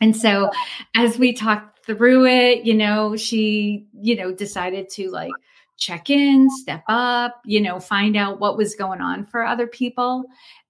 And 0.00 0.16
so, 0.16 0.50
as 0.94 1.18
we 1.18 1.34
talked 1.34 1.84
through 1.84 2.26
it, 2.26 2.64
you 2.64 2.74
know, 2.74 3.16
she, 3.16 3.86
you 4.00 4.16
know, 4.16 4.32
decided 4.32 4.88
to 4.90 5.10
like, 5.10 5.32
check 5.76 6.10
in, 6.10 6.48
step 6.50 6.84
up, 6.88 7.40
you 7.44 7.60
know, 7.60 7.80
find 7.80 8.16
out 8.16 8.40
what 8.40 8.56
was 8.56 8.74
going 8.74 9.00
on 9.00 9.26
for 9.26 9.44
other 9.44 9.66
people. 9.66 10.24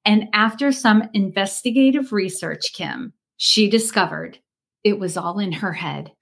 And 0.04 0.28
after 0.32 0.72
some 0.72 1.08
investigative 1.14 2.12
research, 2.12 2.72
Kim, 2.72 3.12
she 3.36 3.68
discovered 3.68 4.38
it 4.84 4.98
was 4.98 5.16
all 5.16 5.38
in 5.38 5.52
her 5.52 5.72
head. 5.72 6.12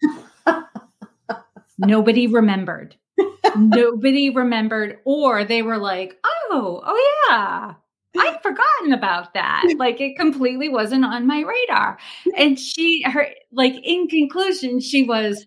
Nobody 1.78 2.26
remembered. 2.26 2.96
Nobody 3.56 4.30
remembered, 4.30 4.98
or 5.04 5.44
they 5.44 5.62
were 5.62 5.78
like, 5.78 6.18
oh, 6.24 6.82
oh, 6.84 7.26
yeah. 7.28 7.74
I'd 8.16 8.42
forgotten 8.42 8.92
about 8.92 9.34
that. 9.34 9.64
Like 9.76 10.00
it 10.00 10.16
completely 10.16 10.68
wasn't 10.68 11.04
on 11.04 11.26
my 11.26 11.40
radar. 11.40 11.98
And 12.36 12.58
she, 12.58 13.02
her, 13.02 13.28
like 13.52 13.74
in 13.82 14.08
conclusion, 14.08 14.80
she 14.80 15.02
was 15.02 15.46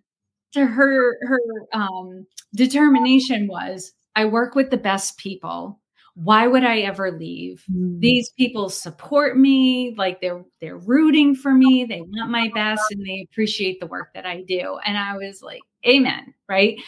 to 0.54 0.66
her, 0.66 1.18
her, 1.28 1.40
um, 1.74 2.26
determination 2.56 3.48
was 3.48 3.94
I 4.16 4.26
work 4.26 4.56
with 4.56 4.72
the 4.72 4.78
best 4.78 5.18
people. 5.18 5.80
Why 6.16 6.48
would 6.48 6.64
I 6.64 6.80
ever 6.80 7.12
leave? 7.12 7.64
Mm. 7.72 8.00
These 8.00 8.32
people 8.32 8.70
support 8.70 9.38
me, 9.38 9.94
like 9.98 10.20
they're 10.20 10.44
they're 10.60 10.78
rooting 10.78 11.36
for 11.36 11.54
me, 11.54 11.86
they 11.86 12.02
want 12.02 12.32
my 12.32 12.50
best 12.56 12.82
and 12.92 13.06
they 13.06 13.28
appreciate 13.30 13.80
the 13.80 13.86
work 13.88 14.10
that 14.16 14.26
I 14.26 14.42
do. 14.42 14.80
And 14.84 14.98
I 14.98 15.16
was 15.16 15.44
like, 15.44 15.62
amen, 15.86 16.34
right? 16.50 16.82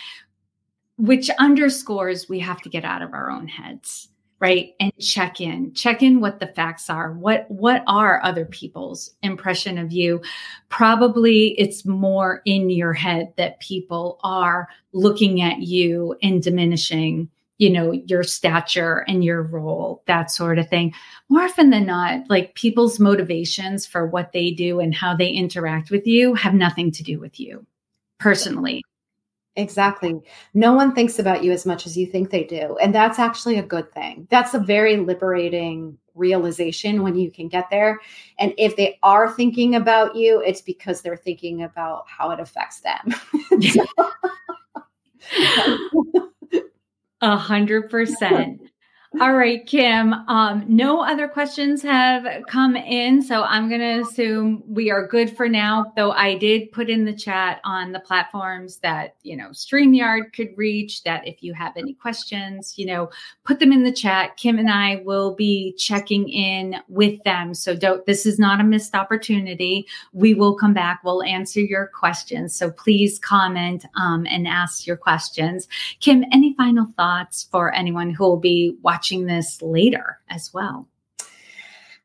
Which 0.98 1.30
underscores 1.32 2.28
we 2.28 2.40
have 2.40 2.62
to 2.62 2.70
get 2.70 2.84
out 2.84 3.04
of 3.04 3.14
our 3.14 3.30
own 3.30 3.48
heads 3.48 4.09
right? 4.40 4.74
And 4.80 4.92
check 5.00 5.42
in 5.42 5.74
check 5.74 6.02
in 6.02 6.22
what 6.22 6.40
the 6.40 6.48
facts 6.48 6.90
are. 6.90 7.12
What 7.14 7.50
what 7.50 7.84
are 7.88 8.24
other 8.24 8.46
people's 8.46 9.12
impression 9.22 9.78
of 9.78 9.92
you? 9.92 10.22
Probably 10.70 11.60
it's 11.60 11.86
more 11.86 12.42
in 12.46 12.70
your 12.70 12.94
head 12.94 13.34
that 13.38 13.60
people 13.60 14.20
are 14.24 14.70
looking 14.94 15.42
at 15.42 15.60
you 15.60 16.16
and 16.22 16.42
diminishing 16.42 17.30
you 17.58 17.70
know 17.70 17.92
your 17.92 18.24
stature 18.24 19.04
and 19.08 19.24
your 19.24 19.44
role 19.44 20.02
that 20.08 20.32
sort 20.32 20.58
of 20.58 20.70
thing. 20.70 20.94
More 21.28 21.44
often 21.44 21.70
than 21.70 21.86
not 21.86 22.30
like 22.30 22.56
people's 22.56 23.00
motivations 23.00 23.86
for 23.86 24.08
what 24.08 24.32
they 24.32 24.52
do 24.52 24.80
and 24.80 24.96
how 24.96 25.16
they 25.16 25.30
interact 25.30 25.92
with 25.92 26.08
you 26.08 26.34
have 26.36 26.54
nothing 26.54 26.92
to 26.92 27.04
do 27.04 27.20
with 27.20 27.40
you 27.40 27.66
personally 28.20 28.84
Exactly. 29.60 30.22
No 30.54 30.74
one 30.74 30.96
thinks 30.96 31.20
about 31.20 31.44
you 31.44 31.52
as 31.52 31.66
much 31.66 31.86
as 31.86 31.98
you 31.98 32.08
think 32.08 32.30
they 32.30 32.46
do. 32.46 32.78
And 32.82 32.96
that's 32.96 33.20
actually 33.20 33.58
a 33.58 33.64
good 33.64 33.92
thing. 33.92 34.26
That's 34.30 34.54
a 34.54 34.60
very 34.60 34.96
liberating 34.96 35.98
realization 36.16 37.04
when 37.04 37.16
you 37.16 37.30
can 37.30 37.50
get 37.50 37.70
there. 37.70 38.00
And 38.40 38.54
if 38.58 38.78
they 38.78 38.98
are 39.04 39.30
thinking 39.30 39.76
about 39.76 40.16
you, 40.16 40.42
it's 40.42 40.62
because 40.62 41.02
they're 41.02 41.18
thinking 41.18 41.64
about 41.64 42.06
how 42.08 42.32
it 42.32 42.40
affects 42.40 42.82
them. 42.82 43.14
A 47.22 47.36
hundred 47.36 47.90
percent. 47.90 48.62
All 49.18 49.34
right, 49.34 49.66
Kim. 49.66 50.14
Um, 50.14 50.66
no 50.68 51.02
other 51.02 51.28
questions 51.28 51.82
have 51.82 52.28
come 52.48 52.76
in, 52.76 53.24
so 53.24 53.42
I'm 53.42 53.68
going 53.68 53.82
to 53.82 54.08
assume 54.08 54.62
we 54.68 54.92
are 54.92 55.08
good 55.08 55.36
for 55.36 55.50
now. 55.50 55.92
Though 55.96 56.12
I 56.12 56.38
did 56.38 56.72
put 56.72 56.92
in 56.92 57.06
the 57.06 57.16
chat 57.16 57.60
on 57.64 57.92
the 57.92 58.02
platforms 58.02 58.78
that 58.78 59.16
you 59.24 59.36
know 59.36 59.50
Streamyard 59.50 60.32
could 60.34 60.50
reach. 60.56 61.02
That 61.04 61.28
if 61.28 61.42
you 61.42 61.56
have 61.56 61.76
any 61.76 61.96
questions, 61.96 62.76
you 62.78 62.86
know, 62.86 63.10
put 63.46 63.60
them 63.60 63.74
in 63.74 63.84
the 63.84 63.92
chat. 63.92 64.38
Kim 64.38 64.60
and 64.60 64.70
I 64.70 65.02
will 65.04 65.34
be 65.34 65.74
checking 65.76 66.30
in 66.30 66.76
with 66.88 67.22
them. 67.24 67.56
So 67.56 67.76
don't. 67.76 68.06
This 68.06 68.28
is 68.28 68.38
not 68.38 68.62
a 68.62 68.64
missed 68.64 68.94
opportunity. 68.94 69.88
We 70.14 70.36
will 70.36 70.56
come 70.56 70.76
back. 70.76 71.02
We'll 71.04 71.24
answer 71.24 71.62
your 71.62 71.88
questions. 71.96 72.56
So 72.56 72.70
please 72.70 73.18
comment 73.18 73.86
um, 73.96 74.28
and 74.30 74.48
ask 74.48 74.86
your 74.86 74.98
questions. 74.98 75.68
Kim, 76.00 76.26
any 76.32 76.54
final 76.54 76.86
thoughts 76.96 77.48
for 77.52 77.74
anyone 77.74 78.12
who 78.12 78.24
will 78.24 78.38
be 78.38 78.78
watching? 78.84 78.99
Watching 79.00 79.28
this 79.28 79.62
later 79.62 80.20
as 80.30 80.54
well. 80.54 80.86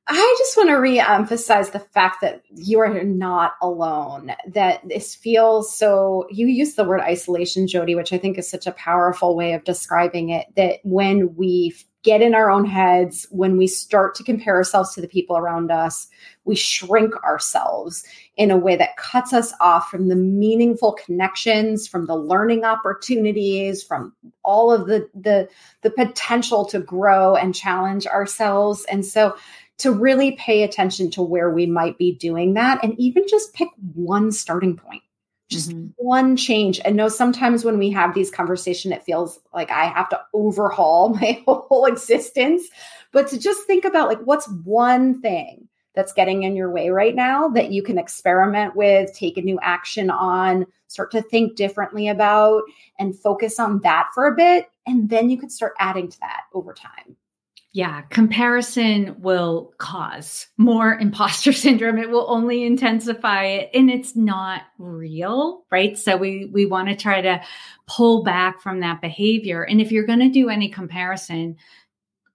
I 0.06 0.36
just 0.38 0.56
want 0.56 0.68
to 0.68 0.74
re-emphasize 0.74 1.70
the 1.70 1.80
fact 1.80 2.20
that 2.20 2.42
you 2.54 2.78
are 2.78 3.02
not 3.02 3.54
alone. 3.60 4.30
That 4.46 4.88
this 4.88 5.12
feels 5.12 5.76
so. 5.76 6.28
You 6.30 6.46
use 6.46 6.76
the 6.76 6.84
word 6.84 7.00
isolation, 7.00 7.66
Jodi, 7.66 7.96
which 7.96 8.12
I 8.12 8.18
think 8.18 8.38
is 8.38 8.48
such 8.48 8.68
a 8.68 8.72
powerful 8.72 9.34
way 9.34 9.54
of 9.54 9.64
describing 9.64 10.28
it. 10.28 10.46
That 10.54 10.78
when 10.84 11.34
we 11.34 11.74
get 12.04 12.22
in 12.22 12.34
our 12.34 12.50
own 12.50 12.66
heads, 12.66 13.26
when 13.30 13.56
we 13.56 13.66
start 13.66 14.14
to 14.14 14.22
compare 14.22 14.54
ourselves 14.54 14.94
to 14.94 15.00
the 15.00 15.08
people 15.08 15.36
around 15.36 15.70
us, 15.70 16.06
we 16.44 16.54
shrink 16.54 17.14
ourselves 17.24 18.04
in 18.36 18.50
a 18.50 18.56
way 18.56 18.76
that 18.76 18.96
cuts 18.96 19.32
us 19.32 19.52
off 19.60 19.88
from 19.90 20.08
the 20.08 20.16
meaningful 20.16 20.92
connections, 20.92 21.88
from 21.88 22.06
the 22.06 22.16
learning 22.16 22.64
opportunities, 22.64 23.82
from 23.82 24.14
all 24.44 24.70
of 24.70 24.86
the 24.86 25.08
the 25.14 25.48
the 25.80 25.90
potential 25.90 26.64
to 26.66 26.78
grow 26.78 27.34
and 27.34 27.54
challenge 27.54 28.06
ourselves. 28.06 28.84
And 28.90 29.04
so 29.04 29.34
to 29.78 29.90
really 29.90 30.32
pay 30.32 30.62
attention 30.62 31.10
to 31.12 31.22
where 31.22 31.50
we 31.50 31.66
might 31.66 31.98
be 31.98 32.14
doing 32.14 32.54
that 32.54 32.82
and 32.84 32.94
even 32.98 33.24
just 33.26 33.54
pick 33.54 33.68
one 33.94 34.30
starting 34.30 34.76
point 34.76 35.02
just 35.54 35.70
mm-hmm. 35.70 35.88
one 35.96 36.36
change. 36.36 36.80
And 36.84 36.96
know 36.96 37.08
sometimes 37.08 37.64
when 37.64 37.78
we 37.78 37.90
have 37.90 38.14
these 38.14 38.30
conversation 38.30 38.92
it 38.92 39.04
feels 39.04 39.40
like 39.52 39.70
i 39.70 39.86
have 39.86 40.08
to 40.10 40.20
overhaul 40.32 41.08
my 41.20 41.42
whole 41.46 41.86
existence. 41.86 42.64
But 43.12 43.28
to 43.28 43.38
just 43.38 43.66
think 43.66 43.84
about 43.84 44.08
like 44.08 44.20
what's 44.20 44.48
one 44.48 45.20
thing 45.20 45.68
that's 45.94 46.12
getting 46.12 46.42
in 46.42 46.56
your 46.56 46.70
way 46.70 46.90
right 46.90 47.14
now 47.14 47.48
that 47.48 47.70
you 47.70 47.82
can 47.82 47.98
experiment 47.98 48.76
with 48.76 49.14
take 49.14 49.36
a 49.36 49.42
new 49.42 49.58
action 49.62 50.10
on 50.10 50.66
start 50.88 51.10
to 51.12 51.22
think 51.22 51.56
differently 51.56 52.08
about 52.08 52.62
and 52.98 53.18
focus 53.18 53.58
on 53.58 53.80
that 53.80 54.08
for 54.14 54.26
a 54.26 54.34
bit 54.34 54.68
and 54.86 55.08
then 55.08 55.30
you 55.30 55.38
can 55.38 55.48
start 55.48 55.74
adding 55.78 56.08
to 56.08 56.18
that 56.20 56.42
over 56.52 56.74
time 56.74 57.16
yeah, 57.74 58.02
comparison 58.02 59.16
will 59.18 59.74
cause 59.78 60.46
more 60.56 60.94
imposter 61.00 61.52
syndrome. 61.52 61.98
It 61.98 62.08
will 62.08 62.26
only 62.30 62.64
intensify 62.64 63.46
it 63.46 63.70
and 63.74 63.90
it's 63.90 64.14
not 64.14 64.62
real, 64.78 65.64
right? 65.72 65.98
So 65.98 66.16
we 66.16 66.46
we 66.46 66.66
want 66.66 66.88
to 66.88 66.96
try 66.96 67.20
to 67.20 67.42
pull 67.88 68.22
back 68.22 68.62
from 68.62 68.80
that 68.80 69.00
behavior. 69.00 69.64
And 69.64 69.80
if 69.80 69.90
you're 69.90 70.06
going 70.06 70.20
to 70.20 70.30
do 70.30 70.48
any 70.48 70.68
comparison, 70.68 71.56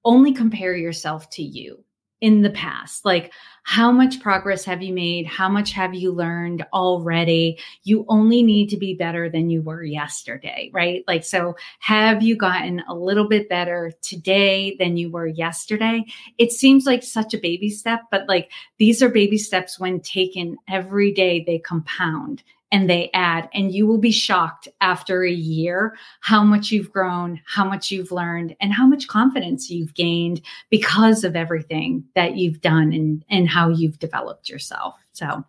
only 0.03 0.33
compare 0.33 0.75
yourself 0.75 1.29
to 1.31 1.41
you 1.41 1.85
in 2.21 2.41
the 2.41 2.49
past. 2.49 3.05
Like 3.05 3.31
how 3.63 3.91
much 3.91 4.19
progress 4.19 4.65
have 4.65 4.81
you 4.81 4.93
made? 4.93 5.27
How 5.27 5.47
much 5.47 5.71
have 5.73 5.93
you 5.93 6.11
learned 6.11 6.65
already? 6.73 7.59
You 7.83 8.05
only 8.07 8.41
need 8.41 8.69
to 8.69 8.77
be 8.77 8.95
better 8.95 9.29
than 9.29 9.49
you 9.49 9.61
were 9.61 9.83
yesterday, 9.83 10.71
right? 10.73 11.03
Like, 11.07 11.23
so 11.23 11.55
have 11.79 12.23
you 12.23 12.35
gotten 12.35 12.81
a 12.89 12.95
little 12.95 13.27
bit 13.27 13.47
better 13.47 13.91
today 14.01 14.75
than 14.79 14.97
you 14.97 15.11
were 15.11 15.27
yesterday? 15.27 16.03
It 16.37 16.51
seems 16.51 16.85
like 16.85 17.03
such 17.03 17.33
a 17.33 17.39
baby 17.39 17.69
step, 17.69 18.01
but 18.09 18.27
like 18.27 18.51
these 18.79 19.03
are 19.03 19.09
baby 19.09 19.37
steps 19.37 19.79
when 19.79 19.99
taken 19.99 20.57
every 20.67 21.11
day, 21.11 21.43
they 21.45 21.59
compound 21.59 22.43
and 22.71 22.89
they 22.89 23.09
add 23.13 23.49
and 23.53 23.73
you 23.73 23.87
will 23.87 23.97
be 23.97 24.11
shocked 24.11 24.67
after 24.81 25.23
a 25.23 25.31
year 25.31 25.95
how 26.21 26.43
much 26.43 26.71
you've 26.71 26.91
grown 26.91 27.39
how 27.45 27.65
much 27.65 27.91
you've 27.91 28.11
learned 28.11 28.55
and 28.59 28.73
how 28.73 28.85
much 28.85 29.07
confidence 29.07 29.69
you've 29.69 29.93
gained 29.93 30.41
because 30.69 31.23
of 31.23 31.35
everything 31.35 32.03
that 32.15 32.35
you've 32.35 32.61
done 32.61 32.93
and 32.93 33.23
and 33.29 33.49
how 33.49 33.69
you've 33.69 33.99
developed 33.99 34.49
yourself 34.49 34.95
so, 35.19 35.43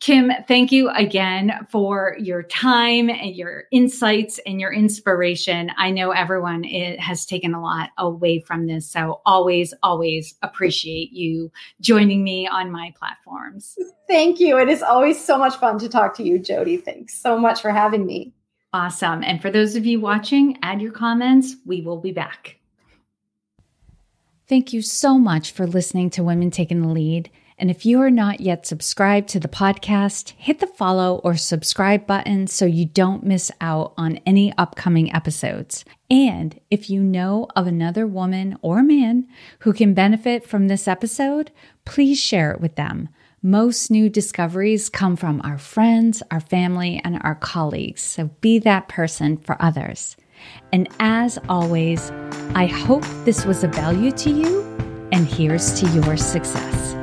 Kim, 0.00 0.30
thank 0.46 0.70
you 0.70 0.90
again 0.90 1.66
for 1.70 2.14
your 2.20 2.42
time 2.42 3.08
and 3.08 3.34
your 3.34 3.64
insights 3.72 4.38
and 4.44 4.60
your 4.60 4.70
inspiration. 4.70 5.70
I 5.78 5.90
know 5.90 6.10
everyone 6.10 6.62
has 6.64 7.24
taken 7.24 7.54
a 7.54 7.62
lot 7.62 7.88
away 7.96 8.40
from 8.40 8.66
this. 8.66 8.86
So, 8.86 9.22
always, 9.24 9.72
always 9.82 10.34
appreciate 10.42 11.12
you 11.12 11.50
joining 11.80 12.22
me 12.22 12.46
on 12.46 12.70
my 12.70 12.92
platforms. 12.98 13.78
Thank 14.06 14.40
you. 14.40 14.58
It 14.58 14.68
is 14.68 14.82
always 14.82 15.22
so 15.22 15.38
much 15.38 15.56
fun 15.56 15.78
to 15.78 15.88
talk 15.88 16.14
to 16.16 16.22
you, 16.22 16.38
Jodi. 16.38 16.76
Thanks 16.76 17.18
so 17.18 17.38
much 17.38 17.62
for 17.62 17.70
having 17.70 18.04
me. 18.04 18.34
Awesome. 18.74 19.24
And 19.24 19.40
for 19.40 19.50
those 19.50 19.74
of 19.74 19.86
you 19.86 20.00
watching, 20.00 20.58
add 20.62 20.82
your 20.82 20.92
comments. 20.92 21.56
We 21.64 21.80
will 21.80 22.00
be 22.00 22.12
back. 22.12 22.56
Thank 24.46 24.74
you 24.74 24.82
so 24.82 25.18
much 25.18 25.52
for 25.52 25.66
listening 25.66 26.10
to 26.10 26.22
Women 26.22 26.50
Taking 26.50 26.82
the 26.82 26.88
Lead. 26.88 27.30
And 27.58 27.70
if 27.70 27.84
you 27.84 28.00
are 28.00 28.10
not 28.10 28.40
yet 28.40 28.66
subscribed 28.66 29.28
to 29.30 29.40
the 29.40 29.48
podcast, 29.48 30.32
hit 30.36 30.60
the 30.60 30.66
follow 30.68 31.16
or 31.24 31.34
subscribe 31.36 32.06
button 32.06 32.46
so 32.46 32.64
you 32.64 32.86
don't 32.86 33.24
miss 33.24 33.50
out 33.60 33.94
on 33.96 34.20
any 34.24 34.56
upcoming 34.56 35.12
episodes. 35.12 35.84
And 36.08 36.60
if 36.70 36.88
you 36.88 37.02
know 37.02 37.48
of 37.56 37.66
another 37.66 38.06
woman 38.06 38.56
or 38.62 38.82
man 38.82 39.26
who 39.60 39.72
can 39.72 39.92
benefit 39.92 40.46
from 40.46 40.68
this 40.68 40.86
episode, 40.86 41.50
please 41.84 42.20
share 42.20 42.52
it 42.52 42.60
with 42.60 42.76
them. 42.76 43.08
Most 43.42 43.90
new 43.90 44.08
discoveries 44.08 44.88
come 44.88 45.16
from 45.16 45.40
our 45.42 45.58
friends, 45.58 46.22
our 46.30 46.40
family, 46.40 47.00
and 47.04 47.20
our 47.22 47.34
colleagues. 47.34 48.02
So 48.02 48.30
be 48.40 48.58
that 48.60 48.88
person 48.88 49.36
for 49.36 49.60
others. 49.60 50.16
And 50.72 50.88
as 51.00 51.38
always, 51.48 52.10
I 52.54 52.66
hope 52.66 53.04
this 53.24 53.44
was 53.44 53.64
a 53.64 53.68
value 53.68 54.12
to 54.12 54.30
you, 54.30 54.62
and 55.12 55.26
here's 55.26 55.80
to 55.80 55.88
your 55.88 56.16
success. 56.16 56.97